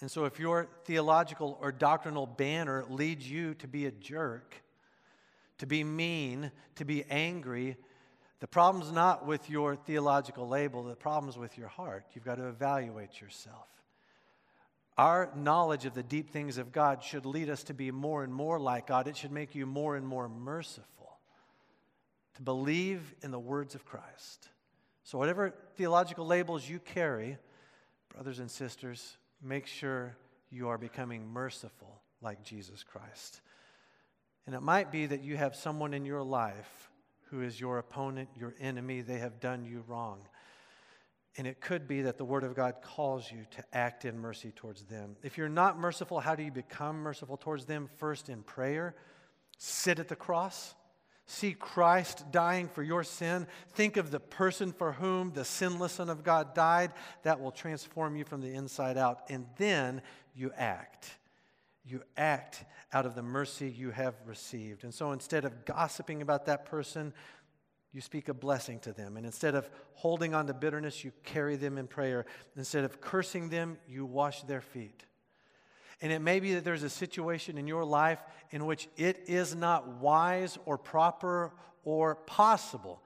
And 0.00 0.10
so, 0.10 0.24
if 0.26 0.38
your 0.38 0.68
theological 0.84 1.58
or 1.60 1.72
doctrinal 1.72 2.26
banner 2.26 2.84
leads 2.88 3.28
you 3.28 3.54
to 3.54 3.66
be 3.66 3.86
a 3.86 3.90
jerk, 3.90 4.62
to 5.58 5.66
be 5.66 5.82
mean, 5.82 6.52
to 6.76 6.84
be 6.84 7.04
angry, 7.10 7.76
the 8.40 8.46
problem's 8.46 8.92
not 8.92 9.26
with 9.26 9.50
your 9.50 9.74
theological 9.74 10.46
label, 10.46 10.84
the 10.84 10.94
problem's 10.94 11.36
with 11.36 11.58
your 11.58 11.66
heart. 11.66 12.04
You've 12.14 12.24
got 12.24 12.36
to 12.36 12.46
evaluate 12.46 13.20
yourself. 13.20 13.66
Our 14.96 15.30
knowledge 15.34 15.84
of 15.84 15.94
the 15.94 16.02
deep 16.02 16.30
things 16.30 16.58
of 16.58 16.72
God 16.72 17.02
should 17.02 17.26
lead 17.26 17.50
us 17.50 17.64
to 17.64 17.74
be 17.74 17.90
more 17.90 18.22
and 18.22 18.32
more 18.32 18.58
like 18.58 18.86
God. 18.86 19.08
It 19.08 19.16
should 19.16 19.32
make 19.32 19.54
you 19.54 19.66
more 19.66 19.96
and 19.96 20.06
more 20.06 20.28
merciful, 20.28 21.18
to 22.34 22.42
believe 22.42 23.14
in 23.22 23.32
the 23.32 23.38
words 23.38 23.74
of 23.74 23.84
Christ. 23.84 24.48
So, 25.08 25.16
whatever 25.16 25.54
theological 25.76 26.26
labels 26.26 26.68
you 26.68 26.80
carry, 26.80 27.38
brothers 28.10 28.40
and 28.40 28.50
sisters, 28.50 29.16
make 29.42 29.66
sure 29.66 30.14
you 30.50 30.68
are 30.68 30.76
becoming 30.76 31.26
merciful 31.26 32.02
like 32.20 32.44
Jesus 32.44 32.84
Christ. 32.84 33.40
And 34.44 34.54
it 34.54 34.60
might 34.60 34.92
be 34.92 35.06
that 35.06 35.22
you 35.22 35.38
have 35.38 35.56
someone 35.56 35.94
in 35.94 36.04
your 36.04 36.22
life 36.22 36.90
who 37.30 37.40
is 37.40 37.58
your 37.58 37.78
opponent, 37.78 38.28
your 38.38 38.54
enemy, 38.60 39.00
they 39.00 39.18
have 39.18 39.40
done 39.40 39.64
you 39.64 39.82
wrong. 39.88 40.28
And 41.38 41.46
it 41.46 41.62
could 41.62 41.88
be 41.88 42.02
that 42.02 42.18
the 42.18 42.26
Word 42.26 42.44
of 42.44 42.54
God 42.54 42.74
calls 42.82 43.32
you 43.32 43.46
to 43.52 43.64
act 43.72 44.04
in 44.04 44.18
mercy 44.18 44.52
towards 44.54 44.82
them. 44.82 45.16
If 45.22 45.38
you're 45.38 45.48
not 45.48 45.78
merciful, 45.78 46.20
how 46.20 46.34
do 46.34 46.42
you 46.42 46.52
become 46.52 46.96
merciful 46.96 47.38
towards 47.38 47.64
them? 47.64 47.88
First, 47.96 48.28
in 48.28 48.42
prayer, 48.42 48.94
sit 49.56 50.00
at 50.00 50.08
the 50.08 50.16
cross, 50.16 50.74
See 51.30 51.52
Christ 51.52 52.24
dying 52.32 52.68
for 52.68 52.82
your 52.82 53.04
sin. 53.04 53.46
Think 53.74 53.98
of 53.98 54.10
the 54.10 54.18
person 54.18 54.72
for 54.72 54.92
whom 54.92 55.30
the 55.32 55.44
sinless 55.44 55.92
Son 55.92 56.08
of 56.08 56.24
God 56.24 56.54
died. 56.54 56.92
That 57.22 57.38
will 57.38 57.50
transform 57.50 58.16
you 58.16 58.24
from 58.24 58.40
the 58.40 58.54
inside 58.54 58.96
out. 58.96 59.24
And 59.28 59.44
then 59.58 60.00
you 60.34 60.52
act. 60.56 61.10
You 61.84 62.02
act 62.16 62.64
out 62.94 63.04
of 63.04 63.14
the 63.14 63.22
mercy 63.22 63.68
you 63.68 63.90
have 63.90 64.14
received. 64.24 64.84
And 64.84 64.94
so 64.94 65.12
instead 65.12 65.44
of 65.44 65.66
gossiping 65.66 66.22
about 66.22 66.46
that 66.46 66.64
person, 66.64 67.12
you 67.92 68.00
speak 68.00 68.30
a 68.30 68.34
blessing 68.34 68.78
to 68.80 68.94
them. 68.94 69.18
And 69.18 69.26
instead 69.26 69.54
of 69.54 69.68
holding 69.92 70.34
on 70.34 70.46
to 70.46 70.54
bitterness, 70.54 71.04
you 71.04 71.12
carry 71.24 71.56
them 71.56 71.76
in 71.76 71.88
prayer. 71.88 72.24
Instead 72.56 72.84
of 72.84 73.02
cursing 73.02 73.50
them, 73.50 73.76
you 73.86 74.06
wash 74.06 74.42
their 74.44 74.62
feet. 74.62 75.04
And 76.00 76.12
it 76.12 76.20
may 76.20 76.38
be 76.38 76.54
that 76.54 76.64
there's 76.64 76.84
a 76.84 76.90
situation 76.90 77.58
in 77.58 77.66
your 77.66 77.84
life 77.84 78.20
in 78.50 78.66
which 78.66 78.88
it 78.96 79.24
is 79.26 79.54
not 79.54 79.88
wise 80.00 80.56
or 80.64 80.78
proper 80.78 81.52
or 81.84 82.14
possible 82.14 83.02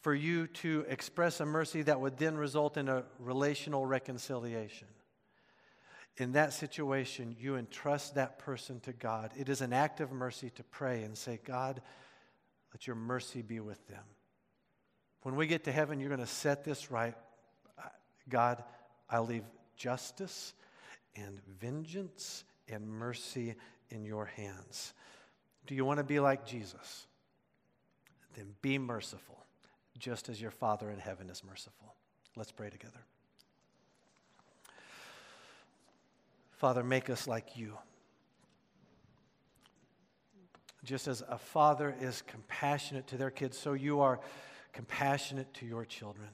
for 0.00 0.14
you 0.14 0.46
to 0.46 0.84
express 0.88 1.40
a 1.40 1.46
mercy 1.46 1.82
that 1.82 2.00
would 2.00 2.18
then 2.18 2.36
result 2.36 2.76
in 2.76 2.88
a 2.88 3.04
relational 3.18 3.86
reconciliation. 3.86 4.86
In 6.18 6.32
that 6.32 6.52
situation, 6.52 7.36
you 7.38 7.56
entrust 7.56 8.16
that 8.16 8.38
person 8.38 8.80
to 8.80 8.92
God. 8.92 9.30
It 9.36 9.48
is 9.48 9.60
an 9.60 9.72
act 9.72 10.00
of 10.00 10.12
mercy 10.12 10.50
to 10.50 10.64
pray 10.64 11.04
and 11.04 11.16
say, 11.16 11.40
God, 11.44 11.80
let 12.72 12.86
your 12.86 12.96
mercy 12.96 13.40
be 13.40 13.60
with 13.60 13.86
them. 13.88 14.02
When 15.22 15.36
we 15.36 15.46
get 15.46 15.64
to 15.64 15.72
heaven, 15.72 16.00
you're 16.00 16.08
going 16.08 16.20
to 16.20 16.26
set 16.26 16.64
this 16.64 16.90
right. 16.90 17.14
God, 18.28 18.62
I 19.08 19.20
leave 19.20 19.44
justice 19.76 20.52
and 21.16 21.40
vengeance 21.60 22.44
and 22.68 22.86
mercy 22.86 23.54
in 23.90 24.04
your 24.04 24.26
hands. 24.26 24.92
Do 25.66 25.74
you 25.74 25.84
want 25.84 25.98
to 25.98 26.04
be 26.04 26.20
like 26.20 26.46
Jesus? 26.46 27.06
Then 28.36 28.54
be 28.62 28.78
merciful, 28.78 29.44
just 29.98 30.28
as 30.28 30.40
your 30.40 30.50
Father 30.50 30.90
in 30.90 30.98
heaven 30.98 31.28
is 31.30 31.42
merciful. 31.44 31.94
Let's 32.36 32.52
pray 32.52 32.70
together. 32.70 33.00
Father, 36.58 36.82
make 36.82 37.08
us 37.08 37.28
like 37.28 37.56
you. 37.56 37.74
Just 40.84 41.06
as 41.06 41.22
a 41.28 41.38
father 41.38 41.94
is 42.00 42.22
compassionate 42.22 43.06
to 43.08 43.16
their 43.16 43.30
kids, 43.30 43.58
so 43.58 43.74
you 43.74 44.00
are 44.00 44.20
compassionate 44.72 45.52
to 45.54 45.66
your 45.66 45.84
children. 45.84 46.28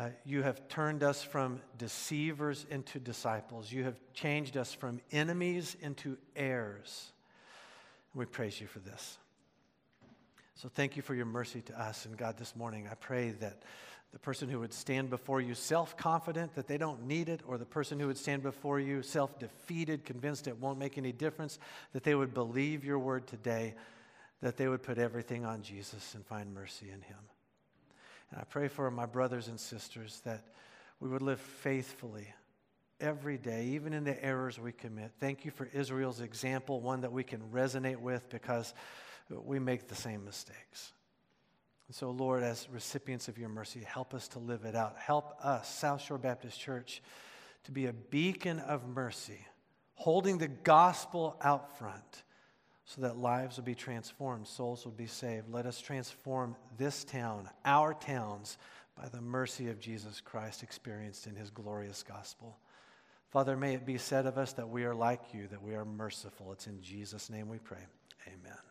Uh, 0.00 0.08
you 0.24 0.42
have 0.42 0.66
turned 0.68 1.02
us 1.02 1.22
from 1.22 1.60
deceivers 1.76 2.64
into 2.70 2.98
disciples. 2.98 3.70
You 3.70 3.84
have 3.84 4.00
changed 4.14 4.56
us 4.56 4.72
from 4.72 4.98
enemies 5.12 5.76
into 5.82 6.16
heirs. 6.34 7.12
We 8.14 8.24
praise 8.24 8.58
you 8.58 8.66
for 8.66 8.78
this. 8.78 9.18
So 10.54 10.70
thank 10.74 10.96
you 10.96 11.02
for 11.02 11.14
your 11.14 11.26
mercy 11.26 11.60
to 11.60 11.78
us. 11.78 12.06
And 12.06 12.16
God, 12.16 12.38
this 12.38 12.56
morning, 12.56 12.88
I 12.90 12.94
pray 12.94 13.32
that 13.40 13.60
the 14.12 14.18
person 14.18 14.48
who 14.48 14.60
would 14.60 14.72
stand 14.72 15.10
before 15.10 15.42
you 15.42 15.54
self 15.54 15.98
confident 15.98 16.54
that 16.54 16.66
they 16.66 16.78
don't 16.78 17.06
need 17.06 17.28
it, 17.28 17.42
or 17.46 17.58
the 17.58 17.66
person 17.66 18.00
who 18.00 18.06
would 18.06 18.16
stand 18.16 18.42
before 18.42 18.80
you 18.80 19.02
self 19.02 19.38
defeated, 19.38 20.06
convinced 20.06 20.48
it 20.48 20.58
won't 20.58 20.78
make 20.78 20.96
any 20.96 21.12
difference, 21.12 21.58
that 21.92 22.04
they 22.04 22.14
would 22.14 22.32
believe 22.32 22.86
your 22.86 22.98
word 22.98 23.26
today, 23.26 23.74
that 24.40 24.56
they 24.56 24.66
would 24.66 24.82
put 24.82 24.96
everything 24.96 25.44
on 25.44 25.60
Jesus 25.60 26.14
and 26.14 26.24
find 26.24 26.54
mercy 26.54 26.86
in 26.86 27.02
him. 27.02 27.18
And 28.30 28.40
I 28.40 28.44
pray 28.44 28.68
for 28.68 28.90
my 28.90 29.06
brothers 29.06 29.48
and 29.48 29.58
sisters 29.58 30.20
that 30.24 30.44
we 31.00 31.08
would 31.08 31.22
live 31.22 31.40
faithfully 31.40 32.28
every 33.00 33.38
day, 33.38 33.66
even 33.68 33.92
in 33.92 34.04
the 34.04 34.22
errors 34.22 34.58
we 34.58 34.72
commit. 34.72 35.12
Thank 35.18 35.44
you 35.44 35.50
for 35.50 35.68
Israel's 35.72 36.20
example, 36.20 36.80
one 36.80 37.00
that 37.00 37.12
we 37.12 37.24
can 37.24 37.40
resonate 37.52 37.98
with 37.98 38.28
because 38.28 38.74
we 39.30 39.58
make 39.58 39.88
the 39.88 39.94
same 39.94 40.24
mistakes. 40.24 40.92
And 41.88 41.94
so, 41.96 42.10
Lord, 42.10 42.42
as 42.42 42.68
recipients 42.70 43.26
of 43.26 43.38
your 43.38 43.48
mercy, 43.48 43.80
help 43.80 44.14
us 44.14 44.28
to 44.28 44.38
live 44.38 44.64
it 44.64 44.76
out. 44.76 44.96
Help 44.96 45.34
us, 45.44 45.68
South 45.68 46.02
Shore 46.02 46.18
Baptist 46.18 46.60
Church, 46.60 47.02
to 47.64 47.72
be 47.72 47.86
a 47.86 47.92
beacon 47.92 48.60
of 48.60 48.86
mercy, 48.86 49.44
holding 49.94 50.38
the 50.38 50.48
gospel 50.48 51.36
out 51.42 51.78
front 51.78 52.22
so 52.90 53.02
that 53.02 53.16
lives 53.16 53.56
will 53.56 53.64
be 53.64 53.74
transformed, 53.74 54.48
souls 54.48 54.84
will 54.84 54.90
be 54.90 55.06
saved. 55.06 55.48
Let 55.48 55.64
us 55.64 55.80
transform 55.80 56.56
this 56.76 57.04
town, 57.04 57.48
our 57.64 57.94
towns, 57.94 58.58
by 59.00 59.08
the 59.08 59.20
mercy 59.20 59.68
of 59.68 59.78
Jesus 59.78 60.20
Christ 60.20 60.64
experienced 60.64 61.28
in 61.28 61.36
his 61.36 61.50
glorious 61.50 62.02
gospel. 62.02 62.58
Father, 63.28 63.56
may 63.56 63.74
it 63.74 63.86
be 63.86 63.96
said 63.96 64.26
of 64.26 64.38
us 64.38 64.54
that 64.54 64.68
we 64.68 64.84
are 64.84 64.94
like 64.94 65.22
you, 65.32 65.46
that 65.52 65.62
we 65.62 65.74
are 65.74 65.84
merciful. 65.84 66.50
It's 66.50 66.66
in 66.66 66.82
Jesus' 66.82 67.30
name 67.30 67.48
we 67.48 67.58
pray. 67.58 67.78
Amen. 68.26 68.69